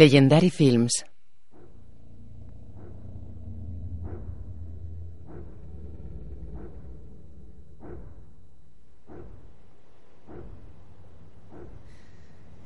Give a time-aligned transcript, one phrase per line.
[0.00, 1.04] Legendary Films.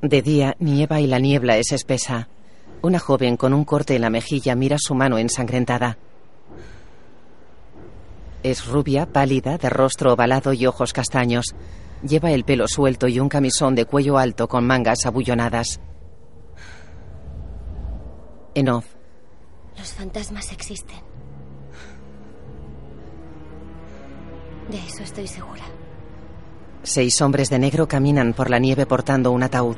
[0.01, 2.29] De día nieva y la niebla es espesa.
[2.83, 5.99] Una joven con un corte en la mejilla mira su mano ensangrentada.
[8.45, 11.47] Es rubia, pálida, de rostro ovalado y ojos castaños.
[12.09, 15.81] Lleva el pelo suelto y un camisón de cuello alto con mangas abullonadas.
[18.55, 18.87] En off.
[19.77, 21.01] Los fantasmas existen.
[24.71, 25.65] De eso estoy segura.
[26.83, 29.77] Seis hombres de negro caminan por la nieve portando un ataúd.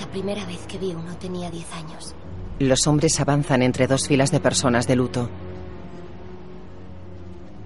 [0.00, 2.14] La primera vez que vi uno tenía diez años.
[2.58, 5.28] Los hombres avanzan entre dos filas de personas de luto.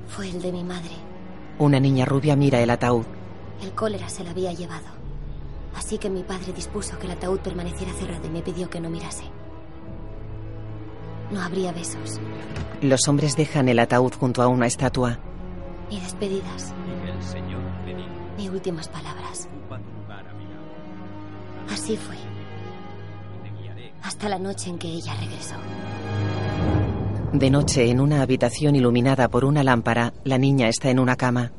[0.09, 0.97] Fue el de mi madre.
[1.59, 3.05] Una niña rubia mira el ataúd.
[3.63, 4.87] El cólera se la había llevado.
[5.77, 8.91] Así que mi padre dispuso que el ataúd permaneciera cerrado y me pidió que no
[8.91, 9.25] mirase.
[11.31, 12.21] No habría besos,
[12.81, 15.19] Los hombres dejan el ataúd junto a una estatua.
[15.91, 16.75] ni despedidas,
[18.37, 19.49] ni últimas palabras.
[21.73, 22.17] Así fue,
[24.03, 25.55] hasta la noche en que ella regresó.
[27.33, 31.53] De noche, en una habitación iluminada por una lámpara, la niña está en una cama.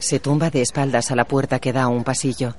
[0.00, 2.56] Se tumba de espaldas a la puerta que da a un pasillo.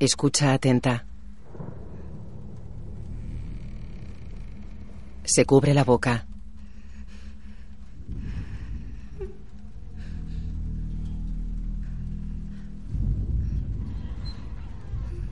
[0.00, 1.06] Escucha atenta.
[5.22, 6.26] Se cubre la boca.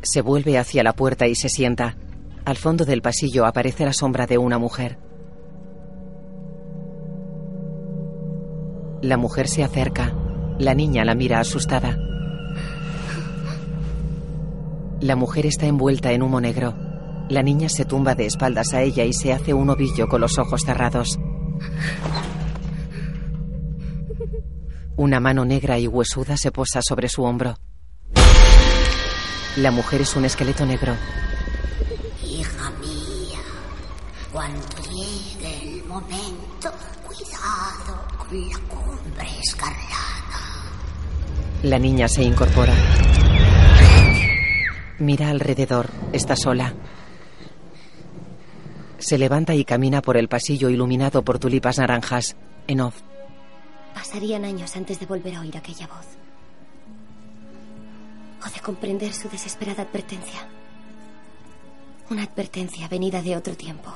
[0.02, 1.96] Se vuelve hacia la puerta y se sienta.
[2.44, 5.11] Al fondo del pasillo aparece la sombra de una mujer.
[9.02, 10.14] La mujer se acerca.
[10.60, 11.98] La niña la mira asustada.
[15.00, 16.72] La mujer está envuelta en humo negro.
[17.28, 20.38] La niña se tumba de espaldas a ella y se hace un ovillo con los
[20.38, 21.18] ojos cerrados.
[24.96, 27.56] Una mano negra y huesuda se posa sobre su hombro.
[29.56, 30.94] La mujer es un esqueleto negro.
[32.24, 33.40] Hija mía,
[34.30, 36.70] cuando llegue el momento,
[37.04, 37.81] cuidado
[38.32, 40.40] la cumbre escarlata.
[41.62, 42.74] La niña se incorpora.
[44.98, 45.88] Mira alrededor.
[46.12, 46.74] Está sola.
[48.98, 52.36] Se levanta y camina por el pasillo iluminado por tulipas naranjas.
[52.68, 53.00] En off.
[53.94, 56.06] Pasarían años antes de volver a oír aquella voz.
[58.46, 60.46] O de comprender su desesperada advertencia.
[62.10, 63.92] Una advertencia venida de otro tiempo,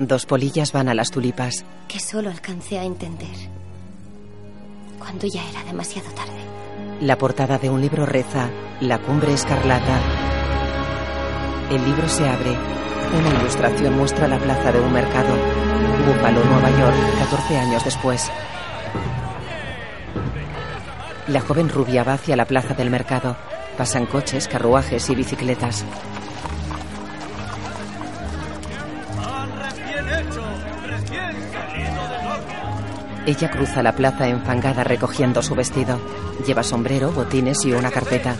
[0.00, 1.64] Dos polillas van a las tulipas.
[1.88, 3.34] que solo alcancé a entender
[4.98, 6.32] cuando ya era demasiado tarde.
[7.00, 8.48] La portada de un libro reza
[8.80, 10.00] La cumbre escarlata.
[11.70, 12.56] El libro se abre.
[13.18, 15.34] Una ilustración muestra la plaza de un mercado.
[16.06, 18.30] Búfalo, Nueva York, 14 años después.
[21.28, 23.36] La joven rubia va hacia la plaza del mercado.
[23.76, 25.84] Pasan coches, carruajes y bicicletas.
[33.28, 36.00] Ella cruza la plaza enfangada recogiendo su vestido.
[36.46, 38.34] Lleva sombrero, botines y una carpeta.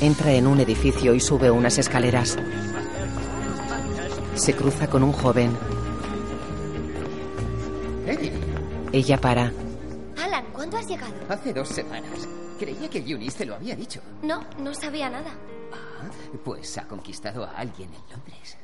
[0.00, 2.38] Entra en un edificio y sube unas escaleras.
[4.34, 5.54] Se cruza con un joven.
[8.90, 9.52] Ella para.
[10.24, 11.12] Alan, ¿cuándo has llegado?
[11.28, 12.26] Hace dos semanas.
[12.58, 14.00] Creía que Eunice te lo había dicho.
[14.22, 15.32] No, no sabía nada.
[15.70, 16.08] Ah,
[16.42, 18.56] pues ha conquistado a alguien en Londres.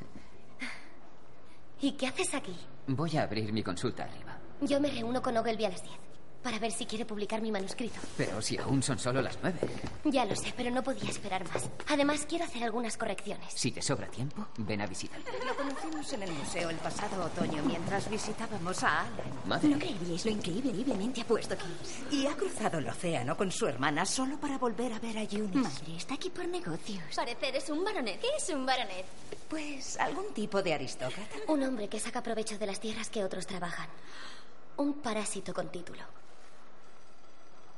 [1.81, 2.55] ¿Y qué haces aquí?
[2.87, 4.39] Voy a abrir mi consulta arriba.
[4.61, 6.06] Yo me reúno con Ogilvy a las 10
[6.47, 7.99] para ver si quiere publicar mi manuscrito.
[8.17, 9.59] Pero si aún son solo las nueve.
[10.05, 11.69] Ya lo sé, pero no podía esperar más.
[11.89, 13.53] Además, quiero hacer algunas correcciones.
[13.53, 15.25] Si te sobra tiempo, ven a visitarme.
[15.45, 19.11] Lo conocimos en el museo el pasado otoño mientras visitábamos a Alan.
[19.45, 19.71] Madre.
[19.71, 22.13] No creeríais lo increíblemente apuesto que es.
[22.13, 25.59] Y ha cruzado el océano con su hermana solo para volver a ver a Eunice.
[25.59, 27.03] Madre, está aquí por negocios.
[27.17, 28.21] Parecer es un baronet.
[28.21, 29.05] ¿Qué es un baronet?
[29.49, 31.39] Pues algún tipo de aristócrata.
[31.49, 33.89] Un hombre que saca provecho de las tierras que otros trabajan.
[34.77, 36.05] Un parásito con título.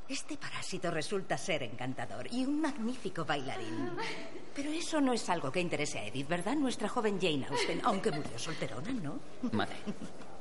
[0.09, 3.91] Este parásito resulta ser encantador y un magnífico bailarín.
[4.55, 6.55] Pero eso no es algo que interese a Edith, ¿verdad?
[6.55, 9.19] Nuestra joven Jane Austen, aunque murió solterona, ¿no?
[9.51, 9.75] Madre,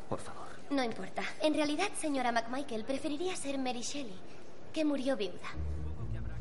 [0.08, 0.46] por favor.
[0.70, 1.22] No importa.
[1.42, 4.18] En realidad, señora McMichael, preferiría ser Mary Shelley,
[4.72, 5.48] que murió viuda.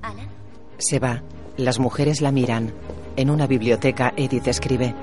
[0.02, 0.30] Alan,
[0.78, 1.22] Se va.
[1.58, 2.72] Las mujeres la miran.
[3.18, 4.94] En una biblioteca, Edith escribe.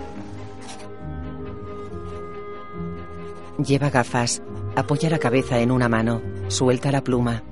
[3.59, 4.43] Lleva gafas.
[4.77, 6.23] Apoya la cabeza en una mano.
[6.49, 7.43] Suelta la pluma.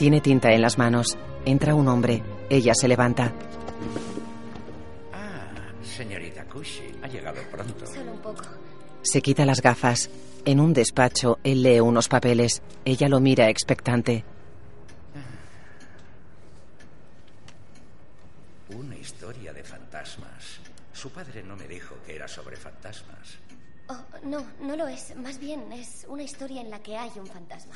[0.00, 1.18] Tiene tinta en las manos.
[1.44, 2.22] Entra un hombre.
[2.48, 3.30] Ella se levanta.
[5.12, 5.50] Ah,
[5.82, 7.84] señorita Cushing, ha llegado pronto.
[7.84, 8.44] Solo un poco.
[9.02, 10.08] Se quita las gafas.
[10.46, 12.62] En un despacho, él lee unos papeles.
[12.82, 14.24] Ella lo mira expectante.
[18.70, 20.60] Una historia de fantasmas.
[20.94, 21.68] Su padre no me
[24.24, 25.14] no, no lo es.
[25.16, 27.74] Más bien es una historia en la que hay un fantasma.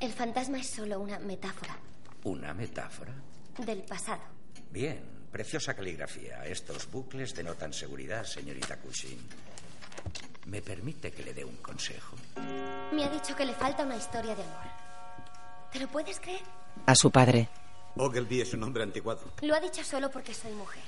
[0.00, 1.76] El fantasma es solo una metáfora
[2.24, 3.12] ¿Una metáfora?
[3.58, 4.22] del pasado.
[4.70, 6.44] Bien, preciosa caligrafía.
[6.46, 9.18] Estos bucles denotan seguridad, señorita Cushing.
[10.46, 12.16] ¿Me permite que le dé un consejo?
[12.92, 14.70] Me ha dicho que le falta una historia de amor.
[15.72, 16.42] ¿Te lo puedes creer?
[16.86, 17.48] A su padre.
[17.96, 19.20] Ogilvy es un hombre anticuado.
[19.42, 20.82] Lo ha dicho solo porque soy mujer.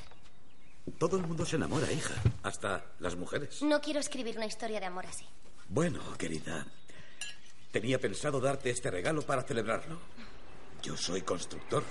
[0.99, 2.15] Todo el mundo se enamora, hija.
[2.43, 3.63] Hasta las mujeres.
[3.63, 5.25] No quiero escribir una historia de amor así.
[5.69, 6.67] Bueno, querida.
[7.71, 9.99] Tenía pensado darte este regalo para celebrarlo.
[10.83, 11.83] Yo soy constructor.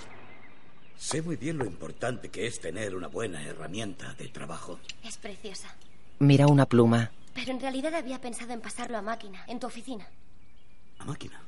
[0.96, 4.78] Sé muy bien lo importante que es tener una buena herramienta de trabajo.
[5.02, 5.74] Es preciosa.
[6.20, 7.10] Mira una pluma.
[7.34, 10.08] Pero en realidad había pensado en pasarlo a máquina, en tu oficina.
[10.98, 11.42] A máquina.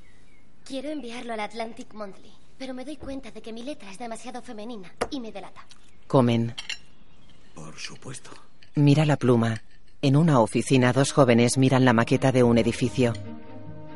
[0.65, 4.43] Quiero enviarlo al Atlantic Monthly, pero me doy cuenta de que mi letra es demasiado
[4.43, 5.65] femenina y me delata.
[6.09, 6.55] Comen.
[7.56, 8.31] Por supuesto.
[8.75, 9.62] Mira la pluma.
[10.03, 13.14] En una oficina, dos jóvenes miran la maqueta de un edificio.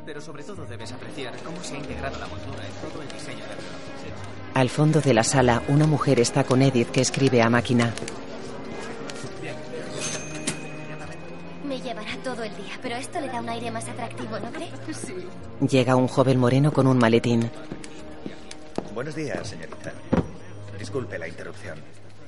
[0.07, 3.45] Pero sobre todo debes apreciar cómo se ha integrado la moldura en todo el diseño
[3.45, 4.55] del reloj.
[4.55, 7.95] Al fondo de la sala, una mujer está con Edith que escribe a máquina.
[11.65, 14.73] Me llevará todo el día, pero esto le da un aire más atractivo, ¿no crees?
[14.93, 15.15] Sí.
[15.69, 17.49] Llega un joven moreno con un maletín.
[18.95, 19.93] Buenos días, señorita.
[20.79, 21.79] Disculpe la interrupción.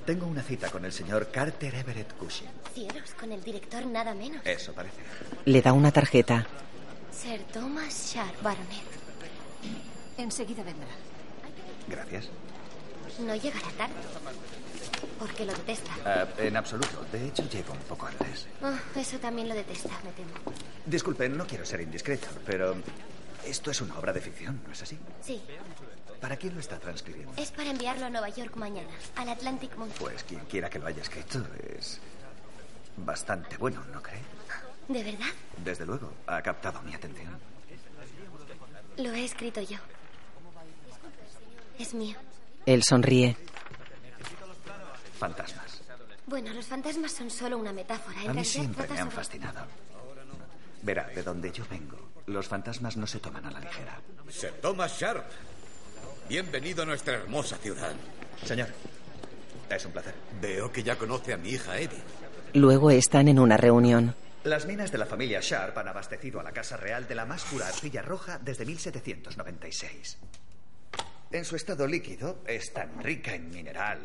[0.06, 2.48] Tengo una cita con el señor Carter Everett Cushing.
[2.74, 4.44] Cielos, con el director nada menos.
[4.44, 4.96] Eso parece.
[5.44, 6.44] Le da una tarjeta.
[7.12, 8.82] Sir Thomas Sharp, baronet.
[10.18, 10.88] Enseguida vendrá.
[11.86, 12.28] Gracias.
[13.20, 13.94] No llegará tarde.
[15.18, 15.92] Porque lo detesta.
[16.04, 17.04] Ah, en absoluto.
[17.12, 18.48] De hecho, llego un poco antes.
[18.60, 20.32] Ah, eso también lo detesta, me temo.
[20.84, 22.74] Disculpe, no quiero ser indiscreto, pero
[23.46, 24.98] esto es una obra de ficción, ¿no es así?
[25.20, 25.40] Sí,
[26.22, 27.32] ¿Para quién lo está transcribiendo?
[27.36, 29.98] es para enviarlo a Nueva York mañana, al Atlantic Monthly.
[29.98, 31.44] Pues quien quiera que lo haya escrito
[31.76, 32.00] es
[32.96, 34.20] bastante bueno, ¿no cree?
[34.88, 35.26] ¿De verdad?
[35.64, 37.36] Desde luego, ha captado mi atención.
[38.98, 39.78] Lo he escrito yo.
[41.78, 42.16] Es mío.
[42.66, 43.36] Él sonríe.
[45.18, 45.82] Fantasmas.
[46.26, 48.22] Bueno, los fantasmas son solo una metáfora.
[48.22, 49.60] En A mí siempre me han sobre- fascinado.
[50.82, 51.96] Verá, de donde yo vengo,
[52.26, 54.00] los fantasmas no se toman a la ligera.
[54.30, 55.24] Sir Thomas Sharp.
[56.28, 57.92] Bienvenido a nuestra hermosa ciudad.
[58.44, 58.68] Señor,
[59.68, 60.14] es un placer.
[60.40, 62.02] Veo que ya conoce a mi hija Edith.
[62.54, 64.14] Luego están en una reunión.
[64.44, 67.44] Las minas de la familia Sharp han abastecido a la Casa Real de la más
[67.44, 70.18] pura arcilla roja desde 1796.
[71.30, 74.00] En su estado líquido es tan rica en mineral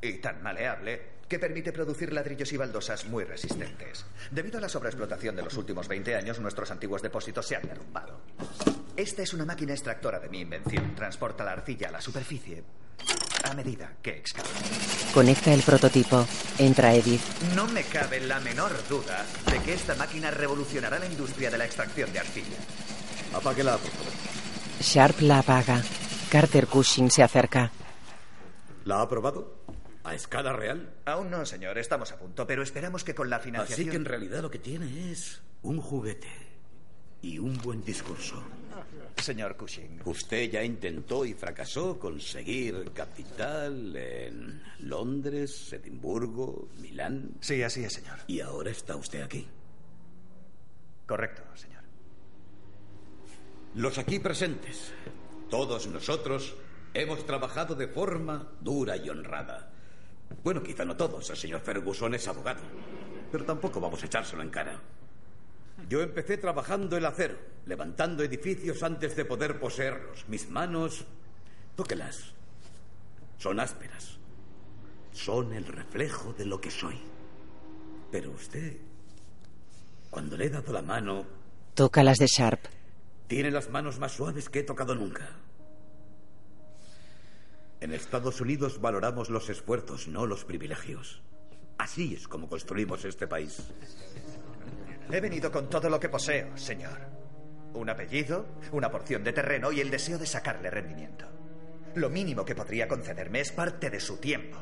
[0.00, 4.04] y tan maleable que permite producir ladrillos y baldosas muy resistentes.
[4.30, 8.20] Debido a la sobreexplotación de los últimos 20 años, nuestros antiguos depósitos se han derrumbado.
[8.96, 10.94] Esta es una máquina extractora de mi invención.
[10.94, 12.64] Transporta la arcilla a la superficie
[13.44, 14.48] a medida que excava.
[15.14, 16.26] Conecta el prototipo.
[16.58, 17.22] Entra Edith.
[17.54, 21.64] No me cabe la menor duda de que esta máquina revolucionará la industria de la
[21.64, 22.58] extracción de arcilla.
[23.34, 24.12] Apáguela, por favor.
[24.80, 25.82] Sharp la apaga.
[26.30, 27.70] Carter Cushing se acerca.
[28.84, 29.57] ¿La ha aprobado?
[30.08, 30.88] ¿A escala real?
[31.04, 33.88] Aún no, señor, estamos a punto, pero esperamos que con la financiación...
[33.88, 36.32] Así que en realidad lo que tiene es un juguete
[37.20, 38.42] y un buen discurso.
[39.18, 47.32] Señor Cushing, Usted ya intentó y fracasó conseguir capital en Londres, Edimburgo, Milán.
[47.40, 48.16] Sí, así es, señor.
[48.28, 49.46] Y ahora está usted aquí.
[51.06, 51.82] Correcto, señor.
[53.74, 54.90] Los aquí presentes,
[55.50, 56.54] todos nosotros,
[56.94, 59.74] hemos trabajado de forma dura y honrada.
[60.44, 62.60] Bueno, quizá no todos, el señor Ferguson es abogado,
[63.32, 64.80] pero tampoco vamos a echárselo en cara.
[65.88, 70.24] Yo empecé trabajando el acero, levantando edificios antes de poder poseerlos.
[70.28, 71.04] Mis manos,
[71.76, 72.34] tóquelas,
[73.38, 74.18] son ásperas.
[75.12, 76.98] Son el reflejo de lo que soy.
[78.10, 78.76] Pero usted,
[80.10, 81.24] cuando le he dado la mano,
[81.74, 82.60] Toca las de Sharp.
[83.28, 85.28] tiene las manos más suaves que he tocado nunca.
[87.80, 91.22] En Estados Unidos valoramos los esfuerzos, no los privilegios.
[91.78, 93.62] Así es como construimos este país.
[95.10, 96.98] He venido con todo lo que poseo, señor.
[97.74, 101.26] Un apellido, una porción de terreno y el deseo de sacarle rendimiento.
[101.94, 104.58] Lo mínimo que podría concederme es parte de su tiempo.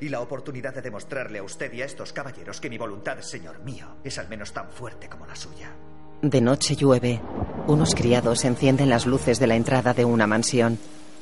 [0.00, 3.58] Y la oportunidad de demostrarle a usted y a estos caballeros que mi voluntad, señor
[3.64, 5.74] mío, es al menos tan fuerte como la suya.
[6.22, 7.20] De noche llueve.
[7.66, 10.78] Unos criados encienden las luces de la entrada de una mansión.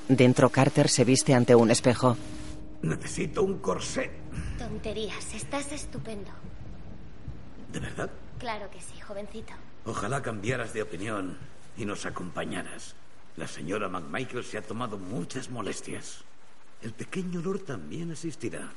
[0.08, 2.16] Dentro Carter se viste ante un espejo.
[2.82, 4.10] Necesito un corsé.
[4.56, 6.30] Tonterías, estás estupendo.
[7.72, 8.10] ¿De verdad?
[8.38, 9.52] Claro que sí, jovencito.
[9.84, 11.36] Ojalá cambiaras de opinión
[11.76, 12.94] y nos acompañaras.
[13.36, 16.24] La señora McMichael se ha tomado muchas molestias.
[16.80, 18.72] El pequeño Lord también asistirá.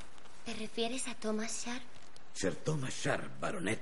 [0.46, 1.84] ¿Te refieres a Thomas Sharp?
[2.34, 3.80] Sir Thomas Sharp, baronet.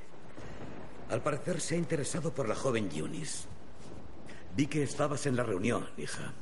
[1.09, 3.47] Al parecer se ha interesado por la joven Eunice.
[4.55, 6.33] Vi que estabas en la reunión, hija.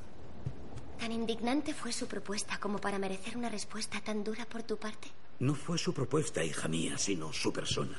[1.00, 5.08] ¿Tan indignante fue su propuesta como para merecer una respuesta tan dura por tu parte?
[5.39, 7.98] No fue su propuesta, hija mía, sino su persona.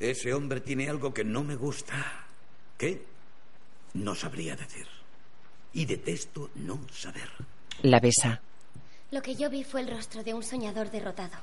[0.00, 2.26] Ese hombre tiene algo que no me gusta.
[2.76, 3.04] ¿Qué?
[3.94, 4.88] No sabría decir.
[5.72, 7.30] Y detesto no saber.
[7.82, 8.40] La besa.
[9.12, 11.36] Lo que yo vi fue el rostro de un soñador derrotado.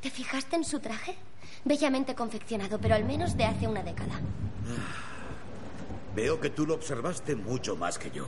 [0.00, 1.16] ¿Te fijaste en su traje?
[1.64, 4.20] Bellamente confeccionado, pero al menos de hace una década.
[6.16, 8.26] Veo que tú lo observaste mucho más que yo.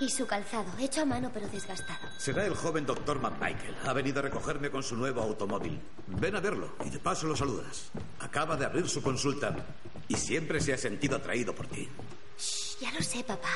[0.00, 2.06] Y su calzado, hecho a mano pero desgastado.
[2.18, 3.74] Será el joven doctor McMichael.
[3.84, 5.80] Ha venido a recogerme con su nuevo automóvil.
[6.06, 7.90] Ven a verlo y de paso lo saludas.
[8.20, 9.56] Acaba de abrir su consulta
[10.06, 11.88] y siempre se ha sentido atraído por ti.
[12.38, 13.48] Shh, ya lo sé, papá.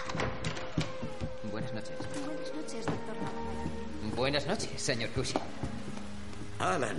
[1.51, 1.93] Buenas noches.
[2.27, 4.17] Buenas noches, doctor McMichael.
[4.17, 5.41] Buenas noches, señor Cushing.
[6.59, 6.97] Alan.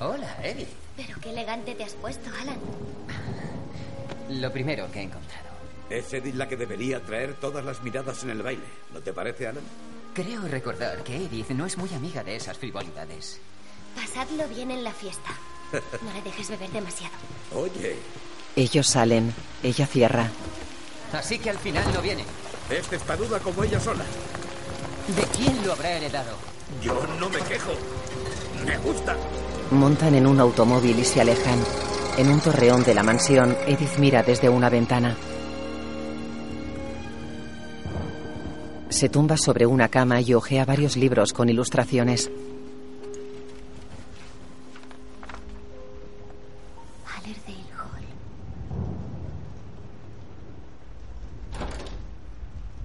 [0.00, 0.68] Hola, Edith.
[0.96, 2.58] Pero qué elegante te has puesto, Alan.
[4.28, 5.51] Lo primero que he encontrado.
[5.92, 8.64] Es Edith la que debería traer todas las miradas en el baile.
[8.94, 9.62] ¿No te parece, Alan?
[10.14, 13.38] Creo recordar que Edith no es muy amiga de esas frivolidades.
[13.94, 15.28] Pasadlo bien en la fiesta.
[15.72, 17.12] No le dejes beber demasiado.
[17.54, 17.96] Oye,
[18.56, 19.34] Ellos salen.
[19.62, 20.30] Ella cierra.
[21.12, 22.24] Así que al final no viene.
[22.70, 24.04] es testaruda como ella sola.
[25.14, 26.38] ¿De quién lo habrá heredado?
[26.82, 27.72] Yo no me quejo.
[28.64, 29.14] Me gusta.
[29.70, 31.62] Montan en un automóvil y se alejan.
[32.16, 35.16] En un torreón de la mansión, Edith mira desde una ventana.
[38.92, 42.30] Se tumba sobre una cama y ojea varios libros con ilustraciones.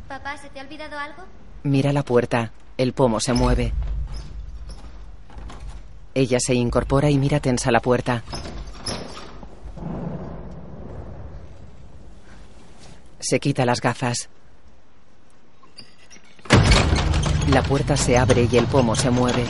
[0.08, 1.24] Papá, ¿se te ha olvidado algo?
[1.64, 2.54] Mira la puerta.
[2.78, 3.74] El pomo se mueve.
[6.14, 8.24] Ella se incorpora y mira tensa la puerta.
[13.20, 14.30] Se quita las gafas.
[17.52, 19.46] La puerta se abre y el pomo se mueve.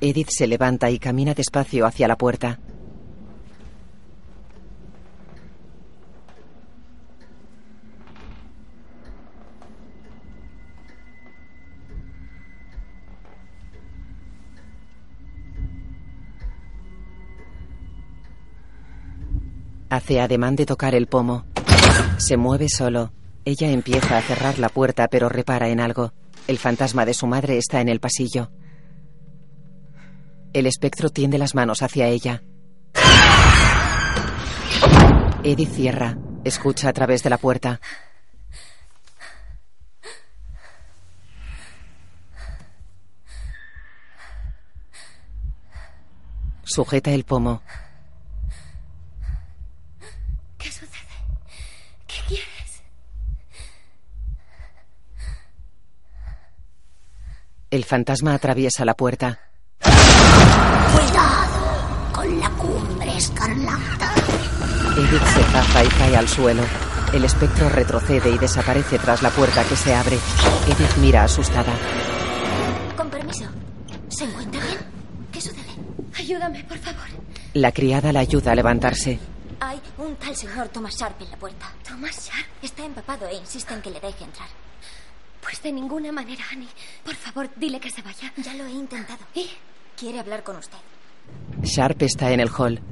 [0.00, 2.58] Edith se levanta y camina despacio hacia la puerta.
[19.90, 21.44] Hace ademán de tocar el pomo.
[22.18, 23.12] Se mueve solo.
[23.44, 26.12] Ella empieza a cerrar la puerta pero repara en algo.
[26.46, 28.50] El fantasma de su madre está en el pasillo.
[30.52, 32.42] El espectro tiende las manos hacia ella.
[35.42, 36.18] Edith cierra.
[36.44, 37.80] Escucha a través de la puerta.
[46.64, 47.62] Sujeta el pomo.
[50.58, 50.88] ¿Qué sucede?
[52.06, 52.82] ¿Qué quieres?
[57.70, 59.40] El fantasma atraviesa la puerta.
[59.82, 60.02] Cuidado
[62.14, 64.12] con la cumbre escarlata.
[64.96, 66.62] Edith se zafa y cae al suelo.
[67.12, 70.16] El espectro retrocede y desaparece tras la puerta que se abre.
[70.66, 71.72] Edith mira asustada.
[72.96, 73.44] Con permiso.
[74.08, 74.78] ¿Se encuentra bien?
[75.30, 75.74] ¿Qué sucede?
[76.18, 77.04] Ayúdame, por favor.
[77.52, 79.18] La criada la ayuda a levantarse.
[79.60, 81.66] Hay un tal señor Thomas Sharp en la puerta.
[81.86, 82.46] ¿Thomas Sharp?
[82.62, 84.48] Está empapado e insiste en que le deje entrar.
[85.48, 86.68] Pues de ninguna manera, Annie.
[87.02, 88.30] Por favor, dile que se vaya.
[88.36, 89.24] Ya lo he intentado.
[89.34, 89.48] ¿Y?
[89.96, 90.76] Quiere hablar con usted.
[91.62, 92.82] Sharp está en el hall.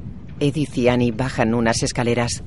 [0.40, 2.42] Edith y Annie bajan unas escaleras.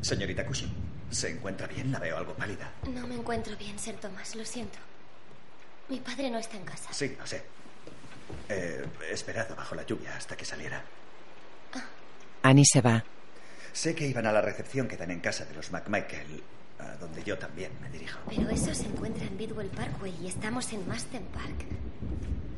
[0.00, 0.72] Señorita Cushing,
[1.10, 1.92] ¿se encuentra bien?
[1.92, 2.72] La veo algo pálida.
[2.90, 4.34] No me encuentro bien, Sir Thomas.
[4.36, 4.78] Lo siento.
[5.90, 6.90] Mi padre no está en casa.
[6.94, 7.44] Sí, lo sé.
[8.48, 10.82] He esperado bajo la lluvia hasta que saliera.
[12.42, 13.04] Annie se va.
[13.74, 16.42] Sé que iban a la recepción que dan en casa de los McMichael,
[16.78, 18.20] a donde yo también me dirijo.
[18.28, 21.66] Pero eso se encuentra en Bidwell Parkway y estamos en Masten Park.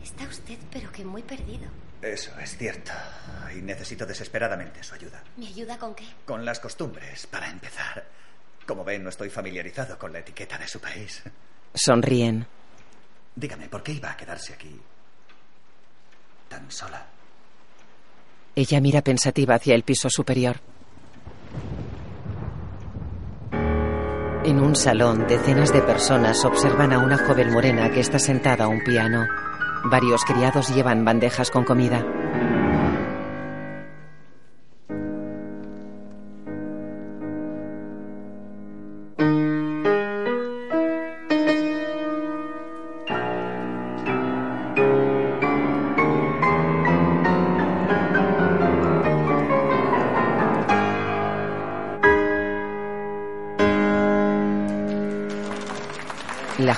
[0.02, 1.68] Está usted, pero que muy perdido.
[2.02, 2.92] Eso es cierto.
[3.56, 5.23] Y necesito desesperadamente su ayuda.
[5.37, 6.04] ¿Me ayuda con qué?
[6.26, 8.04] Con las costumbres, para empezar.
[8.66, 11.23] Como ven, no estoy familiarizado con la etiqueta de su país.
[11.73, 12.47] Sonríen.
[13.35, 14.78] Dígame, ¿por qué iba a quedarse aquí
[16.49, 17.04] tan sola?
[18.54, 20.61] Ella mira pensativa hacia el piso superior.
[24.44, 28.68] En un salón, decenas de personas observan a una joven morena que está sentada a
[28.68, 29.26] un piano.
[29.84, 32.04] Varios criados llevan bandejas con comida.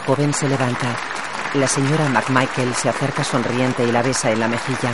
[0.07, 0.97] Joven se levanta.
[1.55, 4.93] La señora McMichael se acerca sonriente y la besa en la mejilla.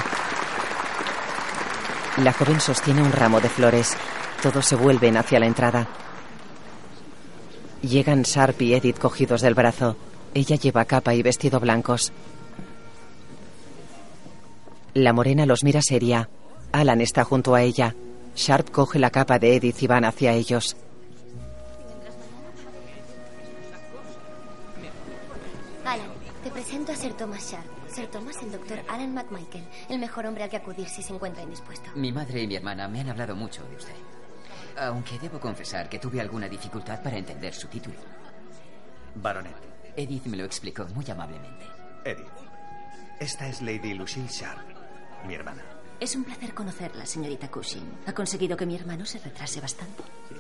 [2.19, 3.95] La joven sostiene un ramo de flores.
[4.43, 5.87] Todos se vuelven hacia la entrada.
[7.83, 9.97] Llegan Sharp y Edith cogidos del brazo.
[10.33, 12.11] Ella lleva capa y vestido blancos.
[14.95, 16.31] La morena los mira seria.
[16.73, 17.95] Alan está junto a ella.
[18.35, 20.77] Sharp coge la capa de Edith y van hacia ellos.
[26.53, 27.67] Presento a Sir Thomas Sharp.
[27.89, 31.43] Sir Thomas, el doctor Alan McMichael, el mejor hombre al que acudir si se encuentra
[31.43, 31.91] indispuesto.
[31.95, 33.95] Mi madre y mi hermana me han hablado mucho de usted.
[34.79, 37.97] Aunque debo confesar que tuve alguna dificultad para entender su título.
[39.15, 39.57] Baronet.
[39.97, 41.67] Edith me lo explicó muy amablemente.
[42.05, 42.27] Edith.
[43.21, 44.63] Esta es Lady Lucille Sharp,
[45.27, 45.63] mi hermana.
[46.01, 47.99] Es un placer conocerla, señorita Cushing.
[48.07, 50.03] Ha conseguido que mi hermano se retrase bastante.
[50.29, 50.35] Sí.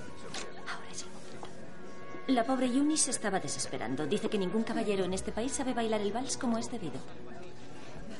[2.28, 4.06] La pobre Eunice estaba desesperando.
[4.06, 7.00] Dice que ningún caballero en este país sabe bailar el vals como es debido.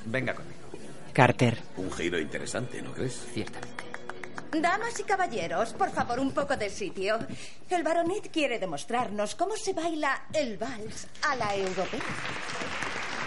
[0.07, 0.59] Venga conmigo.
[1.13, 1.59] Carter.
[1.77, 3.15] Un giro interesante, ¿no crees?
[3.33, 3.85] Ciertamente.
[4.61, 7.19] Damas y caballeros, por favor, un poco de sitio.
[7.71, 12.01] El baronet quiere demostrarnos cómo se baila el vals a la europea.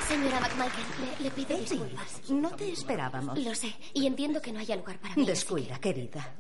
[0.08, 2.30] Señora McMichael, le, le pido Edith, disculpas.
[2.30, 3.40] no te esperábamos.
[3.40, 5.26] Lo sé, y entiendo que no haya lugar para mí.
[5.26, 6.32] Descuida, querida.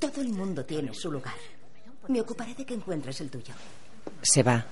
[0.00, 1.34] Todo el mundo tiene su lugar.
[2.08, 3.54] Me ocuparé de que encuentres el tuyo.
[4.22, 4.64] Se va.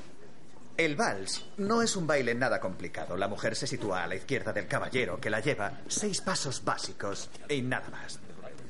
[0.76, 3.16] El vals no es un baile nada complicado.
[3.16, 7.28] La mujer se sitúa a la izquierda del caballero, que la lleva seis pasos básicos
[7.48, 8.18] y nada más.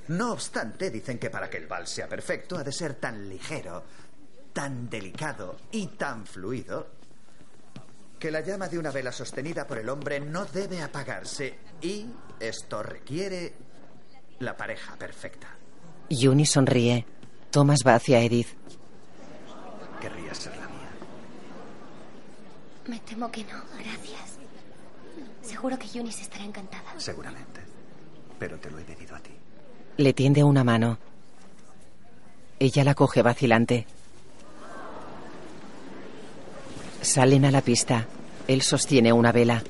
[0.08, 3.84] No obstante, dicen que para que el vals sea perfecto ha de ser tan ligero,
[4.52, 6.88] tan delicado y tan fluido
[8.18, 12.06] que la llama de una vela sostenida por el hombre no debe apagarse y
[12.38, 13.54] esto requiere
[14.40, 15.48] la pareja perfecta.
[16.10, 17.06] Juni sonríe.
[17.50, 18.48] Thomas va hacia Edith.
[20.00, 20.90] Querría ser la mía.
[22.86, 24.38] Me temo que no, gracias.
[25.42, 26.98] Seguro que Eunice estará encantada.
[26.98, 27.60] Seguramente.
[28.38, 29.30] Pero te lo he pedido a ti.
[29.96, 30.98] Le tiende una mano.
[32.58, 33.86] Ella la coge vacilante.
[37.02, 38.06] Salen a la pista.
[38.48, 39.62] Él sostiene una vela.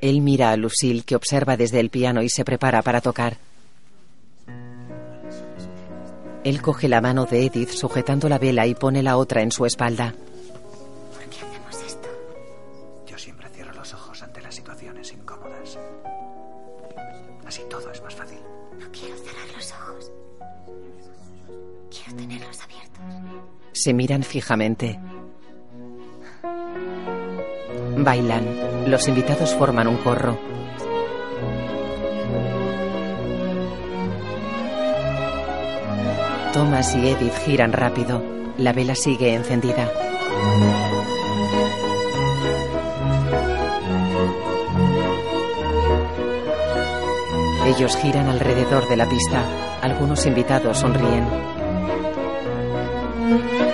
[0.00, 3.36] Él mira a Lucille que observa desde el piano y se prepara para tocar.
[6.42, 9.66] Él coge la mano de Edith sujetando la vela y pone la otra en su
[9.66, 10.14] espalda.
[11.12, 12.08] ¿Por qué hacemos esto?
[13.06, 15.78] Yo siempre cierro los ojos ante las situaciones incómodas.
[17.46, 18.38] Así todo es más fácil.
[18.78, 20.10] No quiero cerrar los ojos.
[21.90, 23.02] Quiero tenerlos abiertos.
[23.72, 24.98] Se miran fijamente.
[27.98, 28.90] Bailan.
[28.90, 30.49] Los invitados forman un corro.
[36.60, 38.22] Thomas y Edith giran rápido.
[38.58, 39.90] La vela sigue encendida.
[47.64, 49.42] Ellos giran alrededor de la pista.
[49.80, 51.26] Algunos invitados sonríen.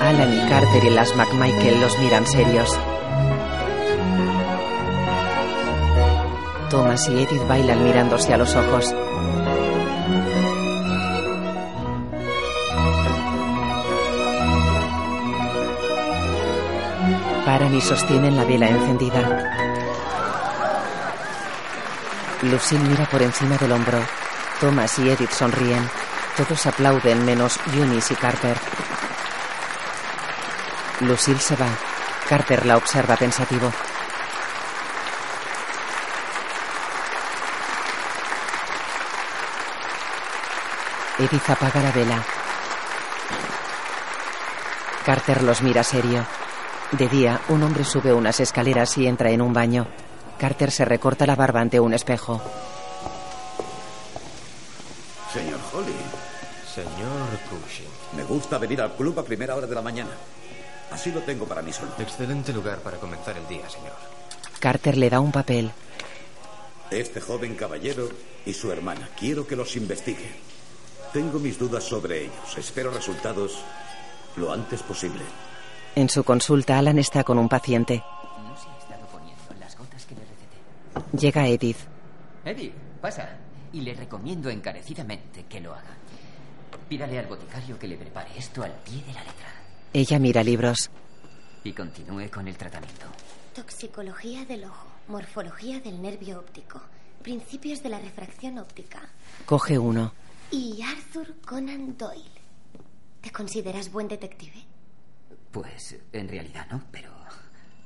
[0.01, 2.79] Alan y Carter y las McMichael los miran serios.
[6.71, 8.95] Thomas y Edith bailan mirándose a los ojos.
[17.47, 19.23] Paran y sostienen la vela encendida.
[22.43, 24.01] Lucille mira por encima del hombro.
[24.61, 25.89] Thomas y Edith sonríen.
[26.37, 28.57] Todos aplauden menos Eunice y Carter.
[31.03, 31.69] Lucille se va.
[32.29, 33.73] Carter la observa pensativo.
[41.21, 42.25] Edith apaga la vela.
[45.05, 46.27] Carter los mira serio.
[46.93, 49.89] De día, un hombre sube unas escaleras y entra en un baño.
[50.39, 52.41] Carter se recorta la barba ante un espejo.
[55.33, 55.97] Señor Holly.
[56.73, 57.89] Señor Cushing.
[58.17, 60.11] Me gusta venir al club a primera hora de la mañana.
[60.93, 61.91] Así lo tengo para mí solo.
[61.99, 63.95] Excelente lugar para comenzar el día, señor.
[64.61, 65.73] Carter le da un papel.
[66.91, 68.09] Este joven caballero
[68.45, 69.09] y su hermana.
[69.19, 70.31] Quiero que los investigue.
[71.13, 72.57] Tengo mis dudas sobre ellos.
[72.57, 73.59] Espero resultados
[74.37, 75.23] lo antes posible.
[75.97, 78.05] En su consulta, Alan está con un paciente.
[78.43, 81.17] No se ha estado poniendo las gotas que le receté.
[81.17, 81.79] Llega Edith.
[82.45, 83.31] Eddie, pasa.
[83.73, 85.97] Y le recomiendo encarecidamente que lo haga.
[86.87, 89.49] Pídale al boticario que le prepare esto al pie de la letra.
[89.95, 90.91] Ella mira libros.
[91.65, 93.07] Y continúe con el tratamiento.
[93.55, 96.79] Toxicología del ojo, morfología del nervio óptico,
[97.23, 99.01] principios de la refracción óptica.
[99.47, 100.13] Coge uno.
[100.51, 102.43] Y Arthur Conan Doyle.
[103.23, 104.66] ¿Te consideras buen detective?
[105.51, 107.11] Pues en realidad no, pero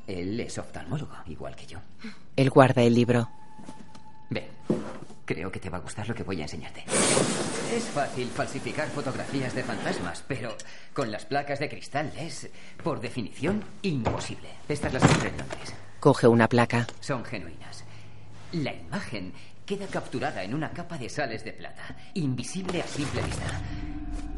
[0.07, 1.79] él es oftalmólogo, igual que yo.
[2.37, 3.29] Él guarda el libro.
[4.29, 4.47] Ven,
[5.25, 6.85] creo que te va a gustar lo que voy a enseñarte.
[7.73, 10.57] Es fácil falsificar fotografías de fantasmas, pero
[10.93, 12.51] con las placas de cristal es,
[12.83, 14.49] por definición, imposible.
[14.69, 15.33] Estas las encontré.
[16.01, 16.87] Coge una placa.
[17.01, 17.85] Son genuinas.
[18.53, 19.33] La imagen
[19.65, 23.61] queda capturada en una capa de sales de plata, invisible a simple vista.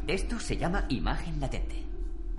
[0.05, 1.92] Esto se llama imagen latente.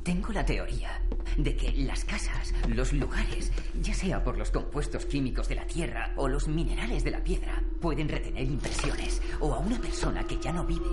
[0.05, 1.01] Tengo la teoría
[1.39, 6.13] de que las casas, los lugares, ya sea por los compuestos químicos de la tierra
[6.17, 10.53] o los minerales de la piedra, pueden retener impresiones o a una persona que ya
[10.53, 10.91] no vive.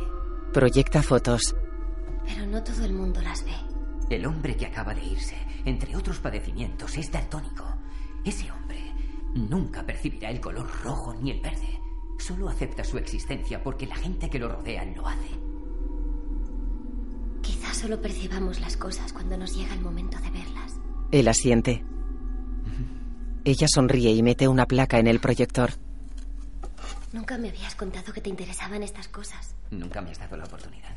[0.53, 1.53] Proyecta fotos.
[2.25, 3.51] Pero no todo el mundo las ve.
[4.09, 7.65] El hombre que acaba de irse, entre otros padecimientos, es daltónico.
[8.23, 8.93] Ese hombre
[9.35, 11.81] nunca percibirá el color rojo ni el verde.
[12.17, 15.50] Solo acepta su existencia porque la gente que lo rodea lo hace.
[17.41, 20.73] Quizás solo percibamos las cosas cuando nos llega el momento de verlas.
[21.11, 21.83] Él asiente.
[23.43, 25.71] Ella sonríe y mete una placa en el proyector.
[27.11, 29.55] Nunca me habías contado que te interesaban estas cosas.
[29.71, 30.95] Nunca me has dado la oportunidad.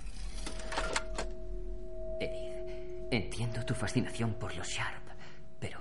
[2.21, 5.03] Edith, entiendo tu fascinación por los Sharp,
[5.59, 5.81] pero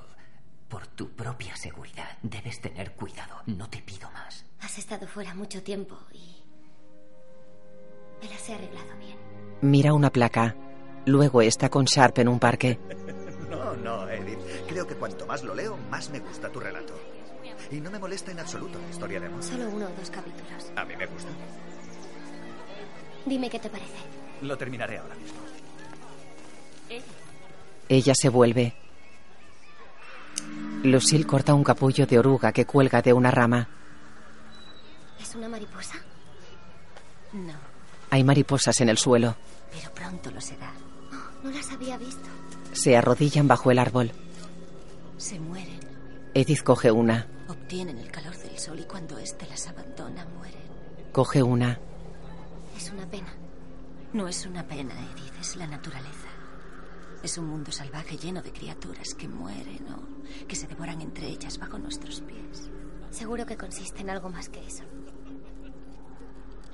[0.69, 3.35] por tu propia seguridad debes tener cuidado.
[3.45, 4.45] No te pido más.
[4.61, 6.42] Has estado fuera mucho tiempo y...
[8.23, 9.17] Me las he arreglado bien.
[9.61, 10.55] Mira una placa.
[11.05, 12.79] Luego está con Sharp en un parque.
[13.49, 14.39] No, no, Edith.
[14.67, 16.93] Creo que cuanto más lo leo, más me gusta tu relato.
[17.71, 19.43] Y no me molesta en absoluto la historia de amor.
[19.43, 20.71] Solo uno o dos capítulos.
[20.75, 21.29] A mí me gusta.
[23.25, 23.93] Dime qué te parece.
[24.41, 25.39] Lo terminaré ahora mismo.
[27.87, 28.73] Ella se vuelve.
[30.83, 33.69] Lucille corta un capullo de oruga que cuelga de una rama.
[35.21, 35.95] ¿Es una mariposa?
[37.33, 37.53] No,
[38.13, 39.35] Hay mariposas en el suelo.
[39.71, 40.71] pero pronto lo será.
[41.43, 42.29] No las había visto.
[42.71, 44.11] Se arrodillan bajo el árbol.
[45.17, 45.79] Se mueren,
[46.35, 47.25] Edith coge una.
[47.47, 50.61] obtienen el calor del sol y cuando éste las abandona mueren.
[51.11, 51.79] Coge una.
[52.77, 53.33] Es una pena.
[54.13, 56.29] No es una pena, Edith, es la naturaleza.
[57.23, 61.57] Es un mundo salvaje lleno de criaturas que mueren o que se devoran entre ellas
[61.57, 62.69] bajo nuestros pies.
[63.09, 64.83] Seguro que consiste en algo más que eso.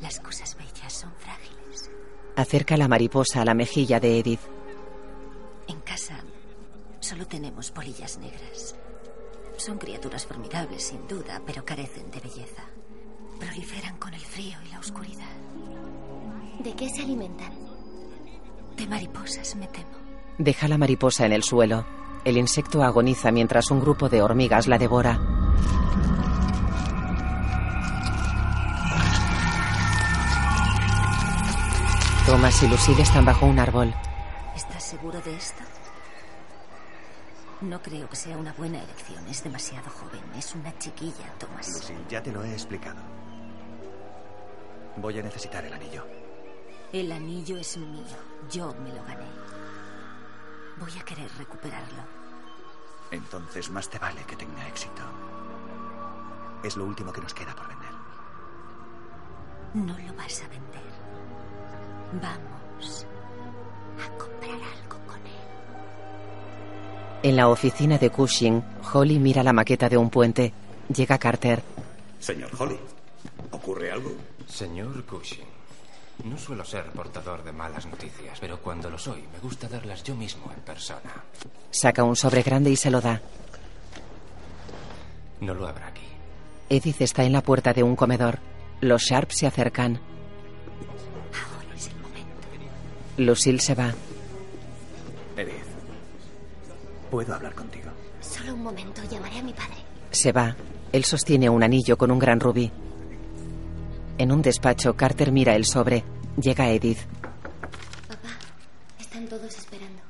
[0.01, 1.91] Las cosas bellas son frágiles.
[2.35, 4.39] Acerca la mariposa a la mejilla de Edith.
[5.67, 6.23] En casa
[6.99, 8.75] solo tenemos polillas negras.
[9.57, 12.63] Son criaturas formidables, sin duda, pero carecen de belleza.
[13.39, 15.35] Proliferan con el frío y la oscuridad.
[16.59, 17.53] ¿De qué se alimentan?
[18.77, 19.97] De mariposas, me temo.
[20.37, 21.85] Deja la mariposa en el suelo.
[22.23, 25.19] El insecto agoniza mientras un grupo de hormigas la devora.
[32.29, 33.91] Thomas y Lucille están bajo un árbol.
[34.55, 35.63] ¿Estás seguro de esto?
[37.61, 39.27] No creo que sea una buena elección.
[39.27, 40.21] Es demasiado joven.
[40.37, 41.73] Es una chiquilla, Thomas.
[41.73, 43.01] Lucille, ya te lo he explicado.
[44.97, 46.05] Voy a necesitar el anillo.
[46.93, 48.05] El anillo es mío.
[48.51, 49.25] Yo me lo gané.
[50.77, 52.03] Voy a querer recuperarlo.
[53.09, 55.01] Entonces más te vale que tenga éxito.
[56.63, 57.91] Es lo último que nos queda por vender.
[59.73, 60.88] No lo vas a vender.
[62.13, 63.05] Vamos
[64.03, 65.33] a comprar algo con él.
[67.23, 70.53] En la oficina de Cushing, Holly mira la maqueta de un puente.
[70.93, 71.61] Llega Carter.
[72.19, 72.79] Señor Holly,
[73.51, 74.11] ¿ocurre algo?
[74.47, 75.45] Señor Cushing,
[76.25, 80.15] no suelo ser portador de malas noticias, pero cuando lo soy, me gusta darlas yo
[80.15, 81.23] mismo en persona.
[81.71, 83.21] Saca un sobre grande y se lo da.
[85.39, 86.01] No lo habrá aquí.
[86.69, 88.39] Edith está en la puerta de un comedor.
[88.81, 89.99] Los Sharp se acercan.
[93.19, 93.93] Lucille se va.
[95.35, 95.53] Edith.
[97.11, 97.89] ¿Puedo hablar contigo?
[98.21, 99.75] Solo un momento, llamaré a mi padre.
[100.11, 100.55] Se va.
[100.91, 102.71] Él sostiene un anillo con un gran rubí.
[104.17, 106.03] En un despacho, Carter mira el sobre.
[106.41, 106.99] Llega Edith.
[108.07, 108.29] Papá,
[108.99, 110.01] están todos esperando.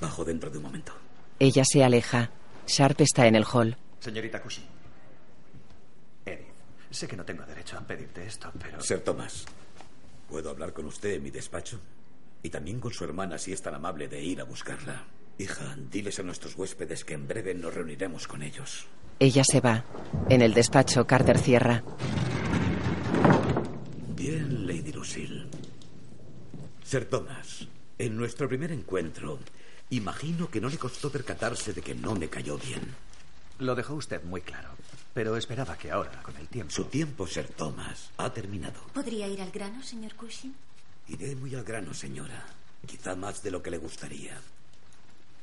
[0.00, 0.92] Bajo dentro de un momento.
[1.38, 2.30] Ella se aleja.
[2.66, 3.76] Sharp está en el hall.
[4.00, 4.64] Señorita Cushing.
[6.26, 6.46] Edith,
[6.90, 8.80] sé que no tengo derecho a pedirte esto, pero...
[8.80, 9.44] Sir Thomas,
[10.28, 11.80] ¿puedo hablar con usted en mi despacho?
[12.42, 15.04] Y también con su hermana, si es tan amable de ir a buscarla.
[15.38, 18.86] Hija, diles a nuestros huéspedes que en breve nos reuniremos con ellos.
[19.18, 19.84] Ella se va.
[20.28, 21.82] En el despacho, Carter cierra.
[24.14, 25.46] Bien, Lady Lucille.
[26.84, 27.66] Sir Thomas,
[27.98, 29.38] en nuestro primer encuentro,
[29.90, 32.82] imagino que no le costó percatarse de que no me cayó bien.
[33.58, 34.70] Lo dejó usted muy claro,
[35.14, 36.74] pero esperaba que ahora, con el tiempo...
[36.74, 38.80] Su tiempo, Sir Thomas, ha terminado.
[38.92, 40.54] ¿Podría ir al grano, señor Cushing?
[41.08, 42.44] Iré muy al grano, señora.
[42.84, 44.36] Quizá más de lo que le gustaría.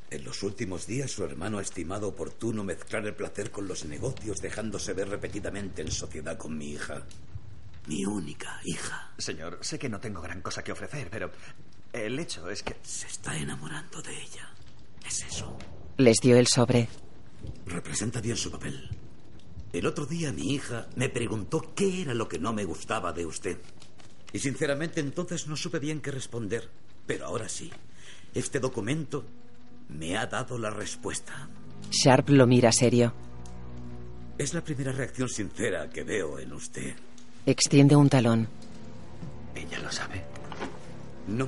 [0.10, 4.42] En los últimos días su hermano ha estimado oportuno mezclar el placer con los negocios,
[4.42, 7.04] dejándose ver repetidamente en sociedad con mi hija.
[7.88, 9.12] Mi única hija.
[9.18, 11.32] Señor, sé que no tengo gran cosa que ofrecer, pero
[11.94, 12.76] el hecho es que...
[12.84, 14.50] Se está enamorando de ella.
[15.08, 15.58] Es eso.
[15.98, 16.90] Les dio el sobre.
[17.66, 18.90] Representa bien su papel.
[19.74, 23.26] El otro día mi hija me preguntó qué era lo que no me gustaba de
[23.26, 23.58] usted.
[24.34, 26.70] Y sinceramente entonces no supe bien qué responder.
[27.08, 27.72] Pero ahora sí.
[28.34, 29.26] Este documento
[29.90, 31.50] me ha dado la respuesta.
[31.90, 33.14] Sharp lo mira serio.
[34.38, 36.96] Es la primera reacción sincera que veo en usted.
[37.46, 38.48] Extiende un talón.
[39.56, 40.24] ¿Ella lo sabe?
[41.28, 41.48] No.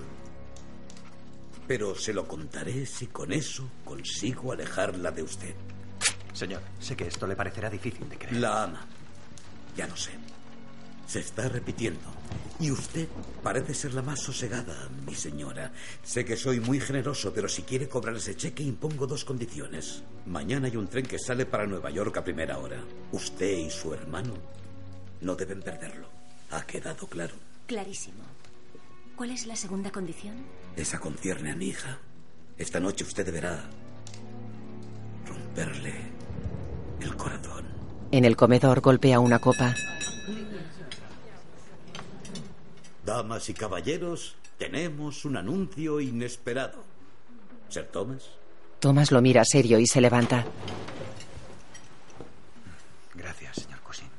[1.67, 5.55] Pero se lo contaré si con eso consigo alejarla de usted.
[6.33, 8.37] Señor, sé que esto le parecerá difícil de creer.
[8.37, 8.85] La ama.
[9.77, 10.11] Ya lo sé.
[11.07, 12.01] Se está repitiendo.
[12.59, 13.07] Y usted
[13.41, 15.71] parece ser la más sosegada, mi señora.
[16.03, 20.03] Sé que soy muy generoso, pero si quiere cobrar ese cheque impongo dos condiciones.
[20.25, 22.77] Mañana hay un tren que sale para Nueva York a primera hora.
[23.11, 24.33] Usted y su hermano
[25.21, 26.07] no deben perderlo.
[26.51, 27.35] ¿Ha quedado claro?
[27.67, 28.23] Clarísimo.
[29.15, 30.35] ¿Cuál es la segunda condición?
[30.75, 31.99] Esa concierne a mi hija.
[32.57, 33.63] Esta noche usted deberá
[35.27, 36.12] romperle
[37.03, 37.65] el corazón.
[38.11, 39.73] En el comedor golpea una copa.
[43.05, 46.83] Damas y caballeros, tenemos un anuncio inesperado.
[47.69, 48.29] ¿Sir Thomas?
[48.79, 50.45] Thomas lo mira serio y se levanta.
[53.13, 54.09] Gracias, señor Cushing.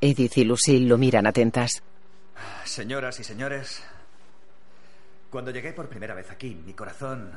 [0.00, 1.82] Edith y Lucille lo miran atentas.
[2.64, 3.82] Señoras y señores,
[5.30, 7.32] cuando llegué por primera vez aquí, mi corazón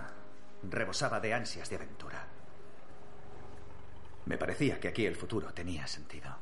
[0.69, 2.26] rebosaba de ansias de aventura.
[4.27, 6.35] Me parecía que aquí el futuro tenía sentido.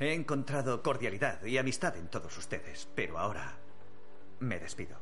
[0.00, 3.54] He encontrado cordialidad y amistad en todos ustedes, pero ahora
[4.40, 4.96] me despido.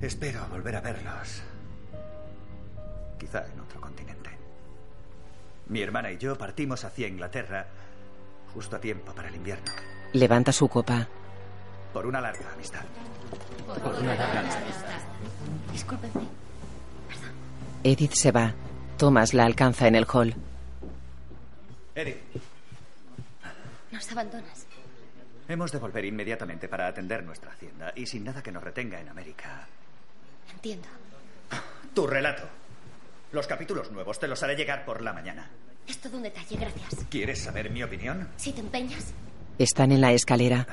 [0.00, 1.42] Espero volver a verlos.
[3.18, 4.30] Quizá en otro continente.
[5.68, 7.66] Mi hermana y yo partimos hacia Inglaterra
[8.52, 9.72] justo a tiempo para el invierno.
[10.12, 11.08] Levanta su copa.
[11.92, 12.84] Por una larga amistad.
[13.66, 15.00] Por, una larga amistad.
[15.72, 16.28] Discúlpenme.
[17.82, 18.52] Edith se va.
[18.96, 20.34] Thomas la alcanza en el hall.
[21.94, 22.16] Edith.
[23.90, 24.66] Nos abandonas.
[25.48, 29.08] Hemos de volver inmediatamente para atender nuestra hacienda y sin nada que nos retenga en
[29.08, 29.66] América.
[30.52, 30.88] Entiendo.
[31.94, 32.42] Tu relato.
[33.32, 35.48] Los capítulos nuevos te los haré llegar por la mañana.
[35.86, 37.04] Es todo un detalle, gracias.
[37.10, 38.28] ¿Quieres saber mi opinión?
[38.36, 39.12] Si te empeñas.
[39.58, 40.66] Están en la escalera.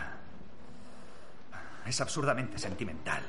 [1.85, 3.21] Es absurdamente sentimental.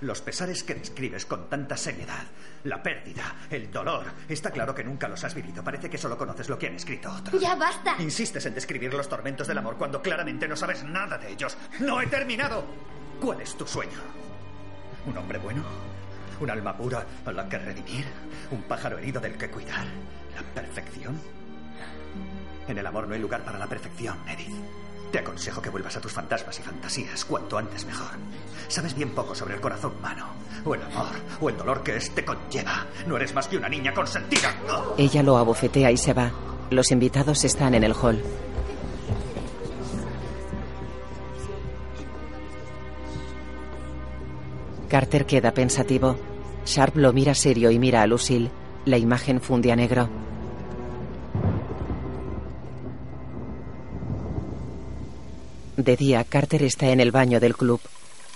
[0.00, 2.24] Los pesares que describes con tanta seriedad,
[2.64, 5.62] la pérdida, el dolor, está claro que nunca los has vivido.
[5.62, 7.40] Parece que solo conoces lo que han escrito otros.
[7.40, 7.96] ¡Ya basta!
[7.98, 11.56] Insistes en describir los tormentos del amor cuando claramente no sabes nada de ellos.
[11.80, 12.64] ¡No he terminado!
[13.20, 13.98] ¿Cuál es tu sueño?
[15.04, 15.62] ¿Un hombre bueno?
[16.40, 18.06] ¿Un alma pura a la que redimir?
[18.50, 19.84] ¿Un pájaro herido del que cuidar?
[20.34, 21.20] ¿La perfección?
[22.66, 24.54] En el amor no hay lugar para la perfección, Edith.
[25.10, 28.16] Te aconsejo que vuelvas a tus fantasmas y fantasías cuanto antes mejor.
[28.68, 30.26] Sabes bien poco sobre el corazón humano,
[30.64, 32.86] o el amor, o el dolor que éste conlleva.
[33.06, 34.54] No eres más que una niña consentida.
[34.96, 36.30] Ella lo abofetea y se va.
[36.70, 38.22] Los invitados están en el hall.
[44.88, 46.16] Carter queda pensativo.
[46.64, 48.50] Sharp lo mira serio y mira a Lucille.
[48.84, 50.08] La imagen funde a negro.
[55.80, 57.80] De día, Carter está en el baño del club.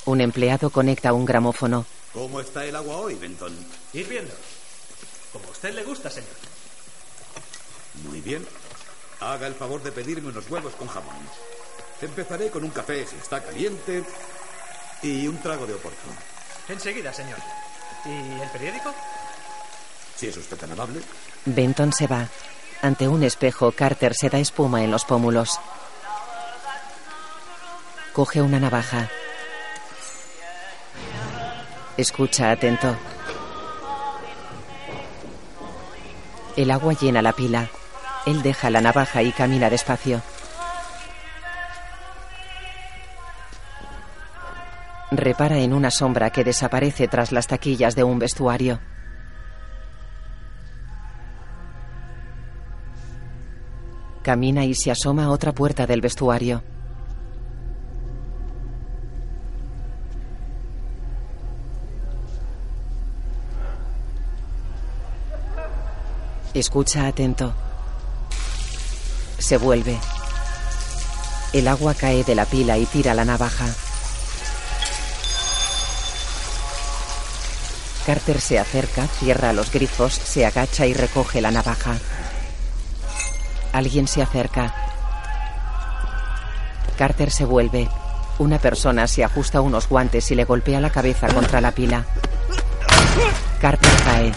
[0.06, 1.84] Un empleado conecta un gramófono.
[2.14, 3.54] ¿Cómo está el agua hoy, Benton?
[3.92, 4.32] Hirviendo.
[5.30, 6.30] Como a usted le gusta, señor.
[8.08, 8.46] Muy bien.
[9.20, 11.16] Haga el favor de pedirme unos huevos con jamón.
[12.00, 14.02] Empezaré con un café si está caliente
[15.02, 15.98] y un trago de oporto.
[16.70, 17.38] Enseguida, señor.
[18.06, 18.90] ¿Y el periódico?
[20.16, 21.02] Si es usted tan amable.
[21.44, 22.26] Benton se va.
[22.80, 25.60] Ante un espejo, Carter se da espuma en los pómulos.
[28.14, 29.08] Coge una navaja.
[31.96, 32.96] Escucha atento.
[36.56, 37.68] El agua llena la pila.
[38.24, 40.22] Él deja la navaja y camina despacio.
[45.10, 48.78] Repara en una sombra que desaparece tras las taquillas de un vestuario.
[54.22, 56.73] Camina y se asoma a otra puerta del vestuario.
[66.54, 67.52] Escucha atento.
[69.38, 69.98] Se vuelve.
[71.52, 73.66] El agua cae de la pila y tira la navaja.
[78.06, 81.96] Carter se acerca, cierra los grifos, se agacha y recoge la navaja.
[83.72, 84.72] Alguien se acerca.
[86.96, 87.88] Carter se vuelve.
[88.38, 92.04] Una persona se ajusta unos guantes y le golpea la cabeza contra la pila.
[93.60, 94.32] Carter cae.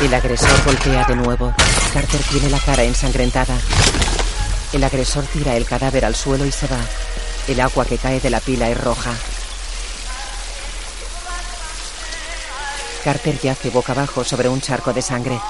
[0.00, 1.52] El agresor golpea de nuevo.
[1.92, 3.58] Carter tiene la cara ensangrentada.
[4.72, 6.80] El agresor tira el cadáver al suelo y se va.
[7.46, 9.12] El agua que cae de la pila es roja.
[13.04, 15.40] Carter yace boca abajo sobre un charco de sangre.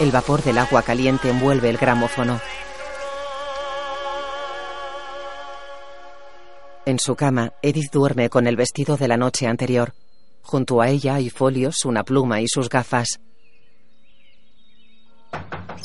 [0.00, 2.40] El vapor del agua caliente envuelve el gramófono.
[6.84, 9.92] En su cama, Edith duerme con el vestido de la noche anterior.
[10.42, 13.20] Junto a ella hay folios, una pluma y sus gafas.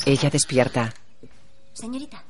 [0.06, 0.92] Ella despierta.
[1.72, 2.22] Señorita,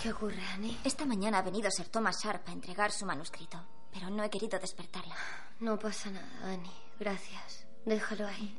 [0.00, 0.76] ¿Qué ocurre, Annie?
[0.84, 3.58] esta mañana ha venido Sir Thomas Sharp a entregar su manuscrito,
[3.92, 5.14] pero no he querido despertarla.
[5.60, 6.70] No pasa nada, Annie.
[6.98, 7.64] Gracias.
[7.86, 8.56] Déjalo ahí.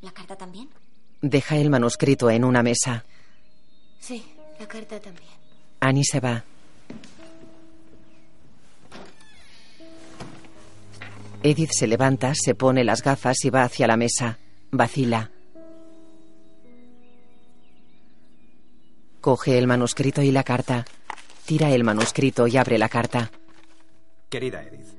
[0.00, 0.68] ¿La carta también?
[1.22, 3.04] Deja el manuscrito en una mesa.
[4.00, 4.24] Sí,
[4.58, 5.30] la carta también.
[5.80, 6.44] Annie se va.
[11.50, 14.38] Edith se levanta, se pone las gafas y va hacia la mesa.
[14.70, 15.30] Vacila.
[19.20, 20.84] Coge el manuscrito y la carta.
[21.46, 23.30] Tira el manuscrito y abre la carta.
[24.28, 24.94] Querida Edith,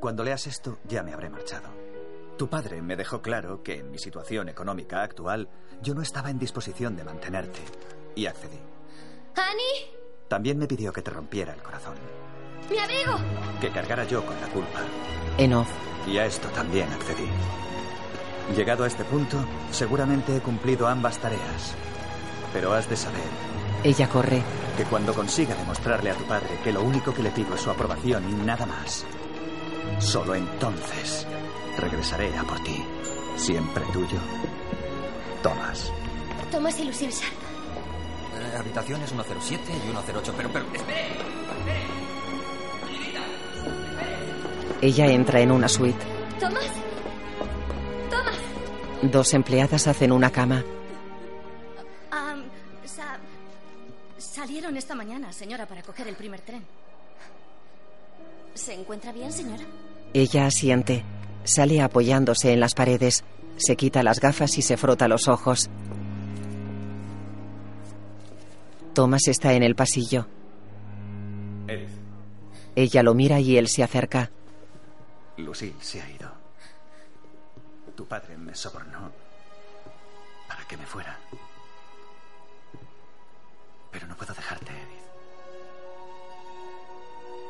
[0.00, 1.68] cuando leas esto ya me habré marchado.
[2.38, 5.50] Tu padre me dejó claro que en mi situación económica actual
[5.82, 7.60] yo no estaba en disposición de mantenerte
[8.14, 8.58] y accedí.
[9.36, 9.98] ¡Annie!
[10.28, 11.96] También me pidió que te rompiera el corazón,
[12.70, 13.18] ¡Mi amigo!
[13.60, 14.80] que cargara yo con la culpa.
[15.38, 15.68] En off.
[16.06, 17.28] Y a esto también accedí.
[18.56, 19.38] Llegado a este punto,
[19.70, 21.74] seguramente he cumplido ambas tareas.
[22.52, 23.22] Pero has de saber
[23.84, 24.42] Ella corre.
[24.76, 27.70] que cuando consiga demostrarle a tu padre que lo único que le pido es su
[27.70, 29.04] aprobación y nada más,
[30.00, 31.26] solo entonces
[31.78, 32.84] regresaré a por ti.
[33.36, 34.18] Siempre tuyo,
[35.42, 35.92] Tomás.
[36.50, 37.32] Thomas y Lucille Sharp.
[37.32, 42.01] Eh, habitaciones 107 y 108, pero, pero, espere.
[44.82, 45.98] Ella entra en una suite.
[46.40, 46.66] ¿Thomas?
[48.10, 48.36] ¡Thomas!
[49.12, 50.64] Dos empleadas hacen una cama.
[52.10, 52.42] Am,
[52.84, 53.18] sa-
[54.18, 56.62] salieron esta mañana, señora, para coger el primer tren.
[58.54, 59.62] ¿Se encuentra bien, señora?
[60.12, 61.04] Ella asiente.
[61.44, 63.24] Sale apoyándose en las paredes.
[63.56, 65.70] Se quita las gafas y se frota los ojos.
[68.94, 70.26] Thomas está en el pasillo.
[71.68, 71.88] Edith,
[72.76, 74.30] Ella lo mira y él se acerca.
[75.42, 76.30] Lucille se ha ido.
[77.94, 79.12] Tu padre me sobornó
[80.48, 81.18] para que me fuera.
[83.90, 85.02] Pero no puedo dejarte, Edith.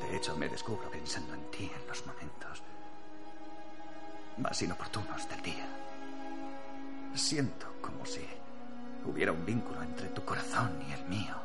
[0.02, 2.62] De hecho, me descubro pensando en ti en los momentos
[4.38, 5.66] más inoportunos del día.
[7.14, 8.26] Siento como si
[9.04, 11.36] hubiera un vínculo entre tu corazón y el mío.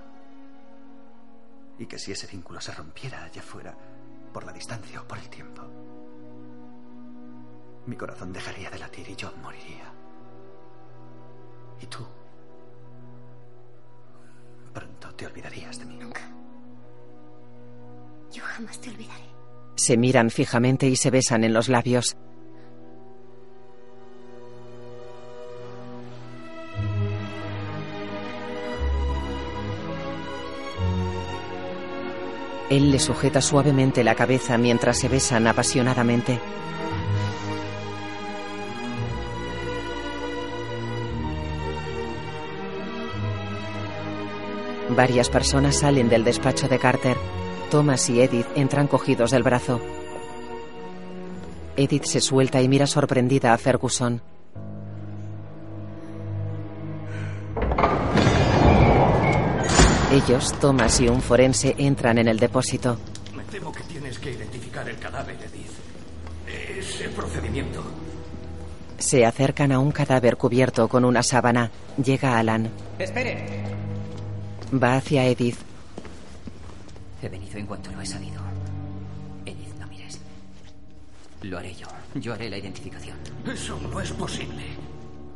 [1.77, 3.75] Y que si ese vínculo se rompiera, ya fuera
[4.33, 5.63] por la distancia o por el tiempo,
[7.87, 9.91] mi corazón dejaría de latir y yo moriría.
[11.81, 12.05] Y tú
[14.73, 15.97] pronto te olvidarías de mí.
[15.97, 16.21] Nunca.
[18.31, 19.23] Yo jamás te olvidaré.
[19.75, 22.15] Se miran fijamente y se besan en los labios.
[32.69, 36.39] Él le sujeta suavemente la cabeza mientras se besan apasionadamente.
[44.97, 47.15] Varias personas salen del despacho de Carter.
[47.69, 49.79] Thomas y Edith entran cogidos del brazo.
[51.75, 54.23] Edith se suelta y mira sorprendida a Ferguson.
[60.11, 62.97] Ellos, Thomas y un forense, entran en el depósito.
[63.35, 66.79] Me temo que tienes que identificar el cadáver, Edith.
[66.79, 67.83] Es el procedimiento.
[68.97, 71.69] Se acercan a un cadáver cubierto con una sábana.
[72.03, 72.71] Llega Alan.
[72.97, 73.66] Esperen.
[74.73, 75.57] Va hacia Edith.
[77.21, 78.41] He venido en cuanto lo he sabido.
[79.45, 80.19] Edith, no mires.
[81.41, 81.87] Lo haré yo.
[82.15, 83.17] Yo haré la identificación.
[83.45, 84.63] Eso no es posible.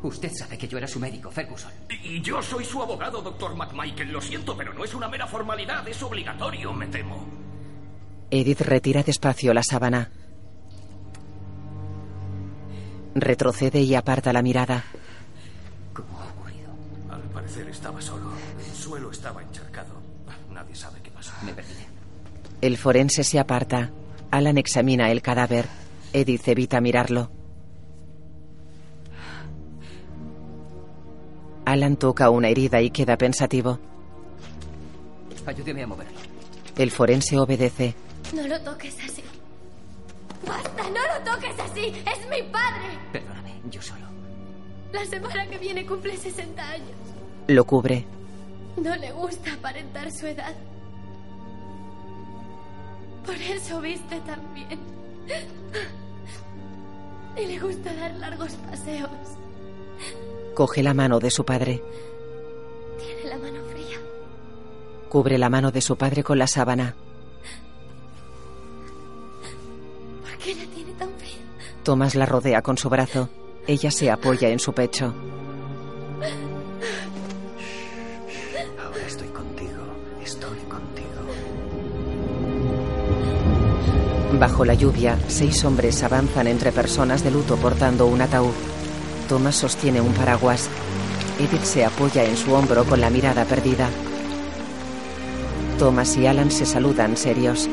[0.03, 1.71] Usted sabe que yo era su médico, Ferguson.
[2.03, 4.11] Y yo soy su abogado, doctor McMichael.
[4.11, 5.87] Lo siento, pero no es una mera formalidad.
[5.87, 7.25] Es obligatorio, me temo.
[8.31, 10.09] Edith retira despacio la sábana.
[13.13, 14.83] Retrocede y aparta la mirada.
[15.93, 16.71] ¿Cómo ha ocurrido?
[17.09, 18.31] Al parecer estaba solo.
[18.91, 19.93] El suelo estaba encharcado.
[20.51, 21.31] Nadie sabe qué pasó.
[21.45, 21.69] Me perdí.
[22.59, 23.89] El forense se aparta.
[24.31, 25.65] Alan examina el cadáver.
[26.11, 27.31] Edith evita mirarlo.
[31.63, 33.79] Alan toca una herida y queda pensativo.
[35.45, 36.19] Ayúdeme a moverlo.
[36.77, 37.95] El forense obedece.
[38.33, 39.23] No lo toques así.
[40.45, 40.83] ¡Basta!
[40.83, 41.93] ¡No lo toques así!
[42.05, 42.99] ¡Es mi padre!
[43.13, 44.05] Perdóname, yo solo.
[44.91, 46.97] La semana que viene cumple 60 años.
[47.47, 48.05] Lo cubre.
[48.77, 50.53] No le gusta aparentar su edad.
[53.25, 54.79] Por eso viste tan bien.
[57.37, 59.09] Y le gusta dar largos paseos.
[60.55, 61.81] Coge la mano de su padre.
[62.97, 63.97] Tiene la mano fría.
[65.09, 66.95] Cubre la mano de su padre con la sábana.
[70.21, 71.37] ¿Por qué la tiene tan fría?
[71.83, 73.29] Thomas la rodea con su brazo.
[73.67, 75.13] Ella se apoya en su pecho.
[84.39, 88.53] Bajo la lluvia, seis hombres avanzan entre personas de luto portando un ataúd.
[89.27, 90.69] Thomas sostiene un paraguas.
[91.37, 93.89] Edith se apoya en su hombro con la mirada perdida.
[95.77, 97.69] Thomas y Alan se saludan serios.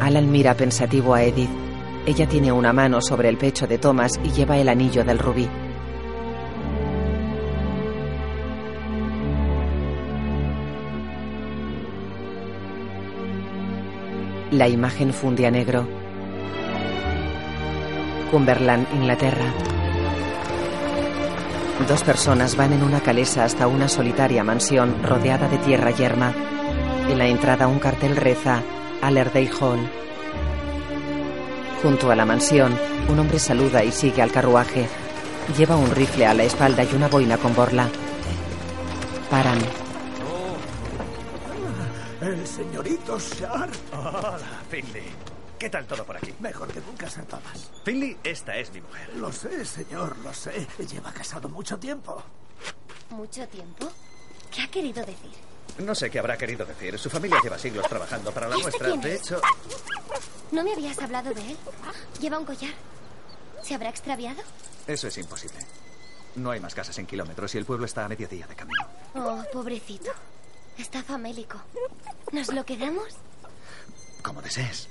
[0.00, 1.50] Alan mira pensativo a Edith.
[2.06, 5.48] Ella tiene una mano sobre el pecho de Thomas y lleva el anillo del rubí.
[14.56, 15.86] La imagen funde a negro.
[18.30, 19.52] Cumberland, Inglaterra.
[21.86, 26.32] Dos personas van en una calesa hasta una solitaria mansión rodeada de tierra yerma.
[27.10, 28.62] En la entrada un cartel reza
[29.02, 29.90] Allerday Hall.
[31.82, 32.74] Junto a la mansión,
[33.10, 34.86] un hombre saluda y sigue al carruaje.
[35.58, 37.90] Lleva un rifle a la espalda y una boina con borla.
[39.28, 39.85] Paran.
[42.26, 43.72] El señorito Sharp.
[43.92, 45.04] Hola, Finley.
[45.56, 46.34] ¿Qué tal todo por aquí?
[46.40, 47.70] Mejor que nunca, Sir Thomas.
[47.84, 49.14] Finley, esta es mi mujer.
[49.14, 50.66] Lo sé, señor, lo sé.
[50.90, 52.20] Lleva casado mucho tiempo.
[53.10, 53.88] ¿Mucho tiempo?
[54.50, 55.30] ¿Qué ha querido decir?
[55.78, 56.98] No sé qué habrá querido decir.
[56.98, 58.88] Su familia lleva siglos trabajando para la ¿Y este nuestra.
[58.88, 59.40] quién De hecho,
[60.50, 61.56] ¿No me habías hablado de él?
[62.20, 62.74] Lleva un collar.
[63.62, 64.42] ¿Se habrá extraviado?
[64.88, 65.58] eso es imposible.
[66.34, 68.84] No hay más casas en kilómetros y el pueblo está a mediodía de camino.
[69.14, 70.10] Oh, pobrecito.
[70.78, 71.58] Está famélico.
[72.32, 73.16] ¿Nos lo quedamos?
[74.22, 74.88] Como desees.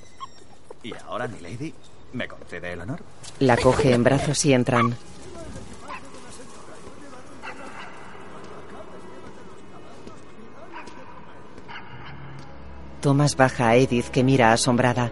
[0.83, 1.73] Y ahora, mi lady,
[2.13, 3.01] ¿me concede el honor?
[3.39, 4.95] La coge en brazos y entran.
[13.01, 15.11] Thomas baja a Edith que mira asombrada.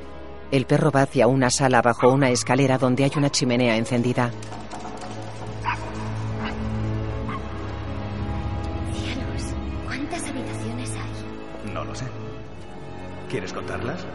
[0.50, 4.32] El perro va hacia una sala bajo una escalera donde hay una chimenea encendida.
[13.34, 14.06] ¿Quieres contarlas?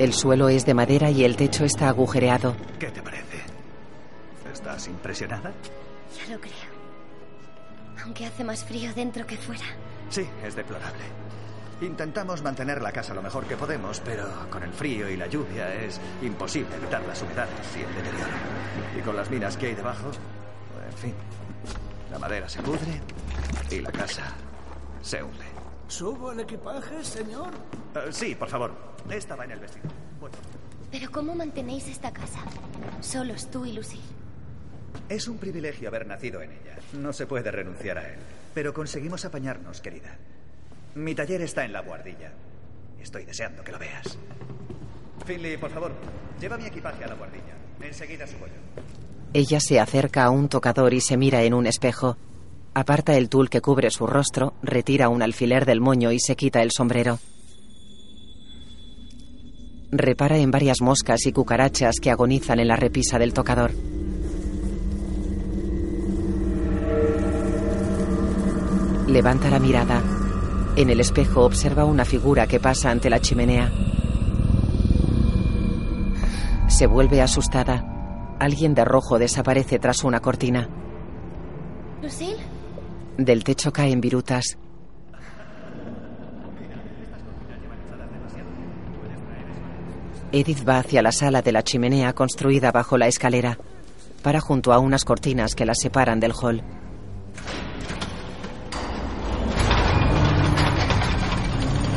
[0.00, 2.56] El suelo es de madera y el techo está agujereado.
[2.80, 3.38] ¿Qué te parece?
[4.52, 5.52] ¿Estás impresionada?
[6.16, 6.52] Ya lo creo.
[8.02, 9.64] Aunque hace más frío dentro que fuera.
[10.10, 11.04] Sí, es deplorable.
[11.82, 15.72] Intentamos mantener la casa lo mejor que podemos, pero con el frío y la lluvia
[15.72, 18.36] es imposible evitar las humedades y el deterioro.
[18.98, 20.10] Y con las minas que hay debajo,
[20.84, 21.14] en fin,
[22.10, 23.00] la madera se pudre
[23.70, 24.34] y la casa
[25.00, 25.57] se hunde.
[25.88, 27.50] ¿Subo el equipaje, señor?
[27.94, 28.72] Eh, sí, por favor.
[29.10, 29.86] Estaba en el vestido.
[30.20, 30.30] Voy.
[30.90, 32.40] Pero ¿cómo mantenéis esta casa?
[33.00, 34.02] Solos tú y Lucille.
[35.08, 36.78] Es un privilegio haber nacido en ella.
[36.92, 38.18] No se puede renunciar a él.
[38.54, 40.16] Pero conseguimos apañarnos, querida.
[40.94, 42.32] Mi taller está en la guardilla.
[43.00, 44.18] Estoy deseando que lo veas.
[45.24, 45.92] Finley, por favor,
[46.40, 47.54] lleva mi equipaje a la guardilla.
[47.80, 48.82] Enseguida subo yo.
[49.32, 52.16] Ella se acerca a un tocador y se mira en un espejo.
[52.78, 56.62] Aparta el tul que cubre su rostro, retira un alfiler del moño y se quita
[56.62, 57.18] el sombrero.
[59.90, 63.72] Repara en varias moscas y cucarachas que agonizan en la repisa del tocador.
[69.08, 70.00] Levanta la mirada.
[70.76, 73.72] En el espejo observa una figura que pasa ante la chimenea.
[76.68, 78.36] Se vuelve asustada.
[78.38, 80.68] Alguien de rojo desaparece tras una cortina.
[82.00, 82.47] ¿Lucille?
[83.18, 84.56] Del techo caen virutas.
[90.30, 93.58] Edith va hacia la sala de la chimenea construida bajo la escalera.
[94.22, 96.62] Para junto a unas cortinas que la separan del hall.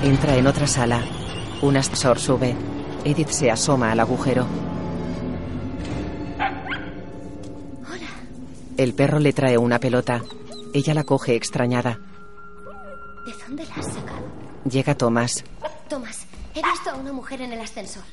[0.04, 1.04] Entra en otra sala.
[1.62, 2.56] Un ascensor sube.
[3.06, 4.48] Edith se asoma al agujero.
[8.76, 10.24] El perro le trae una pelota.
[10.74, 12.00] Ella la coge extrañada.
[13.26, 14.26] ¿De dónde la has sacado?
[14.70, 15.44] Llega Thomas.
[15.90, 18.04] Tomás, he visto a una mujer en el ascensor.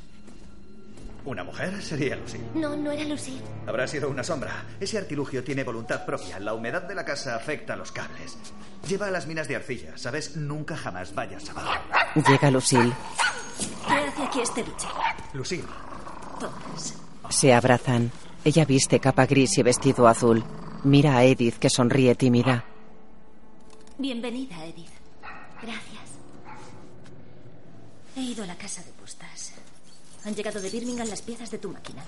[1.25, 1.83] ¿Una mujer?
[1.83, 2.39] Sería Lucy.
[2.55, 3.43] No, no era Lucille.
[3.67, 4.65] Habrá sido una sombra.
[4.81, 6.39] Ese artilugio tiene voluntad propia.
[6.41, 8.37] La humedad de la casa afecta a los cables.
[8.89, 10.37] Lleva a las minas de arcilla, ¿sabes?
[10.37, 11.83] Nunca jamás vayas abajo.
[12.27, 12.95] Llega Lucille.
[13.87, 14.89] ¿Qué hace aquí este bicho?
[15.35, 15.65] Lucille.
[16.41, 16.95] Thomas.
[17.29, 18.11] Se abrazan.
[18.45, 20.43] Ella viste capa gris y vestido azul.
[20.85, 22.65] Mira a Edith que sonríe tímida.
[23.99, 24.91] Bienvenida, Edith.
[25.61, 26.09] Gracias.
[28.17, 29.53] He ido a la casa de postas.
[30.25, 32.03] Han llegado de Birmingham las piezas de tu máquina.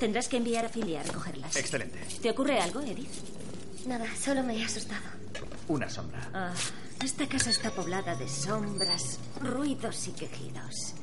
[0.00, 1.54] Tendrás que enviar a Philly a recogerlas.
[1.56, 2.00] Excelente.
[2.20, 3.86] ¿Te ocurre algo, Edith?
[3.86, 5.04] Nada, solo me he asustado.
[5.68, 6.30] Una sombra.
[6.34, 6.52] Ah,
[7.02, 10.94] esta casa está poblada de sombras, ruidos y quejidos.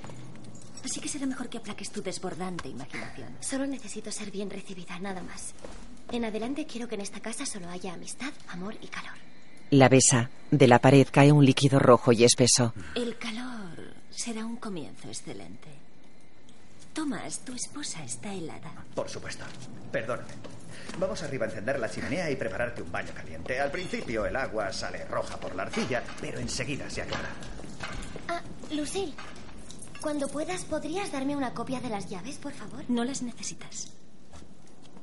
[0.84, 3.38] Así que será mejor que aplaques tu desbordante imaginación.
[3.40, 5.54] Solo necesito ser bien recibida, nada más.
[6.12, 9.14] En adelante quiero que en esta casa solo haya amistad, amor y calor.
[9.70, 10.30] La besa.
[10.52, 12.74] De la pared cae un líquido rojo y espeso.
[12.96, 15.70] El calor será un comienzo excelente.
[16.94, 18.72] Tomás, tu esposa está helada.
[18.94, 19.46] Por supuesto.
[19.92, 20.34] Perdóname.
[21.00, 23.60] Vamos arriba a encender la chimenea y prepararte un baño caliente.
[23.62, 27.30] Al principio el agua sale roja por la arcilla, pero enseguida se aclara.
[28.28, 28.42] Ah,
[28.72, 29.14] Lucille.
[30.02, 32.84] Cuando puedas, ¿podrías darme una copia de las llaves, por favor?
[32.90, 33.94] No las necesitas.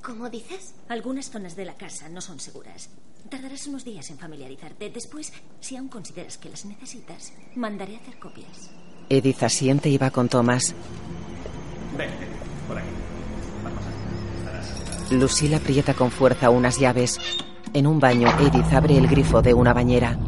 [0.03, 0.75] ¿Cómo dices?
[0.89, 2.89] Algunas zonas de la casa no son seguras.
[3.29, 4.91] Tardarás unos días en familiarizarte.
[4.91, 8.71] Después, si aún consideras que las necesitas, mandaré a hacer copias.
[9.09, 10.75] Edith asiente y va con Thomas.
[11.97, 12.29] Ven, ven,
[12.67, 12.89] por aquí.
[13.65, 13.83] Vamos
[15.11, 15.15] a...
[15.15, 17.19] Lucille aprieta con fuerza unas llaves.
[17.75, 20.19] En un baño, Edith abre el grifo de una bañera.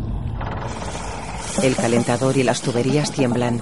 [1.62, 3.61] El calentador y las tuberías tiemblan.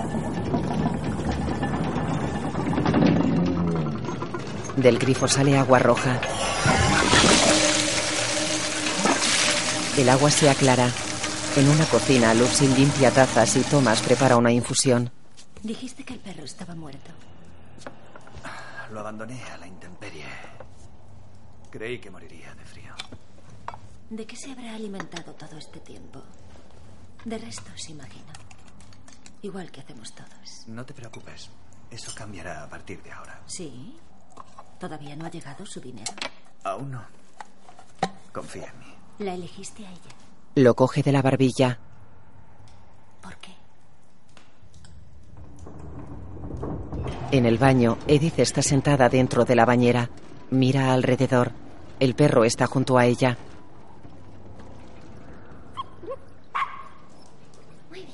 [4.78, 6.20] Del grifo sale agua roja.
[9.96, 10.88] El agua se aclara.
[11.56, 15.10] En una cocina, Lucille limpia tazas y Thomas prepara una infusión.
[15.64, 17.10] Dijiste que el perro estaba muerto.
[18.92, 20.26] Lo abandoné a la intemperie.
[21.72, 22.94] Creí que moriría de frío.
[24.10, 26.22] ¿De qué se habrá alimentado todo este tiempo?
[27.24, 28.32] De restos, imagino.
[29.42, 30.68] Igual que hacemos todos.
[30.68, 31.50] No te preocupes.
[31.90, 33.42] Eso cambiará a partir de ahora.
[33.46, 33.96] ¿Sí?
[34.78, 36.12] ¿Todavía no ha llegado su dinero?
[36.64, 37.02] Aún no.
[38.32, 38.94] Confía en mí.
[39.18, 40.14] La elegiste a ella.
[40.54, 41.78] Lo coge de la barbilla.
[43.20, 43.52] ¿Por qué?
[47.32, 50.10] En el baño, Edith está sentada dentro de la bañera.
[50.50, 51.50] Mira alrededor.
[51.98, 53.36] El perro está junto a ella.
[57.90, 58.08] Muy bien.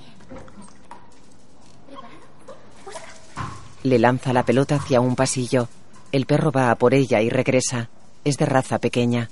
[3.82, 5.68] Le lanza la pelota hacia un pasillo.
[6.14, 7.90] El perro va a por ella y regresa.
[8.22, 9.30] Es de raza pequeña.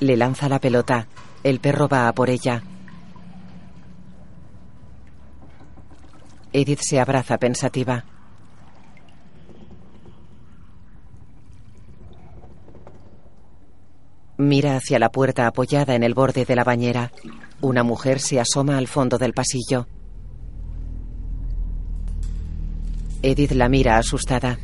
[0.00, 1.08] Le lanza la pelota.
[1.42, 2.62] El perro va a por ella.
[6.52, 8.04] Edith se abraza pensativa.
[14.38, 17.10] Mira hacia la puerta apoyada en el borde de la bañera.
[17.62, 19.88] Una mujer se asoma al fondo del pasillo.
[23.22, 24.58] Edith la mira asustada.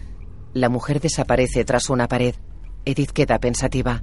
[0.52, 2.34] La mujer desaparece tras una pared.
[2.84, 4.02] Edith queda pensativa.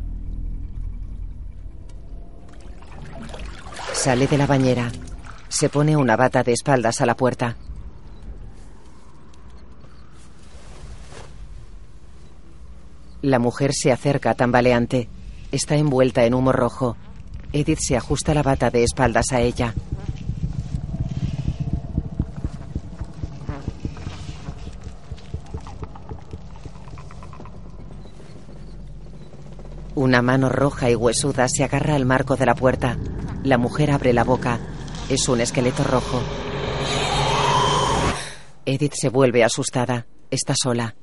[3.94, 4.92] Sale de la bañera.
[5.50, 7.58] Se pone una bata de espaldas a la puerta.
[13.22, 15.10] La mujer se acerca tambaleante.
[15.52, 16.96] Está envuelta en humo rojo.
[17.54, 19.74] Edith se ajusta la bata de espaldas a ella.
[29.96, 32.98] Una mano roja y huesuda se agarra al marco de la puerta.
[33.44, 34.60] La mujer abre la boca.
[35.10, 36.22] Es un esqueleto rojo.
[38.66, 40.06] Edith se vuelve asustada.
[40.30, 40.96] Está sola.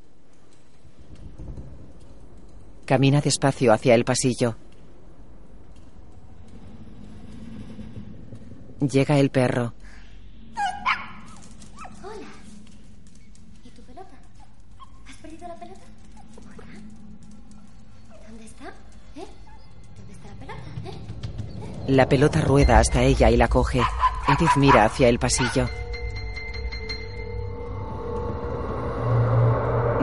[2.87, 4.55] Camina despacio hacia el pasillo.
[8.79, 9.75] Llega el perro.
[12.05, 12.29] Hola.
[13.65, 14.07] ¿Y tu pelota?
[15.09, 15.81] ¿Has perdido la pelota?
[16.47, 16.65] Hola.
[18.29, 18.67] ¿Dónde está?
[19.17, 19.27] ¿Eh?
[19.97, 20.61] ¿Dónde está la pelota?
[20.85, 21.93] ¿Eh?
[21.93, 23.83] La pelota rueda hasta ella y la coge.
[24.29, 25.69] Edith mira hacia el pasillo.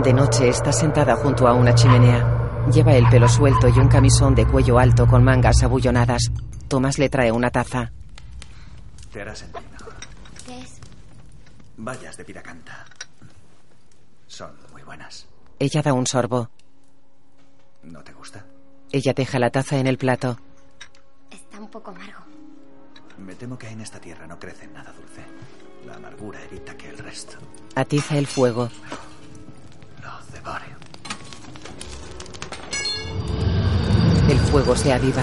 [0.04, 2.43] De noche está sentada junto a una chimenea.
[2.72, 6.32] Lleva el pelo suelto y un camisón de cuello alto con mangas abullonadas.
[6.68, 7.92] Tomás le trae una taza.
[9.12, 9.94] Te hará sentir mejor.
[10.46, 10.80] ¿Qué es?
[11.78, 12.86] Vallas de piracanta.
[14.28, 15.28] Son muy buenas.
[15.60, 16.50] Ella da un sorbo.
[17.84, 18.46] ¿No te gusta?
[18.92, 20.40] Ella deja la taza en el plato.
[21.30, 22.20] Está un poco amargo.
[23.20, 25.22] Me temo que en esta tierra no crece nada dulce.
[25.86, 27.38] La amargura evita que el resto
[27.76, 28.70] Atiza el fuego.
[30.02, 30.83] lo devore.
[34.30, 35.22] El fuego se aviva.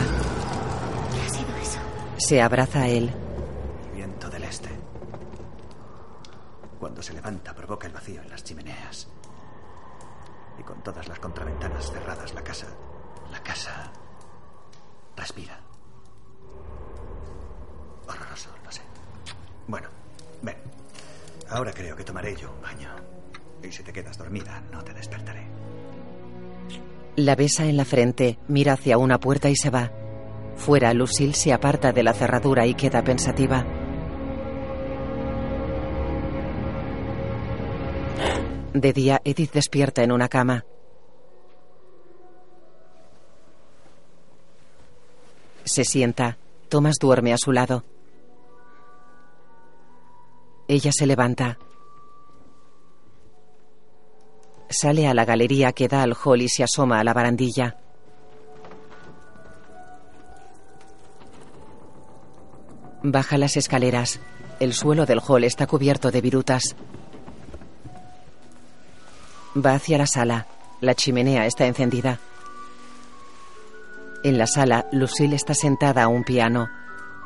[1.12, 1.78] ¿Qué ha sido eso?
[2.18, 3.10] Se abraza a él.
[3.94, 4.68] Viento del este.
[6.78, 9.08] Cuando se levanta provoca el vacío en las chimeneas.
[10.58, 12.66] Y con todas las contraventanas cerradas la casa,
[13.30, 13.90] la casa
[15.16, 15.58] respira.
[18.06, 18.82] Horroroso, lo sé.
[19.66, 19.88] Bueno,
[20.42, 20.56] ven.
[21.48, 22.90] Ahora creo que tomaré yo un baño.
[23.62, 25.46] Y si te quedas dormida, no te despertaré.
[27.16, 29.92] La besa en la frente, mira hacia una puerta y se va.
[30.56, 33.66] Fuera, Lucille se aparta de la cerradura y queda pensativa.
[38.72, 40.64] De día, Edith despierta en una cama.
[45.64, 46.38] Se sienta.
[46.68, 47.84] Thomas duerme a su lado.
[50.68, 51.58] Ella se levanta.
[54.72, 57.76] Sale a la galería que da al hall y se asoma a la barandilla.
[63.02, 64.20] Baja las escaleras.
[64.60, 66.76] El suelo del hall está cubierto de virutas.
[69.56, 70.46] Va hacia la sala.
[70.80, 72.20] La chimenea está encendida.
[74.22, 76.68] En la sala, Lucille está sentada a un piano.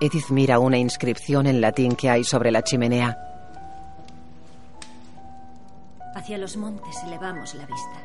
[0.00, 3.33] Edith mira una inscripción en latín que hay sobre la chimenea.
[6.14, 8.02] Hacia los montes elevamos la vista.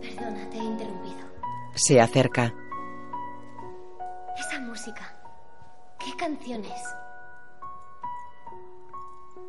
[0.00, 1.26] Perdona, te he interrumpido.
[1.74, 2.54] Se acerca.
[4.36, 5.14] Esa música.
[5.98, 6.80] ¿Qué canciones?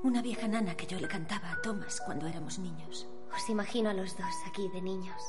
[0.04, 3.08] Una vieja nana que yo le cantaba a Thomas cuando éramos niños.
[3.36, 5.22] Os imagino a los dos aquí de niños.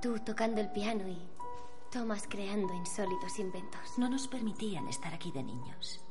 [0.00, 1.18] Tú tocando el piano y
[1.90, 3.98] Thomas creando insólitos inventos.
[3.98, 6.04] No nos permitían estar aquí de niños.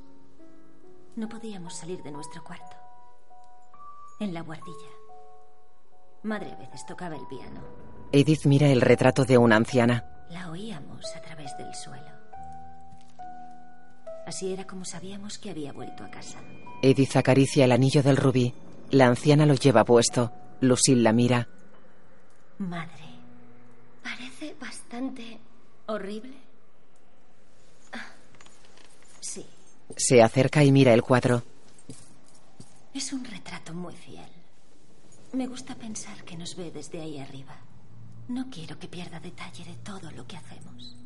[1.16, 2.81] No podíamos salir de nuestro cuarto.
[4.22, 4.90] En la guardilla.
[6.24, 7.62] Madre a veces tocaba el piano.
[8.12, 10.06] Edith mira el retrato de una anciana.
[10.30, 12.12] La oíamos a través del suelo.
[14.26, 16.40] Así era como sabíamos que había vuelto a casa.
[16.82, 18.54] Edith acaricia el anillo del rubí.
[18.92, 20.32] La anciana lo lleva puesto.
[20.62, 21.48] Lucille la mira.
[22.60, 23.04] Madre.
[24.04, 25.40] Parece bastante
[25.88, 26.38] ¿Horrible?
[27.92, 28.06] Ah,
[29.20, 29.46] Sí.
[29.98, 31.44] Se acerca y mira el cuadro.
[32.94, 34.30] Es un retrato muy fiel.
[35.34, 37.56] Me gusta pensar que nos ve desde ahí arriba.
[38.28, 40.98] No quiero que pierda detalle de todo lo que hacemos.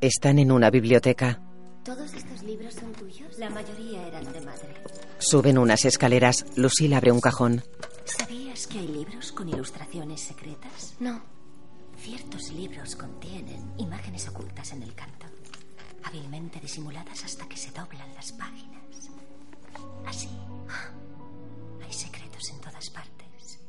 [0.00, 1.40] Están en una biblioteca.
[1.84, 3.38] ¿Todos estos libros son tuyos?
[3.38, 4.74] La mayoría eran de madre.
[5.18, 6.44] Suben unas escaleras.
[6.56, 7.62] Lucille abre un cajón.
[8.04, 10.94] ¿Sabías que hay libros con ilustraciones secretas?
[11.00, 11.22] No.
[11.98, 15.26] Ciertos libros contienen imágenes ocultas en el canto,
[16.04, 18.82] hábilmente disimuladas hasta que se doblan las páginas.
[20.06, 20.28] Así.
[21.86, 23.60] Hay secretos en todas partes.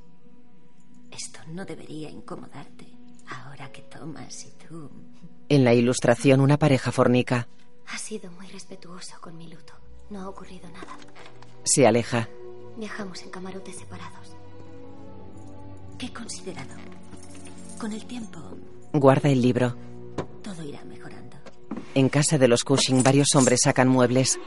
[1.11, 2.85] Esto no debería incomodarte,
[3.29, 4.89] ahora que Thomas y tú...
[5.49, 7.47] En la ilustración, una pareja fornica.
[7.87, 9.73] Ha sido muy respetuoso con mi luto.
[10.09, 10.97] No ha ocurrido nada.
[11.63, 12.27] Se aleja.
[12.77, 14.35] Viajamos en camarotes separados.
[15.97, 16.75] Qué considerado.
[17.79, 18.39] Con el tiempo,
[18.93, 19.75] Guarda el libro.
[20.43, 21.37] todo irá mejorando.
[21.93, 24.39] En casa de los Cushing, varios hombres sacan muebles.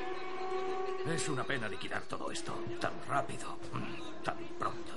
[1.15, 4.93] Es una pena liquidar todo esto tan rápido, mm, tan pronto.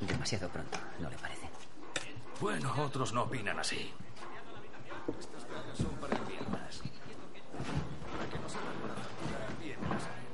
[0.00, 1.48] Demasiado pronto, ¿no le parece?
[2.40, 3.92] Bueno, otros no opinan así.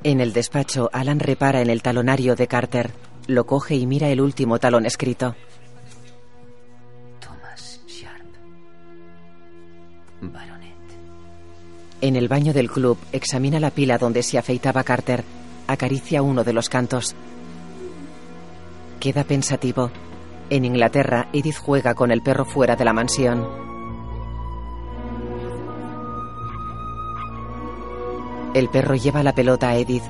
[0.04, 2.92] En el despacho, Alan repara en el talonario de Carter.
[3.26, 5.34] Lo coge y mira el último talón escrito.
[7.20, 8.24] Thomas Sharp.
[10.22, 10.57] Baronet.
[12.00, 15.24] En el baño del club examina la pila donde se afeitaba Carter.
[15.66, 17.16] Acaricia uno de los cantos.
[19.00, 19.90] Queda pensativo.
[20.48, 23.46] En Inglaterra, Edith juega con el perro fuera de la mansión.
[28.54, 30.04] El perro lleva la pelota a Edith.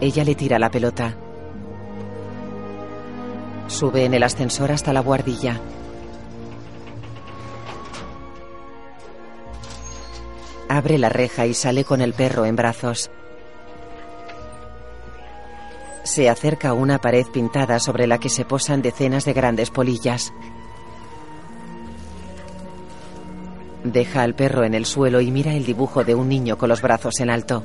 [0.00, 1.14] Ella le tira la pelota.
[3.68, 5.60] Sube en el ascensor hasta la guardilla.
[10.68, 13.10] Abre la reja y sale con el perro en brazos.
[16.02, 20.32] Se acerca a una pared pintada sobre la que se posan decenas de grandes polillas.
[23.84, 26.82] Deja al perro en el suelo y mira el dibujo de un niño con los
[26.82, 27.62] brazos en alto.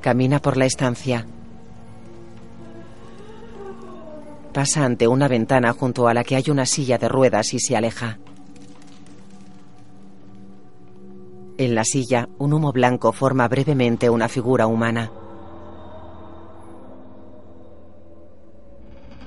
[0.00, 1.26] Camina por la estancia.
[4.52, 7.76] Pasa ante una ventana junto a la que hay una silla de ruedas y se
[7.76, 8.18] aleja.
[11.58, 15.10] En la silla, un humo blanco forma brevemente una figura humana.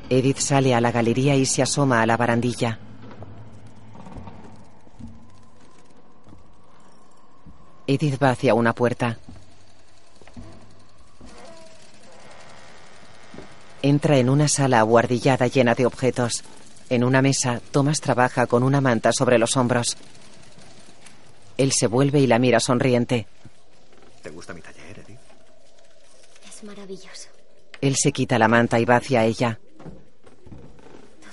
[0.09, 2.79] Edith sale a la galería y se asoma a la barandilla.
[7.85, 9.17] Edith va hacia una puerta.
[13.81, 16.45] Entra en una sala abuhardillada llena de objetos.
[16.89, 19.97] En una mesa, Thomas trabaja con una manta sobre los hombros.
[21.61, 23.27] Él se vuelve y la mira sonriente.
[24.23, 25.19] ¿Te gusta mi taller, Edith?
[26.49, 27.29] Es maravilloso.
[27.79, 29.59] Él se quita la manta y va hacia ella.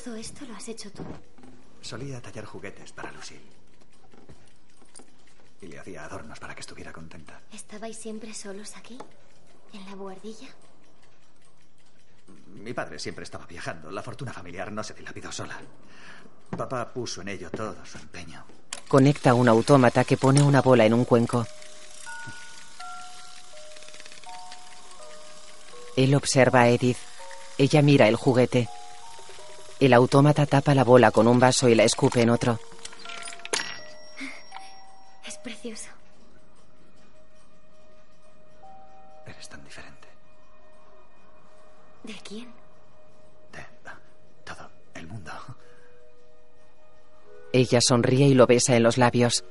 [0.05, 1.03] Todo esto lo has hecho tú.
[1.81, 3.41] Solía tallar juguetes para Lucille.
[5.63, 7.41] Y le hacía adornos para que estuviera contenta.
[7.51, 8.99] ¿Estabais siempre solos aquí?
[9.73, 10.49] ¿En la buhardilla?
[12.49, 13.91] Mi padre siempre estaba viajando.
[13.91, 15.59] La fortuna familiar no se dilapidó sola.
[16.55, 18.45] Papá puso en ello todo su empeño.
[18.89, 21.47] Conecta un autómata que pone una bola en un cuenco.
[25.97, 26.97] Él observa a Edith.
[27.59, 28.69] Ella mira el juguete.
[29.81, 32.59] El autómata tapa la bola con un vaso y la escupe en otro.
[35.27, 35.89] Es precioso.
[39.27, 40.09] Eres tan diferente.
[42.05, 42.58] ¿De quién?
[47.53, 49.45] Ella sonríe y lo besa en los labios.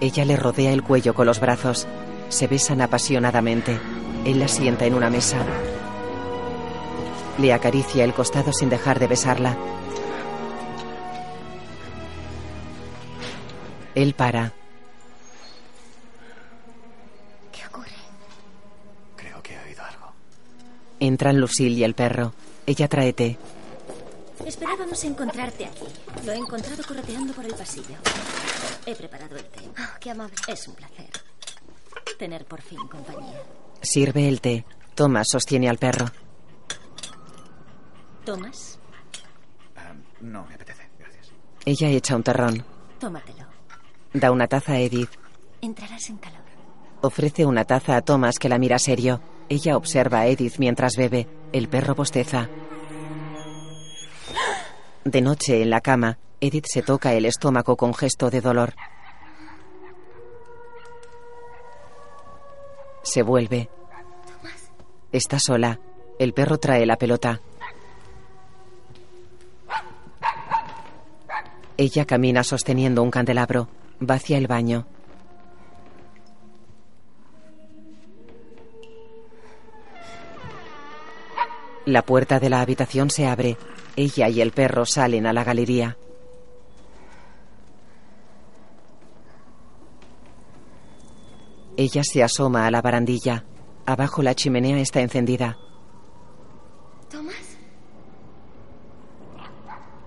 [0.00, 1.86] Ella le rodea el cuello con los brazos.
[2.28, 3.78] Se besan apasionadamente.
[4.26, 5.38] Él la sienta en una mesa.
[7.38, 9.56] Le acaricia el costado sin dejar de besarla.
[13.94, 14.52] Él para.
[21.04, 22.32] Entran Lucille y el perro.
[22.64, 23.36] Ella trae té.
[24.46, 25.84] Esperábamos encontrarte aquí.
[26.24, 27.96] Lo he encontrado correteando por el pasillo.
[28.86, 29.60] He preparado el té.
[29.68, 30.34] Oh, qué amable.
[30.48, 31.10] Es un placer.
[32.18, 33.38] Tener por fin compañía.
[33.82, 34.64] Sirve el té.
[34.94, 36.06] Thomas sostiene al perro.
[38.24, 38.78] ¿Tomas?
[39.76, 39.92] Ah,
[40.22, 41.32] no me apetece, gracias.
[41.66, 42.64] Ella echa un terrón.
[42.98, 43.44] Tómatelo.
[44.14, 45.10] Da una taza a Edith.
[45.60, 46.40] Entrarás en calor.
[47.02, 49.20] Ofrece una taza a Thomas que la mira serio.
[49.48, 51.28] Ella observa a Edith mientras bebe.
[51.52, 52.48] El perro bosteza.
[55.04, 58.74] De noche, en la cama, Edith se toca el estómago con gesto de dolor.
[63.02, 63.68] Se vuelve.
[65.12, 65.78] Está sola.
[66.18, 67.40] El perro trae la pelota.
[71.76, 73.68] Ella camina sosteniendo un candelabro.
[74.00, 74.86] Va hacia el baño.
[81.86, 83.58] La puerta de la habitación se abre.
[83.96, 85.98] Ella y el perro salen a la galería.
[91.76, 93.44] Ella se asoma a la barandilla.
[93.84, 95.58] Abajo la chimenea está encendida.
[97.10, 97.58] ¿Tomás?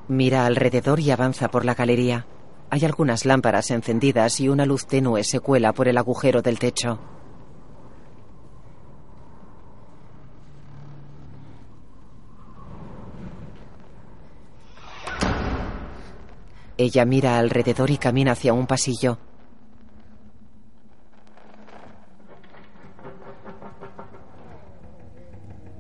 [0.08, 2.26] Mira alrededor y avanza por la galería.
[2.70, 7.00] Hay algunas lámparas encendidas y una luz tenue se cuela por el agujero del techo.
[16.78, 19.18] Ella mira alrededor y camina hacia un pasillo.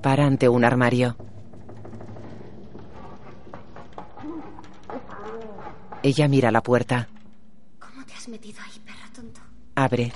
[0.02, 1.16] Para ante un armario.
[6.02, 7.08] Ella mira la puerta.
[7.80, 9.42] ¿Cómo te has metido ahí, perro tonto?
[9.76, 10.12] Abre.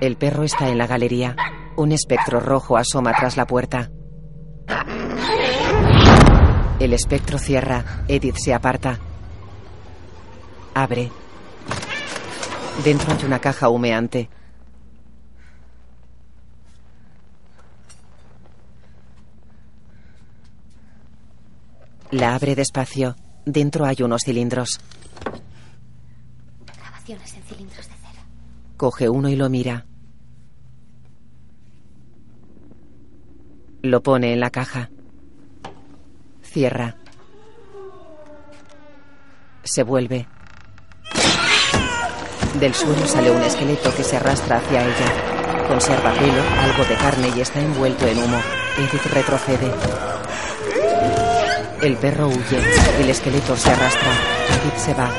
[0.00, 1.36] El perro está en la galería.
[1.76, 3.90] Un espectro rojo asoma tras la puerta.
[6.82, 8.02] El espectro cierra.
[8.08, 8.98] Edith se aparta.
[10.74, 11.12] Abre.
[12.82, 14.28] Dentro hay una caja humeante.
[22.10, 23.14] La abre despacio.
[23.46, 24.80] Dentro hay unos cilindros.
[26.66, 28.26] Grabaciones en cilindros de cera.
[28.76, 29.86] Coge uno y lo mira.
[33.82, 34.90] Lo pone en la caja.
[36.52, 36.94] Cierra.
[39.62, 40.26] Se vuelve.
[42.60, 45.66] Del suelo sale un esqueleto que se arrastra hacia ella.
[45.66, 48.38] Conserva pelo, algo de carne y está envuelto en humo.
[48.76, 49.72] Edith retrocede.
[51.80, 52.60] El perro huye.
[53.00, 54.10] El esqueleto se arrastra.
[54.62, 55.10] Edith se va.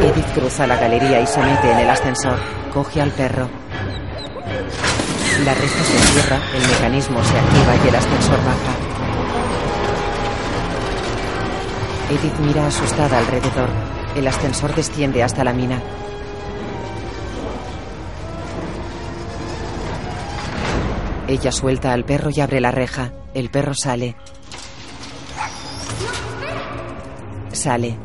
[0.00, 2.38] Edith cruza la galería y se mete en el ascensor.
[2.72, 3.48] Coge al perro.
[5.44, 8.90] La reja se cierra, el mecanismo se activa y el ascensor baja.
[12.10, 13.68] Edith mira asustada alrededor.
[14.16, 15.80] El ascensor desciende hasta la mina.
[21.26, 23.12] Ella suelta al perro y abre la reja.
[23.32, 24.16] El perro sale.
[27.52, 27.96] Sale.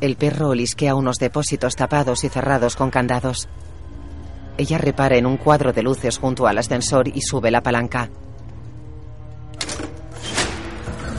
[0.00, 3.48] El perro olisquea unos depósitos tapados y cerrados con candados.
[4.56, 8.08] Ella repara en un cuadro de luces junto al ascensor y sube la palanca.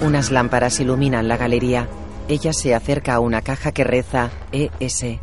[0.01, 1.87] Unas lámparas iluminan la galería.
[2.27, 5.19] Ella se acerca a una caja que reza ES.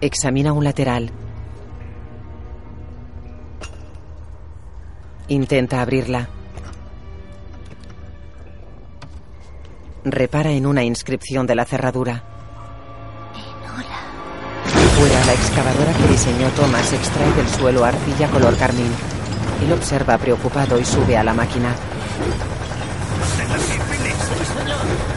[0.00, 1.10] Examina un lateral.
[5.28, 6.28] Intenta abrirla.
[10.04, 12.29] Repara en una inscripción de la cerradura.
[15.00, 18.92] Fuera, la excavadora que diseñó Thomas extrae del suelo arcilla color carmín.
[19.64, 21.74] Él observa preocupado y sube a la máquina.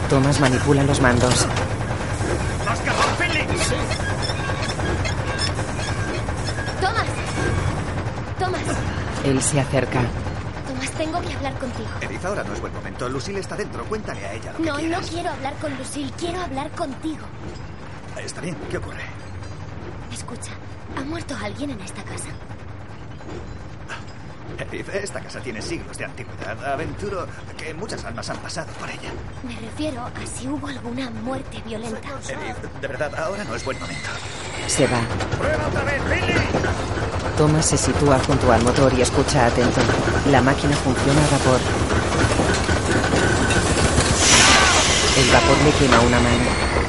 [0.08, 1.46] Thomas manipula los mandos.
[6.80, 7.06] ¡Tomás!
[8.38, 8.60] ¡Tomás!
[9.24, 10.00] Él se acerca.
[10.66, 11.88] Tomás, tengo que hablar contigo.
[12.00, 13.08] Edith, ahora no es buen momento.
[13.08, 13.84] Lucille está dentro.
[13.84, 15.10] Cuéntale a ella lo No, que no quieras.
[15.10, 17.24] quiero hablar con Lucille, quiero hablar contigo.
[18.22, 18.56] Está bien.
[18.70, 19.02] ¿Qué ocurre?
[20.14, 20.52] Escucha,
[20.96, 22.28] ¿ha muerto alguien en esta casa?
[24.60, 26.72] Edith, esta casa tiene siglos de antigüedad.
[26.72, 27.26] Aventuro
[27.58, 29.10] que muchas almas han pasado por ella.
[29.42, 32.08] Me refiero a si hubo alguna muerte violenta.
[32.28, 34.08] Edith, de verdad, ahora no es buen momento.
[34.68, 35.00] Se va.
[35.36, 36.40] ¡Prueba otra vez, Billy!
[37.36, 39.80] Thomas se sitúa junto al motor y escucha atento.
[40.30, 41.60] La máquina funciona a vapor.
[45.18, 46.83] El vapor le quema una mano.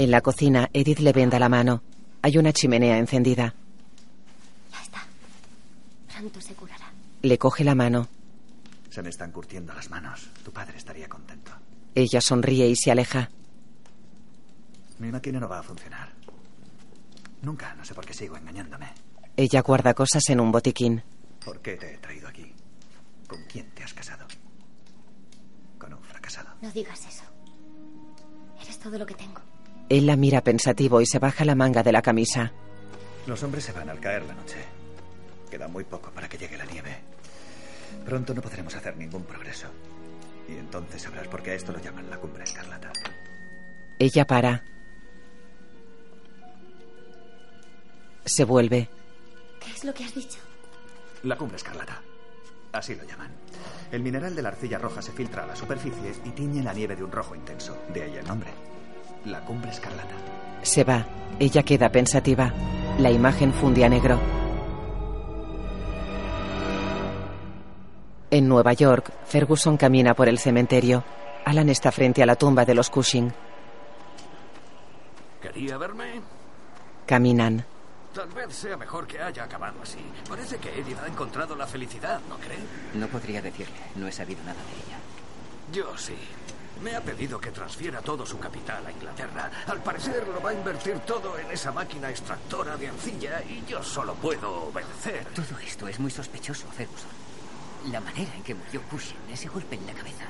[0.00, 1.82] En la cocina, Edith le venda la mano.
[2.22, 3.54] Hay una chimenea encendida.
[6.10, 6.90] Pronto se curará.
[7.20, 8.08] Le coge la mano.
[8.88, 10.30] Se me están curtiendo las manos.
[10.42, 11.52] Tu padre estaría contento.
[11.94, 13.28] Ella sonríe y se aleja.
[15.00, 16.08] Mi máquina no va a funcionar.
[17.42, 17.74] Nunca.
[17.74, 18.94] No sé por qué sigo engañándome.
[19.36, 21.02] Ella guarda cosas en un botiquín.
[21.44, 22.50] ¿Por qué te he traído aquí?
[23.26, 24.26] ¿Con quién te has casado?
[25.78, 26.48] Con un fracasado.
[26.62, 27.24] No digas eso.
[28.62, 29.49] Eres todo lo que tengo.
[29.90, 32.52] Él la mira pensativo y se baja la manga de la camisa.
[33.26, 34.58] Los hombres se van al caer la noche.
[35.50, 36.96] Queda muy poco para que llegue la nieve.
[38.06, 39.66] Pronto no podremos hacer ningún progreso.
[40.48, 42.92] Y entonces sabrás por qué a esto lo llaman la cumbre escarlata.
[43.98, 44.62] Ella para.
[48.24, 48.88] Se vuelve.
[49.58, 50.38] ¿Qué es lo que has dicho?
[51.24, 52.00] La cumbre escarlata.
[52.70, 53.32] Así lo llaman.
[53.90, 56.94] El mineral de la arcilla roja se filtra a la superficie y tiñe la nieve
[56.94, 57.76] de un rojo intenso.
[57.92, 58.69] De ahí el nombre.
[59.24, 60.14] La cumbre escarlata.
[60.62, 61.04] Se va.
[61.38, 62.52] Ella queda pensativa.
[62.98, 64.18] La imagen funde a negro.
[68.30, 71.02] En Nueva York, Ferguson camina por el cementerio.
[71.44, 73.32] Alan está frente a la tumba de los Cushing.
[75.42, 76.20] ¿Quería verme?
[77.06, 77.64] Caminan.
[78.14, 79.98] Tal vez sea mejor que haya acabado así.
[80.28, 82.58] Parece que Edith ha encontrado la felicidad, ¿no cree?
[82.94, 83.74] No podría decirle.
[83.96, 84.98] No he sabido nada de ella.
[85.72, 86.16] Yo sí.
[86.82, 89.50] Me ha pedido que transfiera todo su capital a Inglaterra.
[89.66, 93.82] Al parecer lo va a invertir todo en esa máquina extractora de arcilla y yo
[93.82, 95.26] solo puedo obedecer.
[95.34, 97.10] Todo esto es muy sospechoso, Ferguson.
[97.90, 100.24] La manera en que murió Cushing, ese golpe en la cabeza.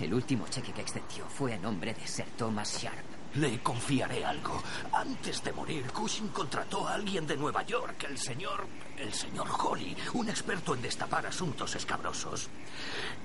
[0.00, 3.13] El último cheque que extendió fue a nombre de Sir Thomas Sharp.
[3.36, 4.62] Le confiaré algo.
[4.92, 8.66] Antes de morir, Cushing contrató a alguien de Nueva York, el señor.
[8.96, 12.48] el señor Holly, un experto en destapar asuntos escabrosos.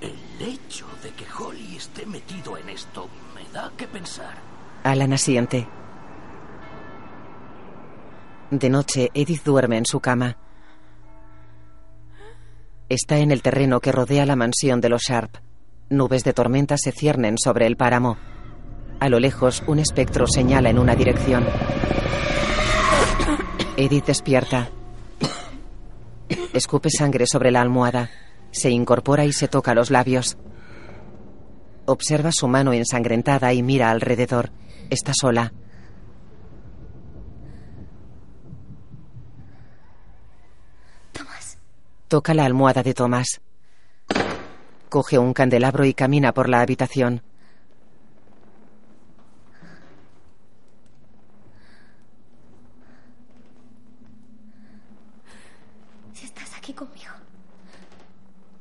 [0.02, 4.36] El hecho de que Holly esté metido en esto me da que pensar.
[4.84, 5.68] Alan asiente.
[8.50, 10.38] De noche, Edith duerme en su cama.
[12.90, 15.36] Está en el terreno que rodea la mansión de los Sharp.
[15.90, 18.18] Nubes de tormenta se ciernen sobre el páramo.
[19.00, 21.46] A lo lejos, un espectro señala en una dirección.
[23.78, 24.70] Edith despierta.
[26.54, 28.10] Escupe sangre sobre la almohada.
[28.52, 30.38] Se incorpora y se toca los labios.
[31.86, 34.52] Observa su mano ensangrentada y mira alrededor.
[34.90, 35.54] Está sola.
[41.14, 41.58] Tomás.
[42.08, 43.42] Toca la almohada de Tomás.
[44.90, 47.22] Coge un candelabro y camina por la habitación.
[56.14, 57.12] Si estás aquí conmigo,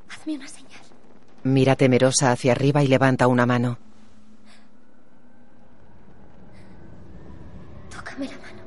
[0.09, 0.81] hazme una señal.
[1.43, 3.77] Mira temerosa hacia arriba y levanta una mano.
[7.89, 8.63] Tócame la mano.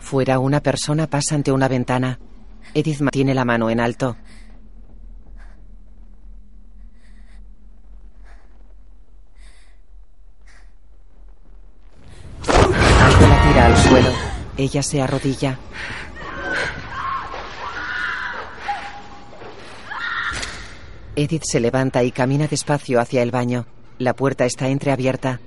[0.00, 2.18] Fuera una persona pasa ante una ventana.
[2.72, 4.16] Edith mantiene la mano en alto.
[13.00, 14.10] Algo la al suelo.
[14.56, 15.58] Ella se arrodilla.
[21.16, 23.66] Edith se levanta y camina despacio hacia el baño.
[23.98, 25.40] La puerta está entreabierta.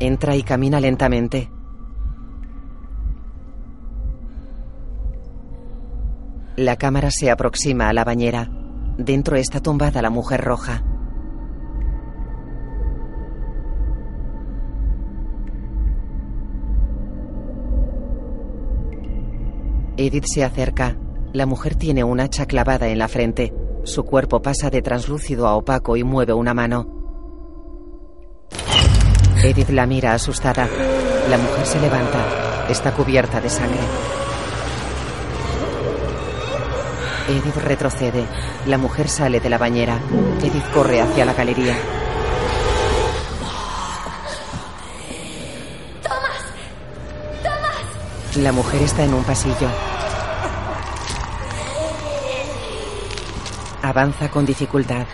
[0.00, 1.50] Entra y camina lentamente.
[6.56, 8.50] La cámara se aproxima a la bañera.
[8.96, 10.84] Dentro está tumbada la mujer roja.
[19.96, 20.96] Edith se acerca.
[21.32, 23.52] La mujer tiene un hacha clavada en la frente.
[23.82, 26.97] Su cuerpo pasa de translúcido a opaco y mueve una mano.
[29.42, 30.68] Edith la mira asustada.
[31.30, 32.66] La mujer se levanta.
[32.68, 33.78] Está cubierta de sangre.
[37.28, 38.24] Edith retrocede.
[38.66, 40.00] La mujer sale de la bañera.
[40.42, 41.76] Edith corre hacia la galería.
[46.02, 46.42] ¡Tomás!
[47.42, 48.42] ¡Tomás!
[48.42, 49.68] La mujer está en un pasillo.
[53.82, 55.06] Avanza con dificultad.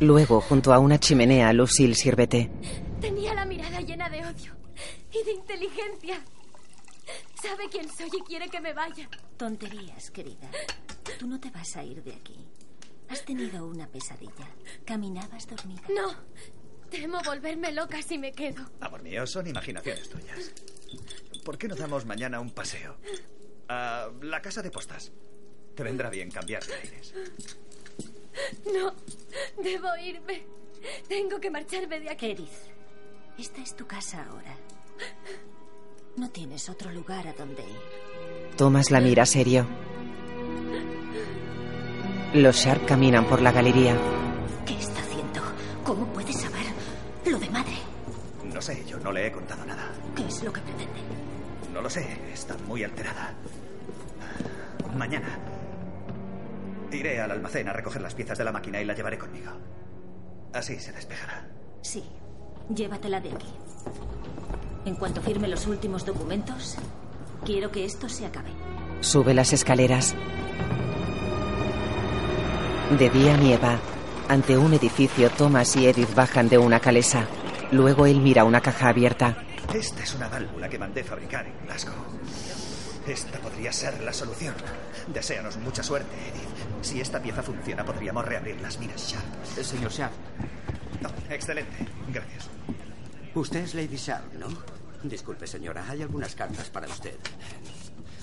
[0.00, 2.50] Luego, junto a una chimenea, Lucille sirve té.
[3.00, 4.56] Tenía la mirada llena de odio
[5.12, 6.24] y de inteligencia.
[7.42, 9.08] Sabe quién soy y quiere que me vaya.
[9.36, 10.50] Tonterías, querida.
[11.18, 12.46] Tú no te vas a ir de aquí.
[13.10, 14.48] Has tenido una pesadilla.
[14.86, 15.82] Caminabas dormida.
[15.94, 16.14] No.
[16.90, 18.64] Temo volverme loca si me quedo.
[18.80, 20.52] Amor mío, son imaginaciones tuyas.
[21.44, 22.96] ¿Por qué no damos mañana un paseo?
[23.68, 25.12] A la casa de postas.
[25.74, 27.14] Te vendrá bien cambiar de aires.
[28.72, 28.92] No.
[29.62, 30.44] Debo irme.
[31.08, 32.30] Tengo que marcharme de aquí.
[32.30, 32.48] Edith,
[33.38, 34.56] esta es tu casa ahora.
[36.16, 38.56] No tienes otro lugar a donde ir.
[38.56, 39.66] Thomas la mira serio.
[42.34, 43.96] Los Sharp caminan por la galería.
[44.66, 45.40] ¿Qué está haciendo?
[45.84, 46.66] ¿Cómo puedes saber
[47.26, 47.74] lo de madre?
[48.44, 49.90] No sé, yo no le he contado nada.
[50.14, 51.00] ¿Qué es lo que pretende?
[51.72, 53.34] No lo sé, está muy alterada.
[54.96, 55.38] Mañana
[56.96, 59.52] iré al almacén a recoger las piezas de la máquina y la llevaré conmigo.
[60.52, 61.48] Así se despejará.
[61.82, 62.04] Sí,
[62.74, 63.48] llévatela de aquí.
[64.84, 66.76] En cuanto firme los últimos documentos,
[67.44, 68.50] quiero que esto se acabe.
[69.00, 70.14] Sube las escaleras.
[72.98, 73.78] De día nieva.
[74.28, 77.26] Ante un edificio, Thomas y Edith bajan de una calesa.
[77.72, 79.36] Luego él mira una caja abierta.
[79.74, 81.94] Esta es una válvula que mandé fabricar en Glasgow.
[83.06, 84.54] Esta podría ser la solución.
[85.12, 86.49] Deseanos mucha suerte, Edith.
[86.82, 89.58] Si esta pieza funciona, podríamos reabrir las minas Sharp.
[89.58, 90.12] Eh, Señor Sharp.
[91.00, 91.86] No, excelente.
[92.12, 92.48] Gracias.
[93.34, 94.48] Usted es Lady Sharp, ¿no?
[95.02, 97.16] Disculpe, señora, hay algunas cartas para usted.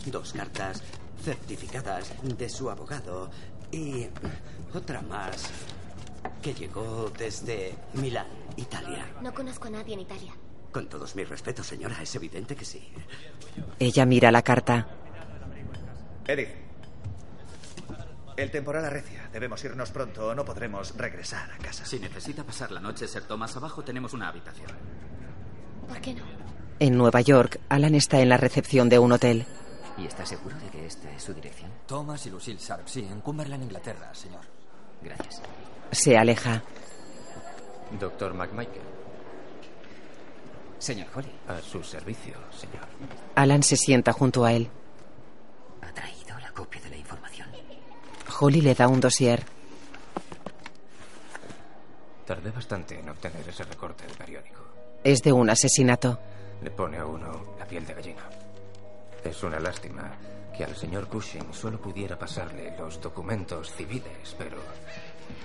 [0.05, 0.83] Dos cartas
[1.23, 3.29] certificadas de su abogado
[3.71, 4.07] y
[4.73, 5.49] otra más
[6.41, 8.27] que llegó desde Milán,
[8.57, 9.05] Italia.
[9.21, 10.33] No conozco a nadie en Italia.
[10.71, 12.87] Con todos mis respetos, señora, es evidente que sí.
[13.79, 14.87] Ella mira la carta.
[16.27, 16.66] Edith.
[18.37, 19.27] El temporal arrecia.
[19.33, 21.83] Debemos irnos pronto o no podremos regresar a casa.
[21.85, 24.69] Si necesita pasar la noche, Ser Thomas, abajo tenemos una habitación.
[25.87, 26.21] ¿Por qué no?
[26.79, 29.43] En Nueva York, Alan está en la recepción de un hotel.
[29.97, 31.71] ¿Y está seguro de que esta es su dirección?
[31.87, 34.41] Thomas y Lucille Sharp, sí, en Cumberland, Inglaterra, señor.
[35.01, 35.41] Gracias.
[35.91, 36.61] Se aleja.
[37.99, 38.81] Doctor McMichael.
[40.77, 41.31] Señor Holly.
[41.47, 42.85] A su servicio, señor.
[43.33, 44.69] Alan se sienta junto a él.
[45.81, 46.96] ¿Ha traído la copia de la?
[48.39, 49.43] Holly le da un dossier.
[52.25, 54.61] Tardé bastante en obtener ese recorte del periódico.
[55.03, 56.19] Es de un asesinato.
[56.61, 58.29] Le pone a uno la piel de gallina.
[59.23, 60.11] Es una lástima
[60.55, 64.57] que al señor Cushing solo pudiera pasarle los documentos civiles, pero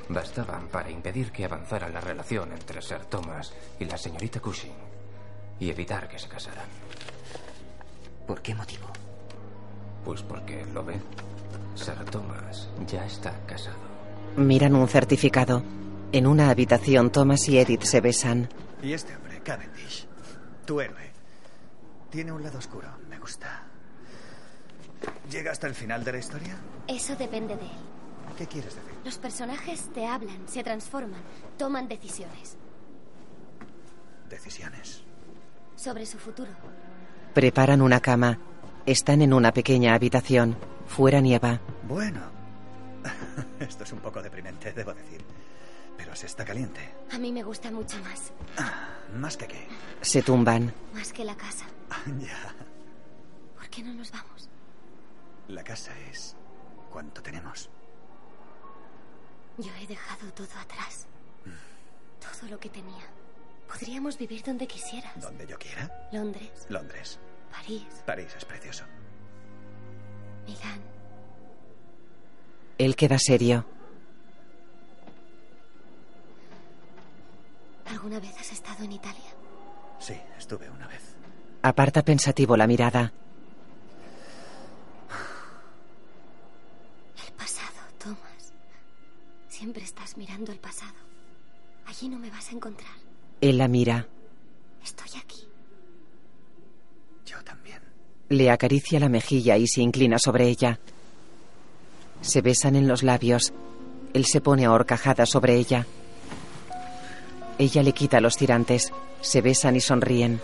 [0.08, 4.92] bastaban para impedir que avanzara la relación entre Sir Thomas y la señorita Cushing
[5.60, 6.66] y evitar que se casaran.
[8.26, 9.01] ¿Por qué motivo?
[10.04, 11.00] Pues porque, lo ve,
[11.74, 13.76] Sir Thomas ya está casado.
[14.36, 15.62] Miran un certificado.
[16.12, 18.48] En una habitación, Thomas y Edith se besan.
[18.82, 20.06] Y este hombre, Cavendish,
[20.66, 21.10] tu héroe,
[22.10, 22.88] tiene un lado oscuro.
[23.08, 23.62] Me gusta.
[25.30, 26.56] ¿Llega hasta el final de la historia?
[26.86, 27.70] Eso depende de él.
[28.36, 28.92] ¿Qué quieres decir?
[29.04, 31.20] Los personajes te hablan, se transforman,
[31.58, 32.56] toman decisiones
[34.28, 35.02] Decisiones.
[35.76, 36.50] sobre su futuro.
[37.34, 38.38] Preparan una cama.
[38.86, 40.56] Están en una pequeña habitación.
[40.86, 41.60] Fuera nieva.
[41.88, 42.20] Bueno,
[43.60, 45.24] esto es un poco deprimente, debo decir.
[45.96, 46.80] Pero se está caliente.
[47.12, 48.32] A mí me gusta mucho más.
[49.16, 49.68] Más que qué.
[50.00, 50.72] Se tumban.
[50.94, 51.66] Más que la casa.
[52.18, 52.54] ya.
[53.56, 54.48] ¿Por qué no nos vamos?
[55.48, 56.34] La casa es
[56.90, 57.70] cuánto tenemos.
[59.58, 61.06] Yo he dejado todo atrás.
[62.18, 63.04] Todo lo que tenía.
[63.68, 65.20] Podríamos vivir donde quisieras.
[65.20, 66.08] Donde yo quiera.
[66.12, 67.18] Londres, Londres.
[67.52, 68.84] París, París es precioso.
[70.46, 70.80] Milán.
[72.78, 73.64] Él queda serio.
[77.86, 79.30] ¿Alguna vez has estado en Italia?
[80.00, 81.14] Sí, estuve una vez.
[81.62, 83.12] Aparta pensativo la mirada.
[87.24, 88.52] El pasado, Thomas.
[89.48, 90.94] Siempre estás mirando el pasado.
[91.86, 92.96] Allí no me vas a encontrar.
[93.40, 94.08] Él la mira.
[98.32, 100.80] Le acaricia la mejilla y se inclina sobre ella.
[102.22, 103.52] Se besan en los labios.
[104.14, 105.86] Él se pone a horcajadas sobre ella.
[107.58, 108.90] Ella le quita los tirantes.
[109.20, 110.40] Se besan y sonríen.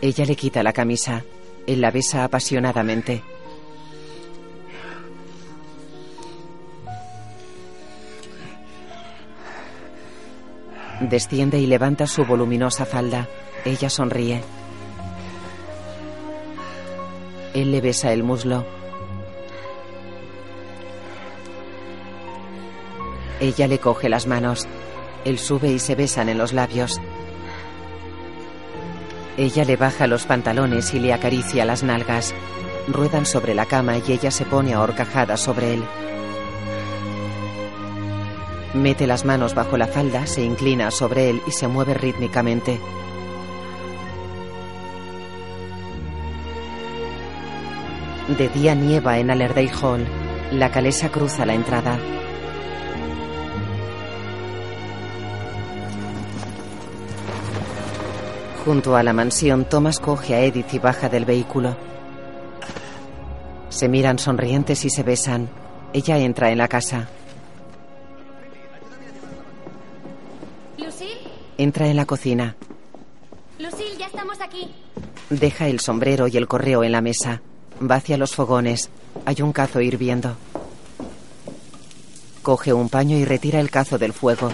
[0.00, 1.24] Ella le quita la camisa.
[1.66, 3.24] Él la besa apasionadamente.
[11.10, 13.26] Desciende y levanta su voluminosa falda.
[13.64, 14.42] Ella sonríe.
[17.52, 18.64] Él le besa el muslo.
[23.40, 24.68] Ella le coge las manos.
[25.24, 27.00] Él sube y se besan en los labios.
[29.36, 32.32] Ella le baja los pantalones y le acaricia las nalgas.
[32.86, 35.82] Ruedan sobre la cama y ella se pone a horcajada sobre él.
[38.74, 42.78] Mete las manos bajo la falda, se inclina sobre él y se mueve rítmicamente.
[48.38, 50.06] De día nieva en Allerdale Hall.
[50.52, 51.98] La calesa cruza la entrada.
[58.64, 61.76] Junto a la mansión, Thomas coge a Edith y baja del vehículo.
[63.68, 65.48] Se miran sonrientes y se besan.
[65.92, 67.08] Ella entra en la casa.
[71.60, 72.56] Entra en la cocina.
[73.58, 74.70] Lucille, ya estamos aquí.
[75.28, 77.42] Deja el sombrero y el correo en la mesa.
[77.78, 78.88] Va hacia los fogones.
[79.26, 80.38] Hay un cazo hirviendo.
[82.40, 84.50] Coge un paño y retira el cazo del fuego.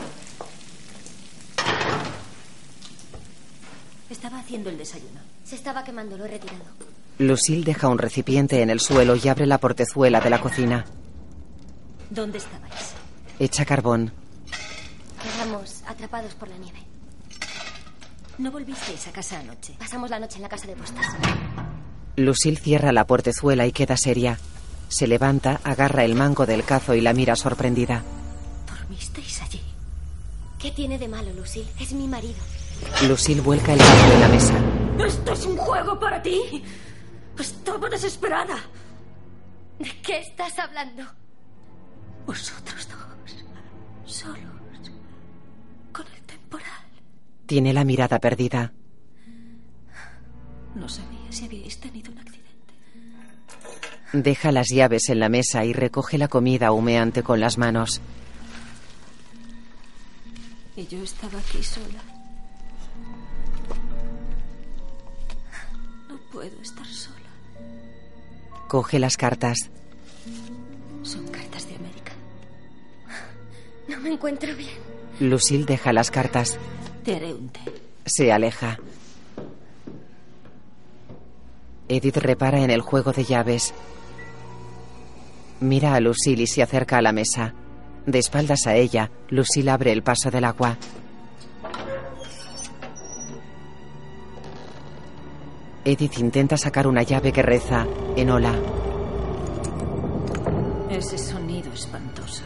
[4.10, 5.20] Estaba haciendo el desayuno.
[5.44, 6.64] Se estaba quemando, lo he retirado.
[7.18, 10.84] Lucille deja un recipiente en el suelo y abre la portezuela de la cocina.
[12.10, 12.94] ¿Dónde estabais?
[13.38, 14.10] Echa carbón.
[15.22, 16.85] Quedamos atrapados por la nieve.
[18.38, 19.74] ¿No volvisteis a casa anoche?
[19.78, 21.06] Pasamos la noche en la casa de postas.
[22.16, 24.38] Lucille cierra la portezuela y queda seria.
[24.88, 28.02] Se levanta, agarra el mango del cazo y la mira sorprendida.
[28.68, 29.62] ¿Dormisteis allí?
[30.58, 31.70] ¿Qué tiene de malo, Lucille?
[31.80, 32.38] Es mi marido.
[33.08, 34.54] Lucille vuelca el cazo en la mesa.
[35.06, 36.62] ¿Esto es un juego para ti?
[37.38, 38.56] Estaba desesperada.
[39.78, 41.02] ¿De qué estás hablando?
[42.26, 44.38] Vosotros dos, solos,
[45.92, 46.26] con el.
[47.46, 48.72] Tiene la mirada perdida.
[50.74, 52.46] No sabía si habíais tenido un accidente.
[54.12, 58.00] Deja las llaves en la mesa y recoge la comida humeante con las manos.
[60.76, 62.02] Y yo estaba aquí sola.
[66.08, 67.16] No puedo estar sola.
[68.68, 69.70] Coge las cartas.
[71.02, 72.12] Son cartas de América.
[73.88, 74.74] No me encuentro bien.
[75.20, 76.58] Lucille deja las cartas.
[77.06, 77.60] Te haré un té.
[78.04, 78.80] Se aleja.
[81.88, 83.72] Edith repara en el juego de llaves.
[85.60, 87.54] Mira a Lucille y se acerca a la mesa.
[88.06, 90.76] De espaldas a ella, Lucille abre el paso del agua.
[95.84, 98.52] Edith intenta sacar una llave que reza en hola.
[100.90, 102.42] Ese sonido espantoso.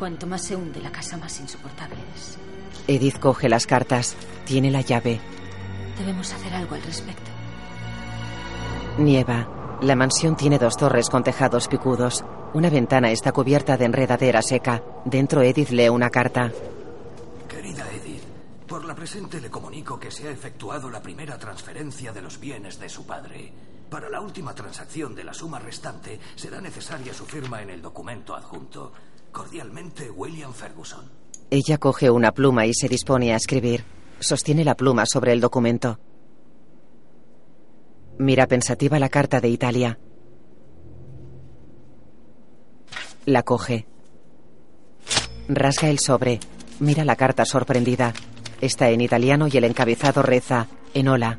[0.00, 2.36] Cuanto más se hunde la casa, más insoportable es.
[2.86, 4.16] Edith coge las cartas.
[4.44, 5.20] Tiene la llave.
[5.98, 7.30] Debemos hacer algo al respecto.
[8.98, 9.78] Nieva.
[9.82, 12.24] La mansión tiene dos torres con tejados picudos.
[12.52, 14.82] Una ventana está cubierta de enredadera seca.
[15.04, 16.52] Dentro Edith lee una carta.
[17.48, 18.22] Querida Edith,
[18.66, 22.78] por la presente le comunico que se ha efectuado la primera transferencia de los bienes
[22.78, 23.52] de su padre.
[23.88, 28.34] Para la última transacción de la suma restante será necesaria su firma en el documento
[28.34, 28.92] adjunto.
[29.32, 31.19] Cordialmente, William Ferguson.
[31.50, 33.84] Ella coge una pluma y se dispone a escribir.
[34.20, 35.98] Sostiene la pluma sobre el documento.
[38.18, 39.98] Mira pensativa la carta de Italia.
[43.26, 43.86] La coge.
[45.48, 46.38] Rasga el sobre.
[46.78, 48.12] Mira la carta sorprendida.
[48.60, 51.38] Está en italiano y el encabezado reza, Enola.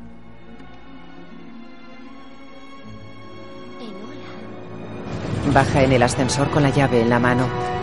[5.54, 7.81] Baja en el ascensor con la llave en la mano.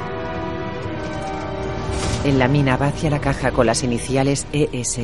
[2.26, 5.00] En la mina va hacia la caja con las iniciales ES.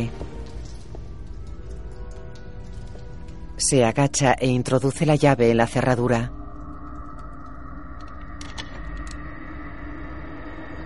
[3.56, 6.32] Se agacha e introduce la llave en la cerradura.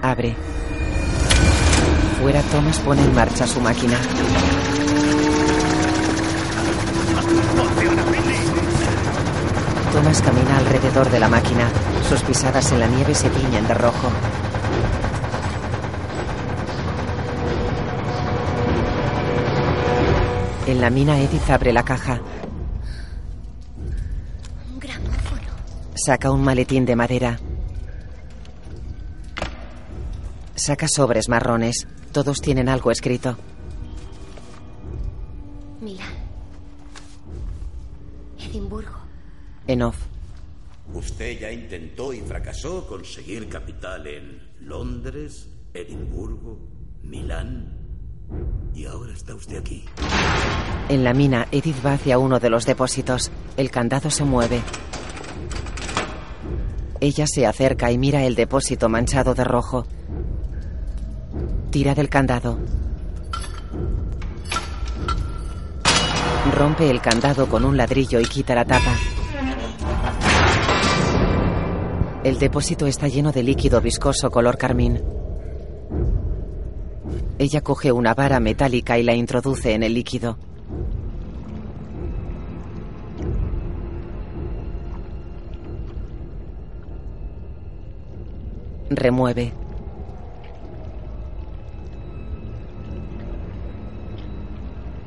[0.01, 0.35] Abre.
[2.21, 3.97] Fuera Thomas pone en marcha su máquina.
[9.91, 11.67] Thomas camina alrededor de la máquina.
[12.07, 14.09] Sus pisadas en la nieve se tiñen de rojo.
[20.69, 22.21] En la mina Edith abre la caja.
[24.71, 25.49] Un gramófono.
[25.95, 27.39] Saca un maletín de madera.
[30.53, 31.87] Saca sobres marrones.
[32.11, 33.35] Todos tienen algo escrito.
[35.81, 36.13] Milán.
[38.37, 38.99] Edimburgo.
[39.65, 39.97] En off.
[40.93, 46.59] Usted ya intentó y fracasó conseguir capital en Londres, Edimburgo,
[47.01, 47.78] Milán.
[48.73, 49.85] Y ahora está usted aquí.
[50.89, 53.31] En la mina, Edith va hacia uno de los depósitos.
[53.57, 54.61] El candado se mueve.
[57.01, 59.85] Ella se acerca y mira el depósito manchado de rojo.
[61.71, 62.59] Tira del candado.
[66.55, 68.95] Rompe el candado con un ladrillo y quita la tapa.
[72.23, 75.18] El depósito está lleno de líquido viscoso color carmín.
[77.39, 80.37] Ella coge una vara metálica y la introduce en el líquido.
[88.89, 89.53] Remueve.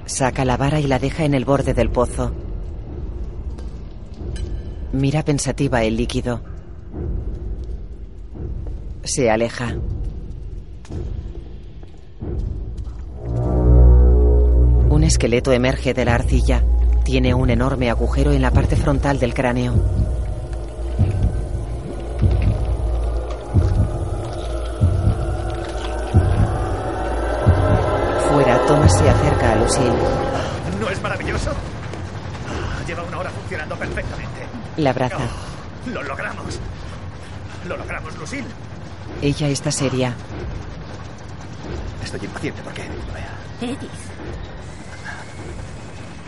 [0.06, 2.32] Saca la vara y la deja en el borde del pozo.
[4.94, 6.40] Mira pensativa el líquido.
[9.04, 9.76] Se aleja.
[14.90, 16.62] Un esqueleto emerge de la arcilla.
[17.05, 19.74] Tiene un enorme agujero en la parte frontal del cráneo.
[28.31, 29.93] Fuera, Thomas se acerca a Lucille.
[30.81, 31.51] ¿No es maravilloso?
[31.51, 34.47] Ah, Lleva una hora funcionando perfectamente.
[34.78, 35.16] La abraza.
[35.19, 36.59] Oh, lo logramos.
[37.69, 38.47] Lo logramos, Lucille.
[39.20, 40.15] Ella está seria.
[42.03, 43.31] Estoy impaciente porque lo vea.
[43.61, 43.91] Edith.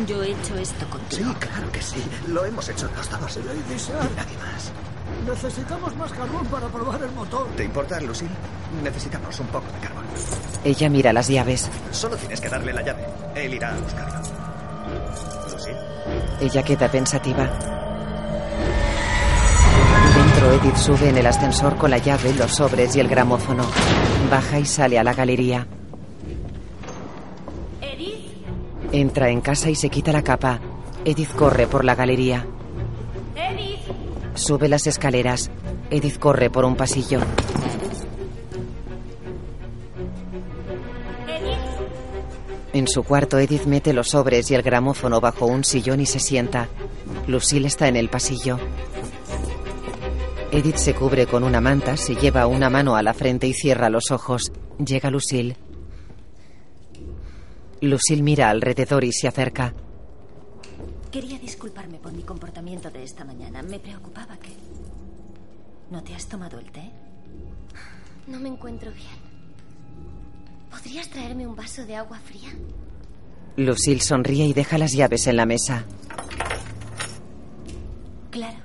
[0.07, 1.31] Yo he hecho esto contigo.
[1.31, 2.03] Sí, claro que sí.
[2.29, 3.37] Lo hemos hecho los dos.
[3.37, 4.11] Lady Sharp.
[4.11, 4.73] Y nadie más.
[5.27, 7.47] Necesitamos más carbón para probar el motor.
[7.57, 8.35] ¿Te importa, Lucille?
[8.83, 10.05] Necesitamos un poco de carbón.
[10.65, 11.71] Ella mira las llaves.
[11.93, 13.07] Solo tienes que darle la llave.
[13.35, 14.21] Él irá a buscarlo.
[15.53, 15.79] Lucille.
[16.41, 17.74] Ella queda pensativa.
[20.53, 23.65] Edith sube en el ascensor con la llave, los sobres y el gramófono.
[24.31, 25.67] Baja y sale a la galería.
[27.81, 30.61] Edith, Entra en casa y se quita la capa.
[31.05, 32.47] Edith corre por la galería.
[33.35, 33.81] Edith.
[34.35, 35.51] Sube las escaleras.
[35.91, 37.21] Edith corre por un pasillo.
[41.27, 41.55] Edith.
[42.73, 46.21] En su cuarto, Edith mete los sobres y el gramófono bajo un sillón y se
[46.21, 46.69] sienta.
[47.27, 48.59] Lucille está en el pasillo.
[50.55, 53.91] Edith se cubre con una manta, se lleva una mano a la frente y cierra
[53.91, 54.53] los ojos.
[54.79, 55.57] Llega Lucille.
[57.81, 59.75] Lucille mira alrededor y se acerca.
[61.11, 63.65] Quería disculparme por mi comportamiento de esta mañana.
[63.65, 64.51] Me preocupaba que...
[65.91, 66.89] ¿No te has tomado el té?
[68.29, 69.19] No me encuentro bien.
[70.71, 72.51] ¿Podrías traerme un vaso de agua fría?
[73.57, 75.85] Lucille sonríe y deja las llaves en la mesa.
[78.31, 78.59] Claro.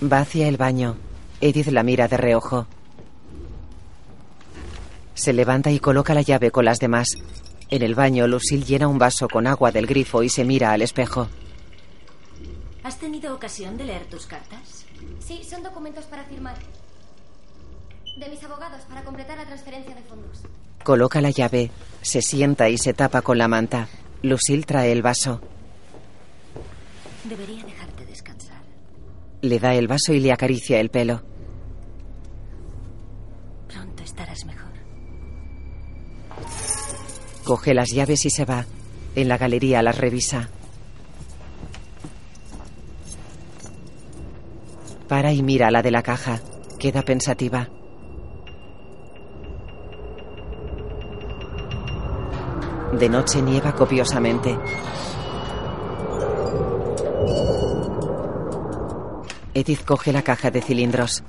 [0.00, 1.07] Va hacia el baño.
[1.40, 2.66] Edith la mira de reojo.
[5.14, 7.16] Se levanta y coloca la llave con las demás.
[7.70, 10.82] En el baño, Lucille llena un vaso con agua del grifo y se mira al
[10.82, 11.28] espejo.
[12.82, 14.86] ¿Has tenido ocasión de leer tus cartas?
[15.20, 16.56] Sí, son documentos para firmar.
[18.18, 20.42] De mis abogados para completar la transferencia de fondos.
[20.82, 21.70] Coloca la llave,
[22.00, 23.88] se sienta y se tapa con la manta.
[24.22, 25.40] Lucille trae el vaso.
[27.24, 28.62] Debería dejarte descansar.
[29.42, 31.22] Le da el vaso y le acaricia el pelo.
[34.18, 34.72] Estarás mejor.
[37.44, 38.66] Coge las llaves y se va.
[39.14, 40.48] En la galería las revisa.
[45.06, 46.40] Para y mira la de la caja.
[46.80, 47.68] Queda pensativa.
[52.98, 54.58] De noche nieva copiosamente.
[59.54, 61.22] Edith coge la caja de cilindros.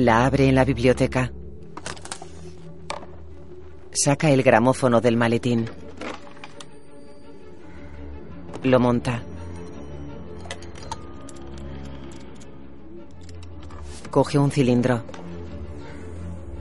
[0.00, 1.30] La abre en la biblioteca.
[3.92, 5.68] Saca el gramófono del maletín.
[8.62, 9.22] Lo monta.
[14.10, 15.02] Coge un cilindro.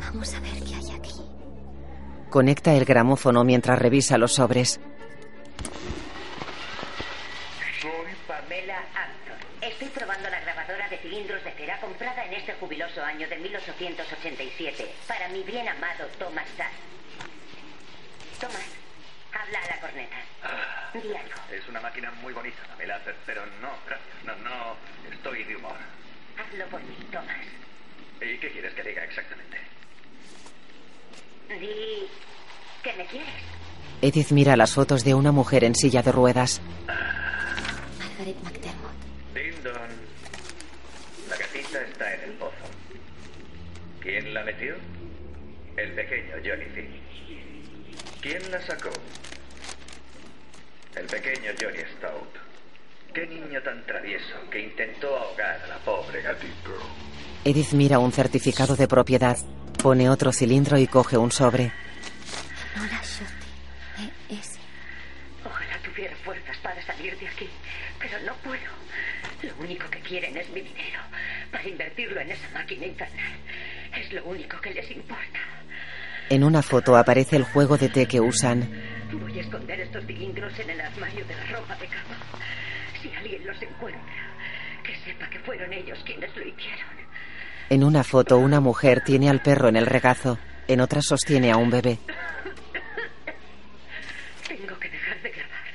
[0.02, 1.14] Vamos a ver qué hay aquí.
[2.30, 4.82] Conecta el gramófono mientras revisa los sobres.
[7.82, 7.92] Soy
[8.28, 9.38] Pamela Anton.
[9.62, 14.94] Estoy probando la grabadora de cilindros de cera comprada en este jubiloso año de 1887
[15.08, 16.72] para mi bien amado Thomas Sass.
[18.40, 18.62] Thomas,
[19.34, 20.18] habla a la corneta.
[20.94, 21.42] Di algo.
[21.52, 24.24] Es una máquina muy bonita, Pamela, pero no, gracias.
[24.24, 24.76] No, no,
[25.12, 25.78] estoy de humor.
[26.38, 27.38] Hazlo por mí, Thomas.
[28.22, 29.58] ¿Y qué quieres que diga exactamente?
[31.50, 32.08] Di
[32.84, 33.34] que me quieres.
[34.04, 36.62] Edith mira las fotos de una mujer en silla de ruedas.
[37.98, 38.94] Margaret McDermott.
[39.34, 40.10] Dindon.
[41.30, 42.70] La gatita está en el pozo.
[44.02, 44.76] ¿Quién la metió?
[45.76, 48.22] El pequeño Johnny Fish.
[48.22, 48.90] ¿Quién la sacó?
[50.96, 52.50] El pequeño Johnny Stout.
[53.14, 56.72] Qué niño tan travieso que intentó ahogar a la pobre gatita.
[57.44, 59.38] Edith mira un certificado de propiedad.
[59.82, 61.72] Pone otro cilindro y coge un sobre.
[62.76, 63.46] Nora Schulte.
[64.30, 64.60] E S.
[65.46, 67.50] Ojalá tuviera fuerzas para salir de aquí,
[68.00, 68.70] pero no puedo.
[69.42, 71.00] Lo único que quieren es mi dinero,
[71.52, 73.38] para invertirlo en esa máquina infernal.
[74.00, 75.40] Es lo único que les importa.
[76.30, 78.70] En una foto aparece el juego de té que usan.
[79.12, 82.18] Voy a esconder estos cilindros en el armario de la ropa de cama.
[83.02, 84.02] Si alguien los encuentra,
[84.84, 86.88] que sepa que fueron ellos quienes lo hicieron.
[87.70, 90.40] En una foto una mujer tiene al perro en el regazo.
[90.68, 91.98] En otra sostiene a un bebé.
[94.48, 95.66] Tengo que dejar de grabar.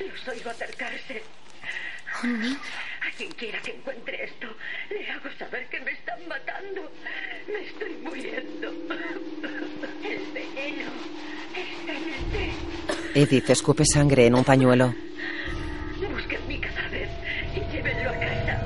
[0.00, 1.22] Los oigo acercarse.
[2.22, 2.58] Un niño.
[3.14, 4.48] A quien quiera que encuentre esto,
[4.90, 6.90] le hago saber que me están matando.
[7.46, 8.72] Me estoy muriendo.
[10.02, 10.90] El veneno
[11.54, 13.20] está en el té.
[13.20, 14.92] Edith escupe sangre en un pañuelo.
[16.12, 17.08] Busquen mi cadáver
[17.54, 18.60] y llévenlo a casa.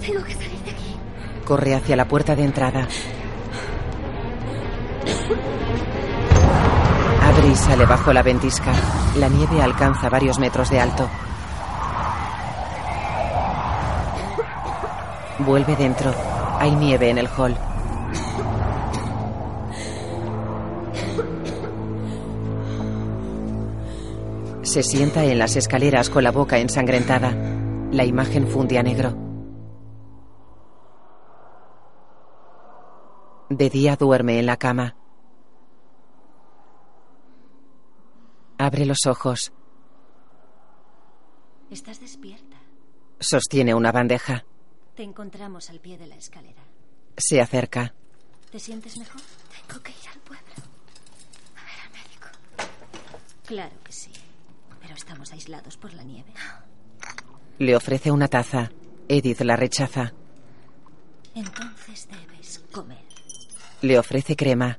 [0.00, 0.96] Tengo que salir de aquí.
[1.44, 2.86] Corre hacia la puerta de entrada.
[7.46, 8.72] Abre y sale bajo la ventisca.
[9.18, 11.08] La nieve alcanza varios metros de alto.
[15.38, 16.12] Vuelve dentro.
[16.58, 17.56] Hay nieve en el hall.
[24.62, 27.32] Se sienta en las escaleras con la boca ensangrentada.
[27.92, 29.14] La imagen funde a negro.
[33.48, 34.96] De día duerme en la cama.
[38.58, 39.52] Abre los ojos.
[41.70, 42.56] Estás despierta.
[43.20, 44.44] Sostiene una bandeja.
[44.94, 46.62] Te encontramos al pie de la escalera.
[47.16, 47.94] Se acerca.
[48.50, 49.20] ¿Te sientes mejor?
[49.68, 50.52] Tengo que ir al pueblo.
[51.56, 52.28] A ver al médico.
[53.44, 54.12] Claro que sí.
[54.80, 56.32] Pero estamos aislados por la nieve.
[57.58, 58.70] Le ofrece una taza.
[59.08, 60.12] Edith la rechaza.
[61.34, 63.04] Entonces debes comer
[63.82, 64.78] Le ofrece crema.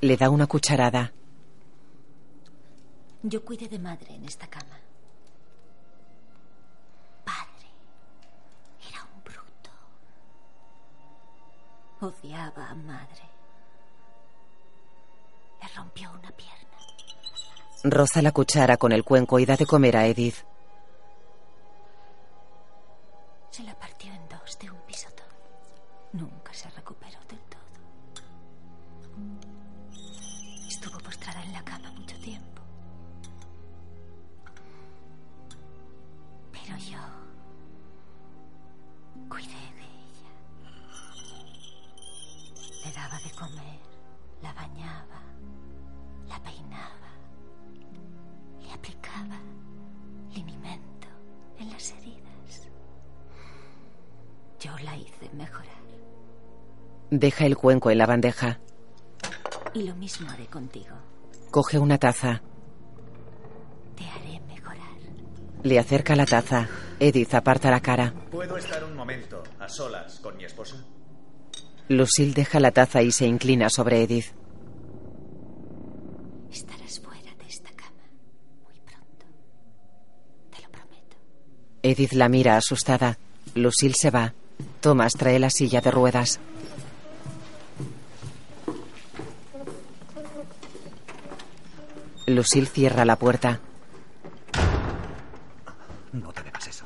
[0.00, 1.12] Le da una cucharada.
[3.22, 4.78] Yo cuidé de madre en esta cama.
[7.24, 7.66] Padre.
[8.88, 9.70] Era un bruto.
[12.00, 13.24] Odiaba a madre.
[15.60, 16.78] Le rompió una pierna.
[17.82, 20.36] Roza la cuchara con el cuenco y da de comer a Edith.
[57.18, 58.60] Deja el cuenco en la bandeja.
[59.74, 60.94] Y lo mismo haré contigo.
[61.50, 62.42] Coge una taza.
[63.96, 64.96] Te haré mejorar.
[65.64, 66.68] Le acerca la taza.
[67.00, 68.14] Edith aparta la cara.
[68.30, 70.76] ¿Puedo estar un momento a solas con mi esposa?
[71.88, 74.26] Lucille deja la taza y se inclina sobre Edith.
[76.52, 78.04] Estarás fuera de esta cama
[78.62, 79.26] muy pronto.
[80.54, 81.16] Te lo prometo.
[81.82, 83.18] Edith la mira asustada.
[83.56, 84.34] Lucille se va.
[84.80, 86.38] Thomas trae la silla de ruedas.
[92.28, 93.60] Lucille cierra la puerta.
[96.12, 96.84] No te bebas eso.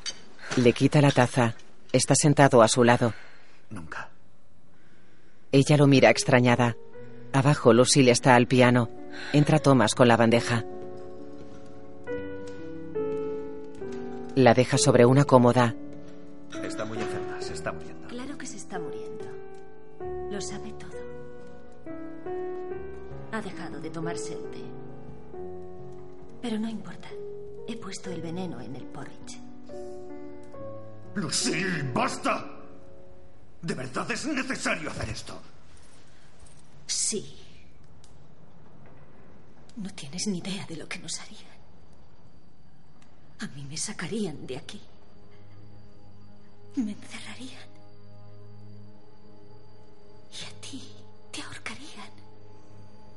[0.56, 1.54] Le quita la taza.
[1.92, 3.12] Está sentado a su lado.
[3.70, 4.08] Nunca.
[5.50, 6.76] Ella lo mira extrañada.
[7.32, 8.88] Abajo, Lucille está al piano.
[9.32, 10.64] Entra Thomas con la bandeja.
[14.34, 15.74] La deja sobre una cómoda.
[16.62, 18.08] Está muy enferma, se está muriendo.
[18.08, 19.24] Claro que se está muriendo.
[20.30, 20.92] Lo sabe todo.
[23.32, 24.61] Ha dejado de tomarse el té.
[26.42, 27.08] Pero no importa.
[27.68, 29.38] He puesto el veneno en el porridge.
[31.14, 32.44] Lucille, basta.
[33.62, 35.40] ¿De verdad es necesario hacer esto?
[36.86, 37.38] Sí.
[39.76, 41.52] No tienes ni idea de lo que nos harían.
[43.38, 44.80] A mí me sacarían de aquí.
[46.76, 47.68] Me encerrarían.
[50.32, 50.82] Y a ti
[51.30, 52.10] te ahorcarían.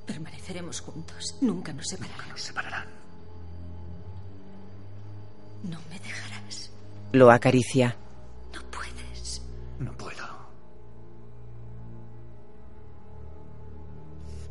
[0.05, 1.35] Permaneceremos juntos.
[1.41, 2.29] Nunca nos separarán.
[2.29, 3.04] Nos separarán.
[5.69, 6.71] No me dejarás.
[7.11, 7.95] Lo acaricia.
[8.53, 9.41] No puedes.
[9.79, 10.25] No puedo.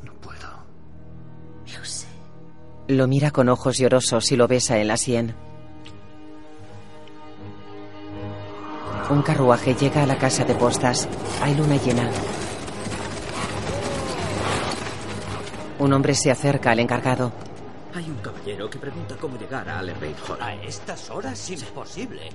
[0.02, 0.48] No puedo.
[1.76, 2.06] Lo sé.
[2.88, 5.34] Lo mira con ojos llorosos y lo besa en la sien.
[9.10, 11.08] Un carruaje llega a la casa de postas.
[11.42, 12.10] Hay luna llena.
[15.78, 17.30] Un hombre se acerca al encargado.
[17.94, 20.42] Hay un caballero que pregunta cómo llegar a Allerbait Hall.
[20.42, 22.28] A estas horas imposible.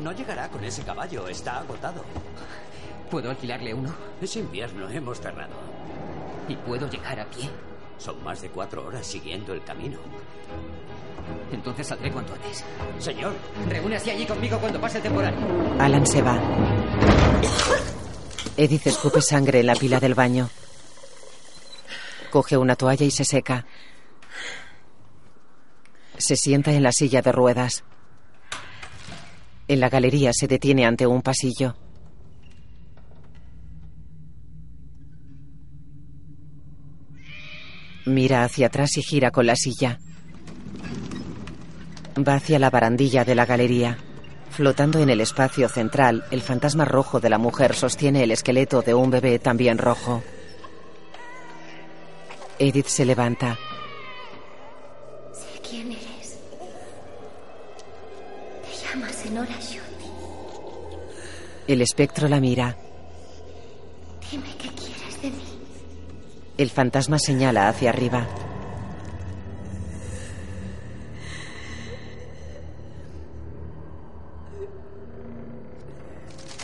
[0.00, 2.04] No llegará con ese caballo, está agotado.
[3.10, 3.92] ¿Puedo alquilarle uno?
[4.22, 5.54] Es invierno, hemos cerrado.
[6.48, 7.50] ¿Y puedo llegar a pie?
[7.98, 9.98] Son más de cuatro horas siguiendo el camino.
[11.50, 12.64] Entonces saldré cuanto antes.
[13.00, 13.32] Señor,
[13.68, 15.34] reúnase allí conmigo cuando pase el temporal.
[15.80, 16.40] Alan se va.
[18.56, 20.48] Edith escupe sangre en la pila del baño.
[22.30, 23.66] Coge una toalla y se seca.
[26.18, 27.84] Se sienta en la silla de ruedas.
[29.66, 31.76] En la galería se detiene ante un pasillo.
[38.06, 39.98] Mira hacia atrás y gira con la silla.
[42.16, 43.98] Va hacia la barandilla de la galería.
[44.50, 48.94] Flotando en el espacio central, el fantasma rojo de la mujer sostiene el esqueleto de
[48.94, 50.22] un bebé también rojo.
[52.58, 53.58] Edith se levanta.
[55.68, 56.03] Quién eres.
[61.66, 62.76] El espectro la mira.
[64.30, 65.42] Dime qué quieres de mí.
[66.56, 68.26] El fantasma señala hacia arriba.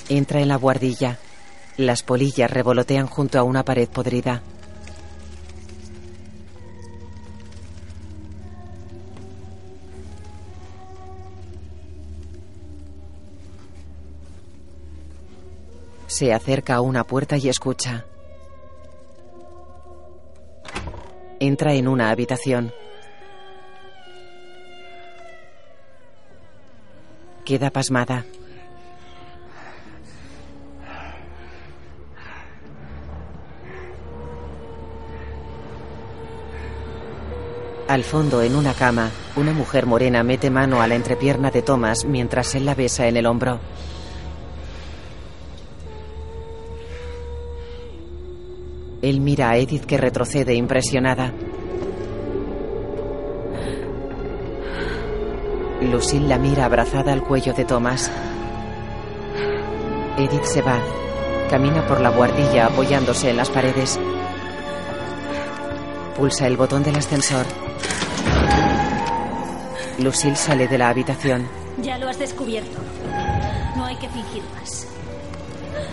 [0.09, 1.19] Entra en la buhardilla.
[1.77, 4.43] Las polillas revolotean junto a una pared podrida.
[16.11, 18.05] Se acerca a una puerta y escucha.
[21.39, 22.73] Entra en una habitación.
[27.45, 28.25] Queda pasmada.
[37.87, 42.05] Al fondo, en una cama, una mujer morena mete mano a la entrepierna de Thomas
[42.05, 43.61] mientras él la besa en el hombro.
[49.43, 51.33] A Edith que retrocede impresionada.
[55.81, 58.11] Lucille la mira abrazada al cuello de Thomas.
[60.19, 60.79] Edith se va.
[61.49, 63.99] Camina por la buhardilla apoyándose en las paredes.
[66.17, 67.47] Pulsa el botón del ascensor.
[69.99, 71.49] Lucille sale de la habitación.
[71.83, 72.79] Ya lo has descubierto.
[73.77, 74.87] No hay que fingir más.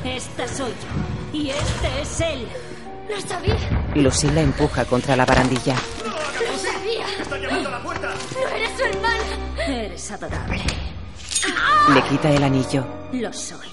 [0.04, 1.38] Esta soy yo.
[1.38, 2.48] Y este es él.
[3.10, 3.56] ¡Lo sabía!
[3.96, 5.76] Lucille la empuja contra la barandilla.
[6.04, 7.06] ¡Lo sabía!
[7.22, 8.14] ¡Están llamando a la puerta!
[8.34, 9.64] ¡No eres su hermana!
[9.68, 10.62] Eres adorable.
[11.94, 12.86] Le quita el anillo.
[13.14, 13.68] Lo soy.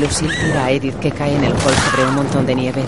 [0.00, 2.84] Lucille tira a Edith que cae en el hall sobre un montón de nieve.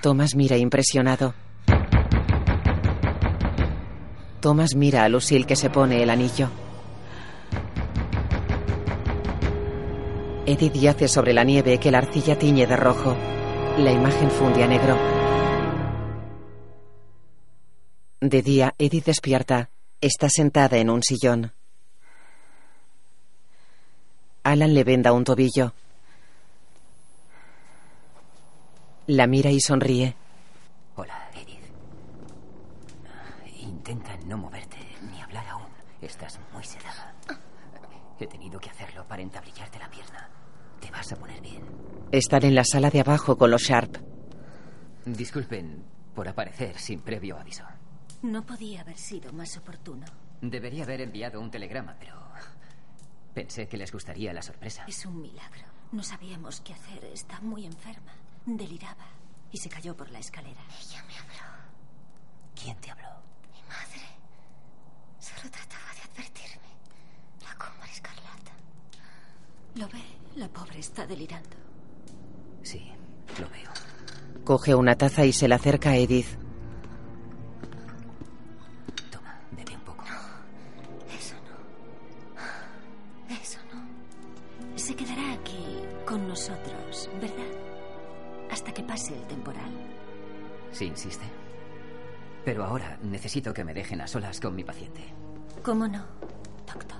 [0.00, 1.34] Thomas mira impresionado.
[4.40, 6.50] Thomas mira a Lucille que se pone el anillo.
[10.46, 13.16] Edith yace sobre la nieve que la arcilla tiñe de rojo.
[13.78, 14.94] La imagen funde a negro.
[18.20, 19.70] De día, Edith despierta.
[20.02, 21.52] Está sentada en un sillón.
[24.42, 25.72] Alan le venda un tobillo.
[29.06, 30.14] La mira y sonríe.
[30.96, 31.64] Hola, Edith.
[33.60, 34.76] Intenta no moverte
[35.10, 35.68] ni hablar aún.
[36.02, 37.14] Estás muy sedada.
[38.20, 39.73] He tenido que hacerlo para entablillarte
[40.94, 41.62] vas a poner bien.
[42.12, 43.96] Están en la sala de abajo con los Sharp.
[45.04, 45.84] Disculpen
[46.14, 47.64] por aparecer sin previo aviso.
[48.22, 50.06] No podía haber sido más oportuno.
[50.40, 52.14] Debería haber enviado un telegrama, pero
[53.34, 54.84] pensé que les gustaría la sorpresa.
[54.86, 55.64] Es un milagro.
[55.92, 57.04] No sabíamos qué hacer.
[57.06, 58.12] Está muy enferma.
[58.46, 59.06] Deliraba
[59.50, 60.60] y se cayó por la escalera.
[60.80, 61.44] Ella me habló.
[62.54, 63.10] ¿Quién te habló?
[63.52, 64.06] Mi madre.
[65.18, 66.70] Solo trataba de advertirme.
[67.42, 68.52] La cumbre escarlata.
[69.74, 70.23] ¿Lo ve?
[70.36, 71.56] La pobre está delirando.
[72.62, 72.82] Sí,
[73.40, 73.70] lo veo.
[74.44, 76.26] Coge una taza y se la acerca a Edith.
[79.10, 80.04] Toma, bebe un poco.
[81.16, 83.34] Eso no.
[83.34, 84.78] Eso no.
[84.78, 85.64] Se quedará aquí
[86.04, 88.50] con nosotros, ¿verdad?
[88.50, 89.70] Hasta que pase el temporal.
[90.72, 91.24] Sí, insiste.
[92.44, 95.02] Pero ahora necesito que me dejen a solas con mi paciente.
[95.62, 96.04] ¿Cómo no,
[96.66, 96.98] doctor?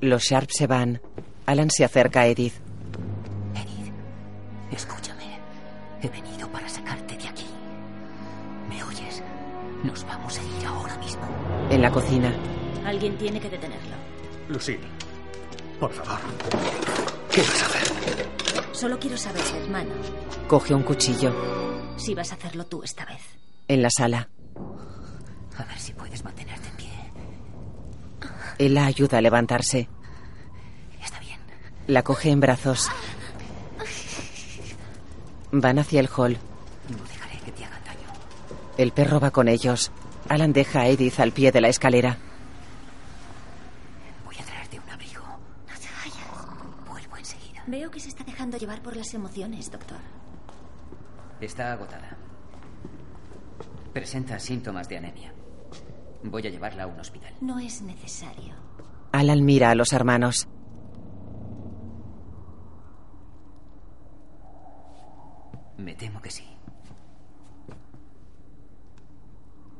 [0.00, 1.00] Los Sharp se van.
[1.48, 2.52] Alan se acerca a Edith.
[3.54, 3.90] Edith,
[4.70, 5.40] escúchame.
[6.02, 7.46] He venido para sacarte de aquí.
[8.68, 9.22] ¿Me oyes?
[9.82, 11.22] Nos vamos a ir ahora mismo.
[11.70, 12.34] En la cocina.
[12.84, 13.96] Alguien tiene que detenerlo.
[14.50, 14.86] Lucille,
[15.80, 16.18] por favor.
[17.32, 18.28] ¿Qué vas a hacer?
[18.72, 19.94] Solo quiero saber, hermano,
[20.48, 21.32] Coge un cuchillo.
[21.96, 23.22] si vas a hacerlo tú esta vez.
[23.68, 24.28] En la sala.
[25.56, 26.90] A ver si puedes mantenerte en pie.
[28.58, 29.88] Él la ayuda a levantarse.
[31.88, 32.90] La coge en brazos.
[35.50, 36.36] Van hacia el hall.
[36.90, 38.12] No dejaré que te hagan daño.
[38.76, 39.90] El perro va con ellos.
[40.28, 42.18] Alan deja a Edith al pie de la escalera.
[44.26, 45.22] Voy a traerte un abrigo.
[45.22, 46.86] No te vayas.
[46.86, 47.62] Vuelvo enseguida.
[47.66, 49.96] Veo que se está dejando llevar por las emociones, doctor.
[51.40, 52.18] Está agotada.
[53.94, 55.32] Presenta síntomas de anemia.
[56.22, 57.32] Voy a llevarla a un hospital.
[57.40, 58.54] No es necesario.
[59.10, 60.46] Alan mira a los hermanos.
[65.78, 66.44] Me temo que sí.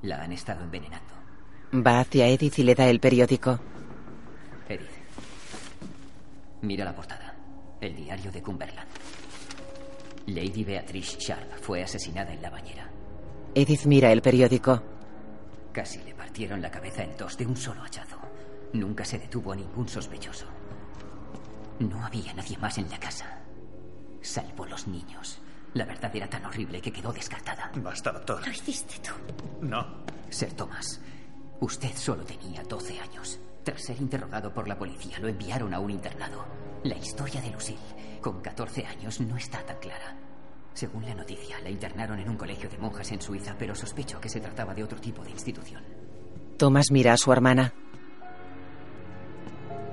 [0.02, 1.12] La han estado envenenando.
[1.74, 3.58] Va hacia Edith y le da el periódico.
[4.68, 4.88] Edith.
[6.62, 7.34] Mira la portada.
[7.80, 8.88] El diario de Cumberland.
[10.26, 12.88] Lady Beatrice Sharp fue asesinada en la bañera.
[13.54, 14.80] Edith mira el periódico.
[15.72, 18.18] Casi le partieron la cabeza en dos de un solo hachazo.
[18.72, 20.46] Nunca se detuvo a ningún sospechoso.
[21.80, 23.40] No había nadie más en la casa.
[24.20, 25.40] Salvo los niños.
[25.74, 27.70] La verdad era tan horrible que quedó descartada.
[27.76, 28.44] Basta, doctor.
[28.44, 29.12] Lo hiciste tú.
[29.66, 30.04] No.
[30.30, 31.00] Sir Thomas,
[31.60, 33.38] usted solo tenía 12 años.
[33.62, 36.46] Tras ser interrogado por la policía, lo enviaron a un internado.
[36.84, 40.16] La historia de Lucille, con 14 años, no está tan clara.
[40.72, 44.28] Según la noticia, la internaron en un colegio de monjas en Suiza, pero sospecho que
[44.28, 45.82] se trataba de otro tipo de institución.
[46.56, 47.74] Thomas mira a su hermana.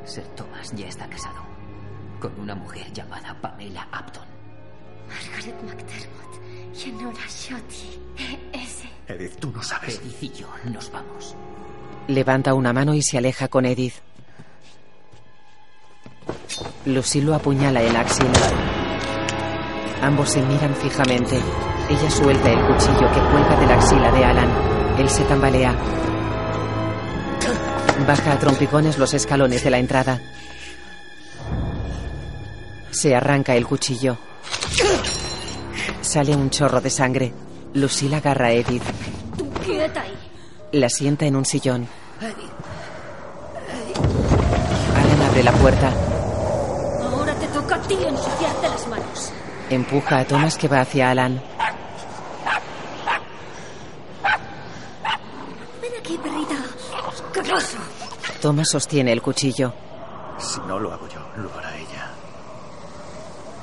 [0.06, 1.42] Sir Thomas ya está casado
[2.20, 4.35] con una mujer llamada Pamela Upton.
[5.08, 6.16] Margaret McDermott
[6.74, 6.92] y
[7.30, 8.00] Shotty.
[8.54, 8.90] Ese.
[9.08, 10.00] Edith, tú no sabes.
[10.00, 11.36] Edith y yo nos vamos.
[12.08, 13.96] Levanta una mano y se aleja con Edith.
[16.86, 18.40] Lucille lo apuñala en la axila.
[20.02, 21.40] Ambos se miran fijamente.
[21.90, 24.50] Ella suelta el cuchillo que cuelga de la axila de Alan.
[25.00, 25.76] Él se tambalea.
[28.08, 30.22] Baja a trompicones los escalones de la entrada.
[32.92, 34.18] Se arranca el cuchillo.
[36.02, 37.34] Sale un chorro de sangre.
[37.74, 38.84] Lucille agarra a Edith.
[39.38, 40.18] Tú quieta ahí.
[40.74, 41.88] La sienta en un sillón.
[44.96, 45.92] Alan abre la puerta.
[47.02, 49.32] Ahora te toca a ti ensuciarte las manos.
[49.70, 51.42] Empuja a Thomas que va hacia Alan.
[55.82, 56.56] Ven aquí, perrita.
[57.08, 57.78] Asqueroso.
[58.42, 59.74] Thomas sostiene el cuchillo.
[60.38, 62.12] Si no lo hago yo, lo hará ella.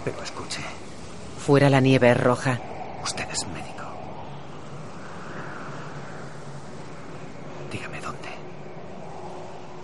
[0.05, 0.61] Pero escuche,
[1.45, 2.61] Fuera la nieve es roja.
[3.03, 3.83] usted es médico.
[7.73, 8.29] Dígame dónde.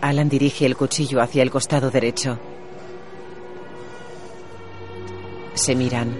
[0.01, 2.39] Alan dirige el cuchillo hacia el costado derecho.
[5.55, 6.17] Se miran.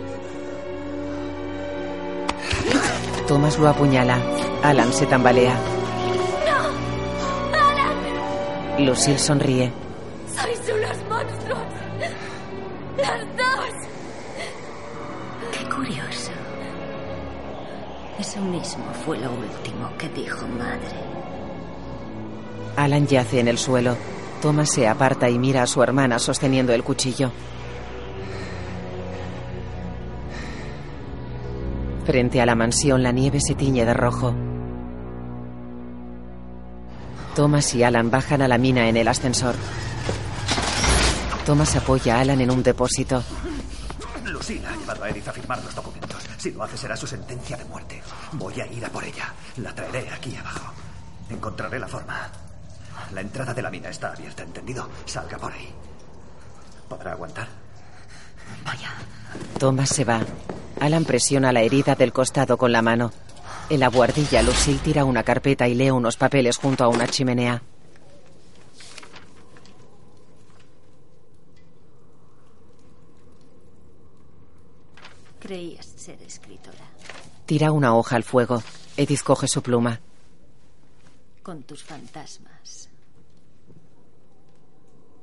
[3.29, 4.19] Thomas lo apuñala.
[4.65, 5.55] Alan se tambalea.
[6.49, 7.57] ¡No!
[7.57, 8.85] ¡Alan!
[8.85, 9.71] Lucille sonríe.
[10.35, 11.63] ¡Sois unos monstruos!
[12.97, 13.78] ¡Las dos!
[15.79, 16.33] Curioso.
[18.19, 20.99] Eso mismo fue lo último que dijo madre.
[22.75, 23.97] Alan yace en el suelo.
[24.43, 27.31] Thomas se aparta y mira a su hermana sosteniendo el cuchillo.
[32.05, 34.35] Frente a la mansión la nieve se tiñe de rojo.
[37.37, 39.55] Thomas y Alan bajan a la mina en el ascensor.
[41.47, 43.23] Thomas apoya a Alan en un depósito.
[44.39, 46.23] Lucila ha llevado a Edith a firmar los documentos.
[46.37, 48.01] Si lo hace será su sentencia de muerte.
[48.33, 49.35] Voy a ir a por ella.
[49.57, 50.73] La traeré aquí abajo.
[51.29, 52.31] Encontraré la forma.
[53.13, 54.89] La entrada de la mina está abierta, ¿entendido?
[55.07, 55.69] Salga por ahí.
[56.89, 57.49] ¿Podrá aguantar?
[58.65, 58.93] Vaya.
[59.59, 60.21] Thomas se va.
[60.81, 63.11] Alan presiona la herida del costado con la mano.
[63.71, 67.61] En la buhardilla, Lucille tira una carpeta y lee unos papeles junto a una chimenea.
[75.49, 76.85] Creías ser escritora.
[77.47, 78.63] Tira una hoja al fuego.
[78.99, 79.99] Edith coge su pluma.
[81.43, 82.91] Con tus fantasmas.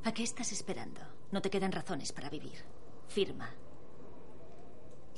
[0.03, 0.99] ¿A qué estás esperando?
[1.31, 2.57] No te quedan razones para vivir.
[3.07, 3.51] Firma.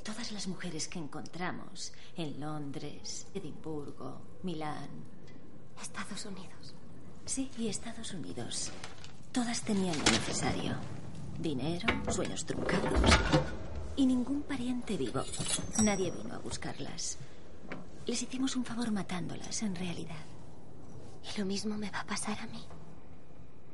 [0.03, 4.89] Todas las mujeres que encontramos en Londres, Edimburgo, Milán.
[5.81, 6.75] Estados Unidos.
[7.23, 8.71] Sí, y Estados Unidos.
[9.31, 10.75] Todas tenían lo necesario.
[11.39, 12.99] Dinero, sueños truncados.
[13.97, 15.23] Y ningún pariente vivo.
[15.83, 17.17] Nadie vino a buscarlas.
[18.05, 20.23] Les hicimos un favor matándolas, en realidad.
[21.35, 22.63] Y lo mismo me va a pasar a mí.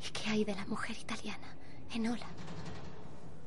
[0.07, 1.55] ¿Y qué hay de la mujer italiana?
[1.93, 2.25] Enola.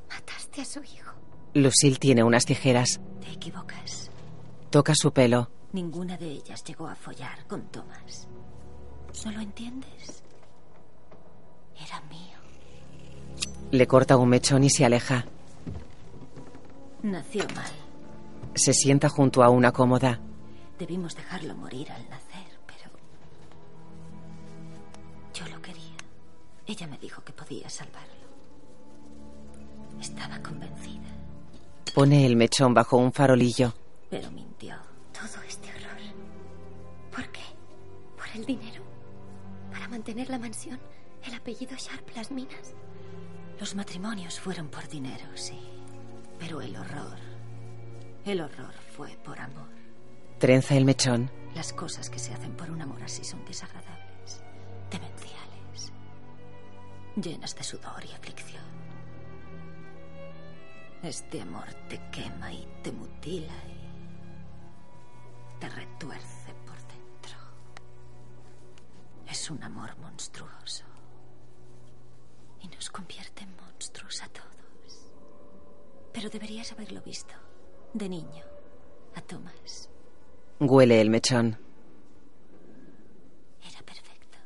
[0.09, 1.11] Mataste a su hijo.
[1.53, 3.01] Lucille tiene unas tijeras.
[3.21, 4.09] Te equivocas.
[4.69, 5.49] Toca su pelo.
[5.73, 8.27] Ninguna de ellas llegó a follar con Thomas.
[9.25, 10.23] ¿No lo entiendes?
[11.75, 12.37] Era mío.
[13.71, 15.25] Le corta un mechón y se aleja.
[17.03, 17.71] Nació mal.
[18.55, 20.19] Se sienta junto a una cómoda.
[20.79, 22.89] Debimos dejarlo morir al nacer, pero...
[25.33, 25.95] Yo lo quería.
[26.65, 28.13] Ella me dijo que podía salvarlo.
[29.99, 31.07] Estaba convencida,
[31.95, 33.73] Pone el mechón bajo un farolillo.
[34.09, 34.75] pero mintió.
[35.13, 35.99] Todo este horror.
[37.11, 37.41] ¿Por qué?
[38.15, 38.83] ¿Por el dinero?
[39.71, 40.79] ¿Para mantener la mansión?
[41.23, 42.07] ¿El apellido Sharp?
[42.15, 42.73] ¿Las minas?
[43.59, 45.59] Los matrimonios fueron por dinero, sí.
[46.39, 47.17] Pero el horror...
[48.25, 49.69] El horror fue por amor.
[50.39, 51.31] Trenza el mechón.
[51.55, 54.43] Las cosas que se hacen por un amor así son desagradables,
[54.91, 55.93] demenciales,
[57.15, 58.63] llenas de sudor y aflicción.
[61.01, 67.37] Este amor te quema y te mutila y te retuerce por dentro.
[69.27, 70.83] Es un amor monstruoso
[72.61, 74.46] y nos convierte en monstruos a todos.
[76.17, 77.35] Pero deberías haberlo visto,
[77.93, 78.43] de niño,
[79.13, 79.87] a Thomas.
[80.59, 81.59] Huele el mechón.
[83.61, 84.39] Era perfecto.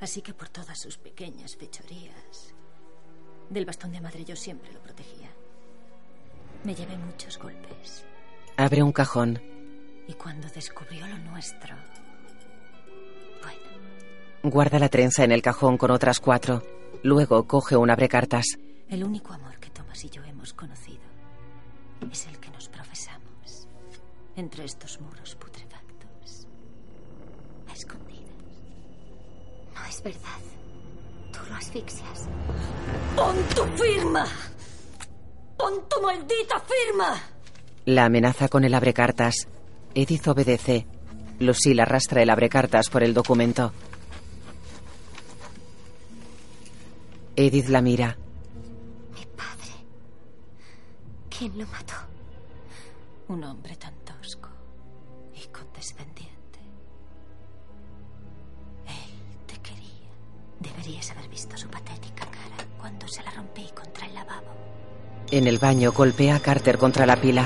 [0.00, 2.52] Así que por todas sus pequeñas fechorías,
[3.48, 5.30] del bastón de madre yo siempre lo protegía.
[6.64, 8.04] Me llevé muchos golpes.
[8.56, 9.40] Abre un cajón.
[10.08, 11.76] Y cuando descubrió lo nuestro,
[14.42, 16.62] Guarda la trenza en el cajón con otras cuatro.
[17.02, 18.58] Luego coge un abrecartas.
[18.88, 21.02] El único amor que Thomas y yo hemos conocido
[22.10, 23.68] es el que nos profesamos
[24.36, 26.46] entre estos muros putrefactos,
[27.68, 28.34] a escondidas.
[29.74, 30.40] No es verdad.
[31.32, 32.28] Tú lo asfixias.
[33.16, 34.26] ¡Pon tu firma!
[35.56, 37.18] ¡Pon tu maldita firma!
[37.86, 39.48] La amenaza con el abrecartas.
[39.94, 40.86] Edith obedece.
[41.38, 43.72] Lucille arrastra el abrecartas por el documento.
[47.36, 48.16] Edith la mira.
[51.38, 51.92] ¿Quién lo mató?
[53.28, 54.48] Un hombre tan tosco
[55.34, 56.60] y condescendiente.
[58.86, 60.08] Él te quería.
[60.60, 64.46] Deberías haber visto su patética cara cuando se la rompí contra el lavabo.
[65.30, 67.44] En el baño golpea a Carter contra la pila.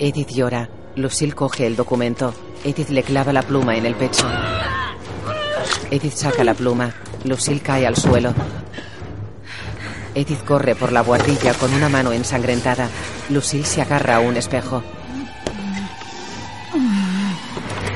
[0.00, 0.68] Edith llora.
[0.96, 2.34] Lucille coge el documento.
[2.64, 4.26] Edith le clava la pluma en el pecho.
[5.92, 6.90] Edith saca la pluma.
[7.24, 8.32] Lucille cae al suelo.
[10.14, 12.88] Edith corre por la buhardilla con una mano ensangrentada.
[13.28, 14.82] Lucille se agarra a un espejo.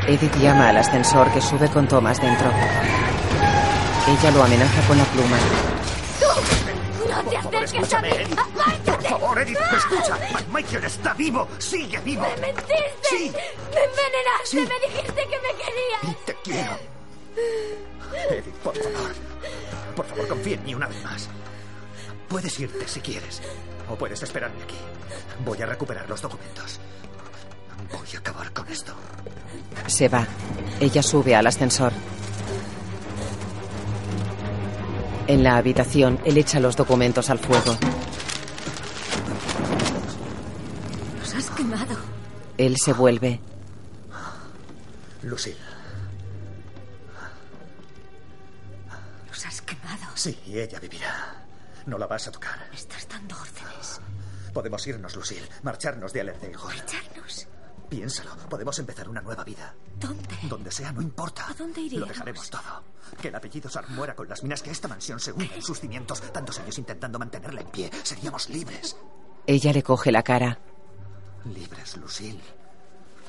[0.06, 2.50] Edith llama al ascensor que sube con Thomas dentro.
[4.08, 5.38] Ella lo amenaza con la pluma.
[7.08, 8.08] ¡No te acerques a mí!
[8.10, 8.38] Edith.
[8.38, 9.08] ¡Apártate!
[9.08, 10.18] Por favor, Edith, escucha.
[10.52, 11.48] Michael está vivo.
[11.56, 12.26] Sigue vivo.
[12.42, 12.82] ¡Me mentiste!
[13.08, 13.32] Sí.
[13.32, 14.44] ¡Me envenenaste!
[14.44, 14.56] Sí.
[14.58, 16.24] ¡Me dijiste que me querías!
[16.26, 16.96] Te quiero.
[18.30, 19.12] Edith, por favor.
[19.94, 21.28] Por favor, confía en mí una vez más.
[22.28, 23.40] Puedes irte si quieres.
[23.88, 24.76] O puedes esperarme aquí.
[25.44, 26.80] Voy a recuperar los documentos.
[27.92, 28.92] Voy a acabar con esto.
[29.86, 30.26] Se va.
[30.80, 31.92] Ella sube al ascensor.
[35.28, 37.76] En la habitación, él echa los documentos al fuego.
[41.18, 41.96] Los has quemado.
[42.58, 43.40] Él se vuelve.
[45.22, 45.75] Lucille.
[50.16, 51.44] Sí, ella vivirá.
[51.86, 52.68] No la vas a tocar.
[52.72, 54.00] Estás dando órdenes.
[54.52, 55.46] Podemos irnos, Lucille.
[55.62, 56.66] Marcharnos de Alentejo.
[56.68, 57.46] ¿Marcharnos?
[57.88, 58.34] Piénsalo.
[58.48, 59.74] Podemos empezar una nueva vida.
[60.00, 60.34] ¿Dónde?
[60.48, 61.46] Donde sea, no importa.
[61.48, 62.08] ¿A dónde Lo iríamos?
[62.08, 62.82] dejaremos todo.
[63.20, 65.78] Que el apellido Sar muera con las minas, que esta mansión se hunda en sus
[65.78, 66.20] cimientos.
[66.32, 67.90] Tantos años intentando mantenerla en pie.
[68.02, 68.96] Seríamos libres.
[69.46, 70.58] Ella le coge la cara.
[71.44, 72.40] Libres, Lucille.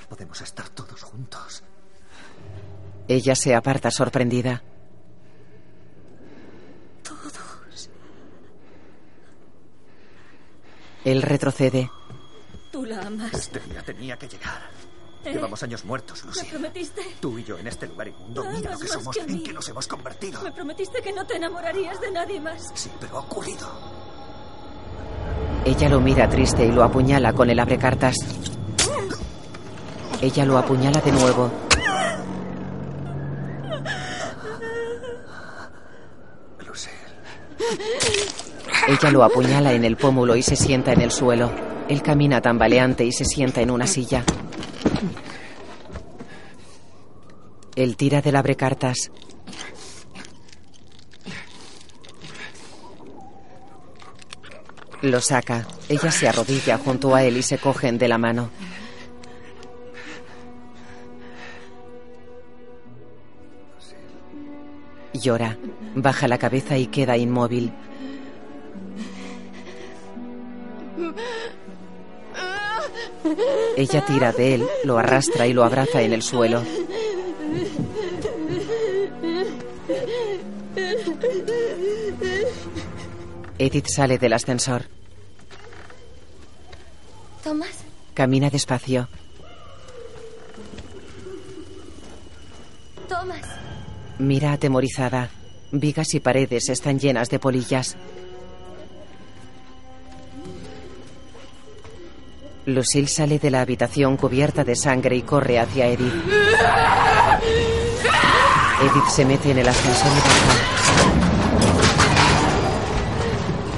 [0.09, 1.61] Podemos estar todos juntos.
[3.07, 4.63] Ella se aparta sorprendida.
[11.07, 11.89] Él retrocede.
[12.69, 13.33] Tú la amas.
[13.33, 14.61] Este día tenía que llegar.
[15.23, 15.31] ¿Eh?
[15.31, 16.49] Llevamos años muertos, ¿Me Lucille.
[16.49, 17.01] prometiste?
[17.21, 18.43] Tú y yo en este lugar inmundo.
[18.43, 20.41] Nada Mira lo que somos, que en qué nos hemos convertido.
[20.41, 22.61] Me prometiste que no te enamorarías de nadie más.
[22.73, 23.69] Sí, pero ha ocurrido.
[25.63, 28.17] Ella lo mira triste y lo apuñala con el abrecartas.
[30.21, 31.49] Ella lo apuñala de nuevo.
[38.85, 41.51] Ella lo apuñala en el pómulo y se sienta en el suelo.
[41.89, 44.23] Él camina tambaleante y se sienta en una silla.
[47.75, 49.11] Él tira del abrecartas.
[55.01, 55.67] Lo saca.
[55.89, 58.49] Ella se arrodilla junto a él y se cogen de la mano.
[65.13, 65.57] Llora.
[65.95, 67.73] Baja la cabeza y queda inmóvil.
[73.75, 76.63] Ella tira de él, lo arrastra y lo abraza en el suelo.
[83.59, 84.83] Edith sale del ascensor.
[87.43, 89.07] Tomás, Camina despacio.
[93.07, 93.45] Tomás.
[94.19, 95.29] Mira atemorizada.
[95.71, 97.97] Vigas y paredes están llenas de polillas.
[102.67, 106.13] Lucille sale de la habitación cubierta de sangre y corre hacia Edith.
[108.81, 110.19] Edith se mete en el ascensor y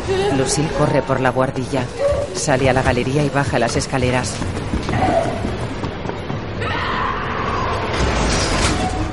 [0.07, 0.35] baja.
[0.35, 1.85] Lucille corre por la guardilla.
[2.33, 4.33] Sale a la galería y baja las escaleras.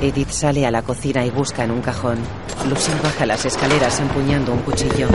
[0.01, 2.17] Edith sale a la cocina y busca en un cajón.
[2.67, 5.07] Lucille baja las escaleras empuñando un cuchillo.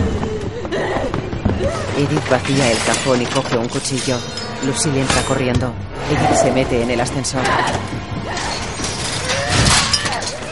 [1.99, 4.19] Edith vacía el cajón y coge un cuchillo.
[4.65, 5.73] Lucille entra corriendo.
[6.11, 7.43] Edith se mete en el ascensor.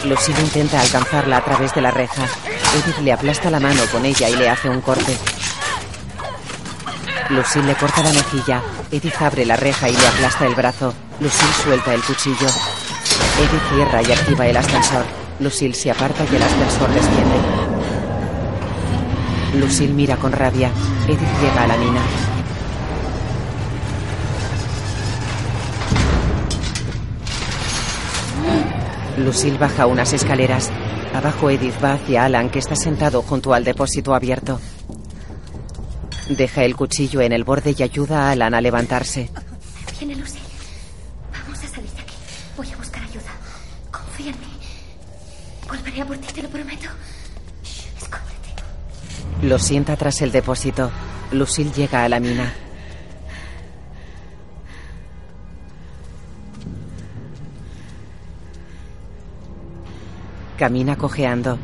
[0.04, 2.22] Lucille intenta alcanzarla a través de la reja.
[2.74, 5.16] Edith le aplasta la mano con ella y le hace un corte.
[7.28, 8.62] Lucille le corta la mejilla.
[8.90, 10.92] Edith abre la reja y le aplasta el brazo.
[11.20, 12.48] Lucille suelta el cuchillo.
[13.38, 15.04] Edith cierra y activa el ascensor.
[15.38, 17.36] Lucille se aparta y el ascensor desciende.
[19.54, 20.70] Lucille mira con rabia.
[21.06, 22.00] Edith llega a la mina.
[29.24, 30.70] Lucille baja unas escaleras.
[31.14, 34.60] Abajo Edith va hacia Alan que está sentado junto al depósito abierto.
[36.28, 39.30] Deja el cuchillo en el borde y ayuda a Alan a levantarse.
[39.98, 40.38] Viene Lucy.
[41.32, 42.14] Vamos a salir de aquí.
[42.56, 43.30] Voy a buscar ayuda.
[43.90, 44.46] Confía en mí.
[45.68, 46.88] Volveré a por ti, te lo prometo.
[47.62, 48.62] Shh, escóndete.
[49.42, 50.90] Lo sienta tras el depósito.
[51.32, 52.52] Lucille llega a la mina.
[60.60, 61.58] Camina cojeando.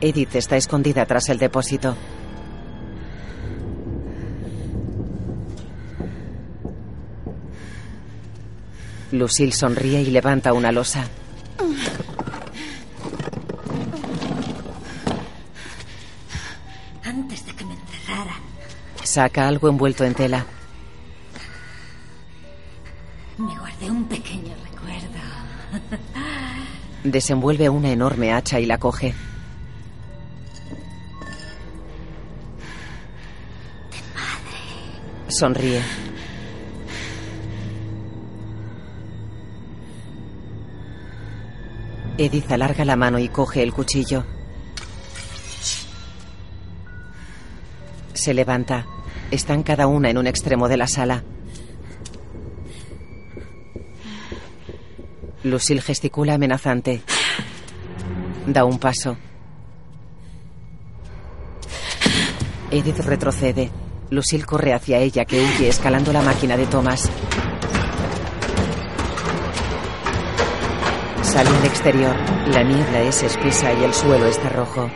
[0.00, 1.96] Edith está escondida tras el depósito.
[9.12, 11.06] Lucille sonríe y levanta una losa.
[17.04, 18.42] Antes de que me encerraran,
[19.04, 20.44] Saca algo envuelto en tela.
[23.38, 24.51] me guardé un pequeño.
[27.04, 29.14] Desenvuelve una enorme hacha y la coge.
[35.28, 35.82] Sonríe.
[42.18, 44.24] Edith alarga la mano y coge el cuchillo.
[48.12, 48.86] Se levanta.
[49.32, 51.24] Están cada una en un extremo de la sala.
[55.44, 57.02] Lucille gesticula amenazante.
[58.46, 59.16] Da un paso.
[62.70, 63.70] Edith retrocede.
[64.10, 67.10] Lucille corre hacia ella que huye escalando la máquina de Thomas.
[71.22, 72.14] Sale al exterior.
[72.48, 74.88] La niebla es espesa y el suelo está rojo.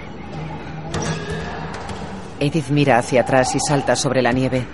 [2.39, 4.65] Edith mira hacia atrás y salta sobre la nieve.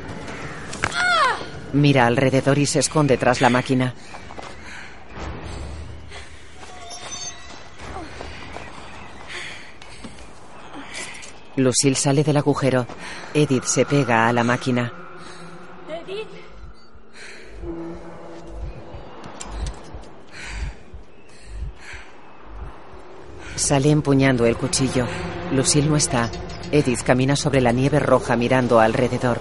[1.73, 3.95] Mira alrededor y se esconde tras la máquina.
[11.57, 12.87] Lucille sale del agujero.
[13.35, 14.93] Edith se pega a la máquina.
[23.55, 25.07] Sale empuñando el cuchillo.
[25.53, 26.31] Lucille no está.
[26.71, 29.41] Edith camina sobre la nieve roja mirando alrededor.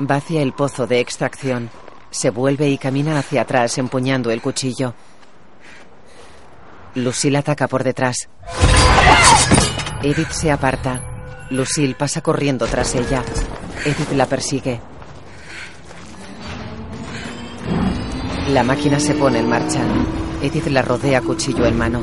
[0.00, 1.70] Va el pozo de extracción.
[2.10, 4.94] Se vuelve y camina hacia atrás empuñando el cuchillo.
[6.94, 8.28] Lucille ataca por detrás.
[10.02, 11.02] Edith se aparta.
[11.50, 13.22] Lucille pasa corriendo tras ella.
[13.84, 14.80] Edith la persigue.
[18.48, 19.80] La máquina se pone en marcha.
[20.40, 22.02] Edith la rodea cuchillo en mano.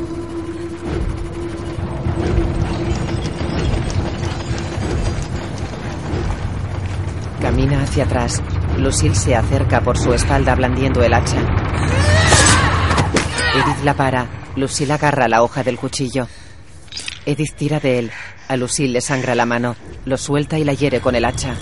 [7.41, 8.41] Camina hacia atrás.
[8.77, 11.37] Lucille se acerca por su espalda blandiendo el hacha.
[13.53, 14.27] Edith la para.
[14.55, 16.27] Lucille agarra la hoja del cuchillo.
[17.25, 18.11] Edith tira de él.
[18.47, 19.75] A Lucille le sangra la mano.
[20.05, 21.55] Lo suelta y la hiere con el hacha.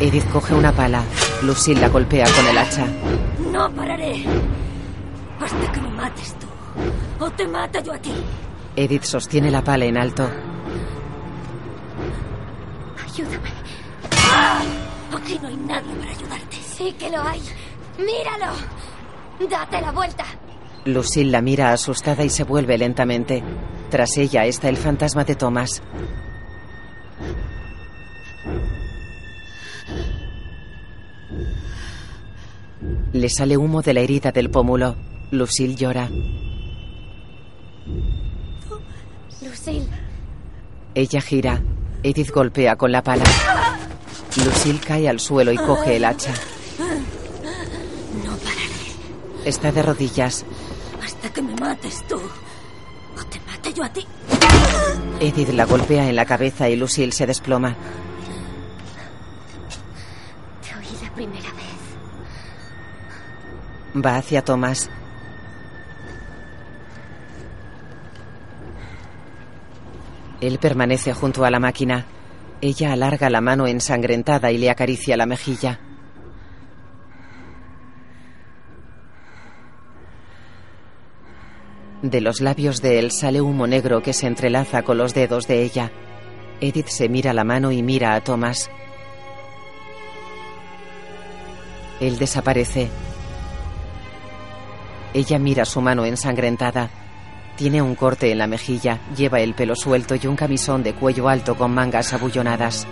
[0.00, 1.02] Edith coge una pala.
[1.42, 2.86] Lucille la golpea con el hacha.
[3.52, 4.24] No pararé
[5.40, 6.46] hasta que me mates tú.
[7.24, 8.12] O te mato yo a ti.
[8.76, 10.28] Edith sostiene la pala en alto.
[13.04, 13.59] Ayúdame.
[15.16, 16.56] Aquí no hay nadie para ayudarte.
[16.56, 17.40] Sí que lo hay.
[17.98, 18.52] Míralo.
[19.48, 20.24] Date la vuelta.
[20.84, 23.42] Lucille la mira asustada y se vuelve lentamente.
[23.90, 25.82] Tras ella está el fantasma de Thomas.
[33.12, 34.96] Le sale humo de la herida del pómulo.
[35.30, 36.08] Lucille llora.
[39.42, 39.88] Lucille.
[40.94, 41.60] Ella gira.
[42.02, 43.24] Edith golpea con la pala.
[44.36, 46.32] Lucille cae al suelo y coge el hacha.
[48.24, 50.44] No pararé Está de rodillas.
[51.04, 52.16] hasta que me mates tú.
[52.16, 54.06] O te mate yo a ti.
[55.20, 57.74] Edith la golpea en la cabeza y Lucille se desploma.
[60.62, 61.64] Te oí la primera vez.
[64.04, 64.88] Va hacia Thomas.
[70.40, 72.06] Él permanece junto a la máquina.
[72.62, 75.80] Ella alarga la mano ensangrentada y le acaricia la mejilla.
[82.02, 85.62] De los labios de él sale humo negro que se entrelaza con los dedos de
[85.62, 85.90] ella.
[86.60, 88.70] Edith se mira la mano y mira a Thomas.
[92.00, 92.88] Él desaparece.
[95.12, 96.88] Ella mira su mano ensangrentada.
[97.60, 101.28] Tiene un corte en la mejilla, lleva el pelo suelto y un camisón de cuello
[101.28, 102.86] alto con mangas abullonadas.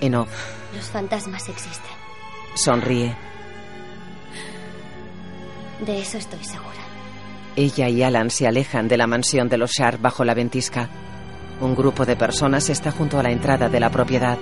[0.00, 0.28] Enoch
[0.76, 1.90] Los fantasmas existen.
[2.54, 3.16] sonríe.
[5.84, 6.68] De eso estoy segura.
[7.56, 10.88] Ella y Alan se alejan de la mansión de los Sharp bajo la ventisca.
[11.60, 14.38] Un grupo de personas está junto a la entrada de la propiedad.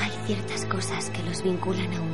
[0.00, 2.07] Hay ciertas cosas que los vinculan a un.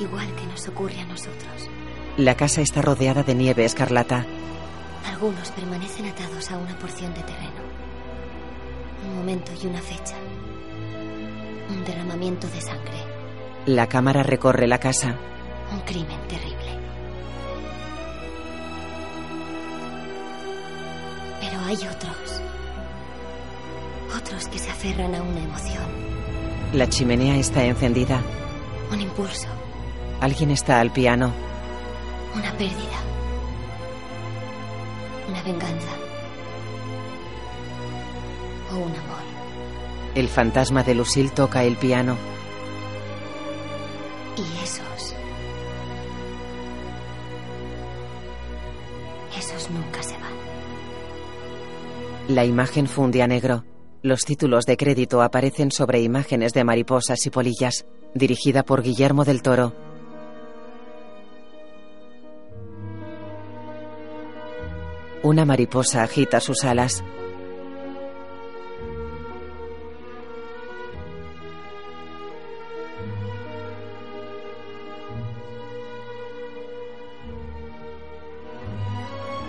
[0.00, 1.68] Igual que nos ocurre a nosotros.
[2.16, 4.24] La casa está rodeada de nieve escarlata.
[5.06, 7.60] Algunos permanecen atados a una porción de terreno.
[9.06, 10.16] Un momento y una fecha.
[11.68, 13.04] Un derramamiento de sangre.
[13.66, 15.18] La cámara recorre la casa.
[15.70, 16.78] Un crimen terrible.
[21.40, 22.42] Pero hay otros.
[24.16, 25.84] Otros que se aferran a una emoción.
[26.72, 28.22] La chimenea está encendida.
[28.90, 29.59] Un impulso.
[30.20, 31.32] Alguien está al piano.
[32.34, 33.00] Una pérdida.
[35.28, 35.88] Una venganza.
[38.70, 39.22] O un amor.
[40.14, 42.16] El fantasma de Lucille toca el piano.
[44.36, 45.14] Y esos.
[49.38, 50.34] Esos nunca se van.
[52.28, 53.64] La imagen funde a negro.
[54.02, 59.40] Los títulos de crédito aparecen sobre imágenes de mariposas y polillas, dirigida por Guillermo del
[59.40, 59.89] Toro.
[65.22, 67.04] Una mariposa agita sus alas.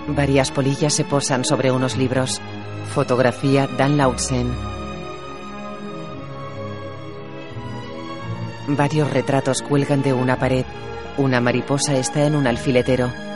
[0.10, 2.42] Varias polillas se posan sobre unos libros.
[2.94, 4.52] Fotografía Dan Lautsen.
[8.68, 10.66] Varios retratos cuelgan de una pared.
[11.18, 13.31] Una mariposa está en un alfiletero.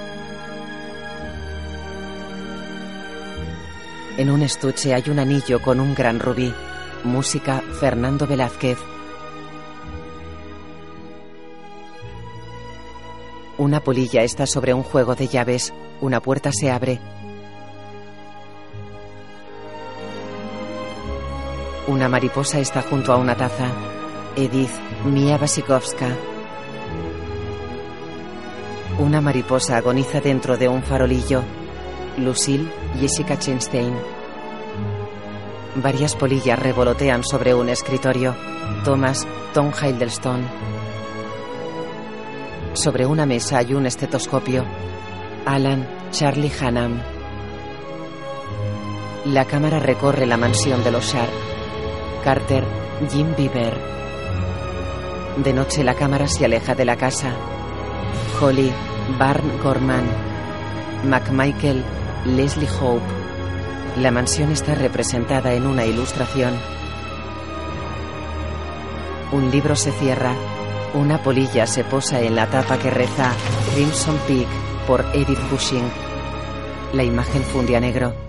[4.18, 6.54] En un estuche hay un anillo con un gran rubí.
[7.04, 8.78] Música Fernando Velázquez.
[13.58, 15.74] Una polilla está sobre un juego de llaves.
[16.00, 17.02] Una puerta se abre.
[21.88, 23.68] Una mariposa está junto a una taza.
[24.38, 24.72] Edith
[25.04, 26.08] Mia Basikovska.
[28.98, 31.44] Una mariposa agoniza dentro de un farolillo.
[32.18, 33.94] Lucille Jessica Chenstein.
[35.76, 38.36] Varias polillas revolotean sobre un escritorio.
[38.84, 40.48] Thomas Tom Hiddleston.
[42.74, 44.66] Sobre una mesa hay un estetoscopio.
[45.46, 47.02] Alan Charlie Hannam.
[49.26, 51.32] La cámara recorre la mansión de los Sharp.
[52.24, 52.64] Carter
[53.12, 53.78] Jim Bieber.
[55.38, 57.34] De noche la cámara se aleja de la casa.
[58.40, 58.72] Holly
[59.18, 60.06] Barn Gorman.
[61.04, 61.84] McMichael
[62.26, 63.06] Leslie Hope.
[63.98, 66.54] La mansión está representada en una ilustración.
[69.32, 70.34] Un libro se cierra.
[70.96, 73.32] Una polilla se posa en la tapa que reza
[73.74, 74.48] Crimson Peak
[74.88, 75.88] por Edith Cushing.
[76.94, 78.25] La imagen funde negro.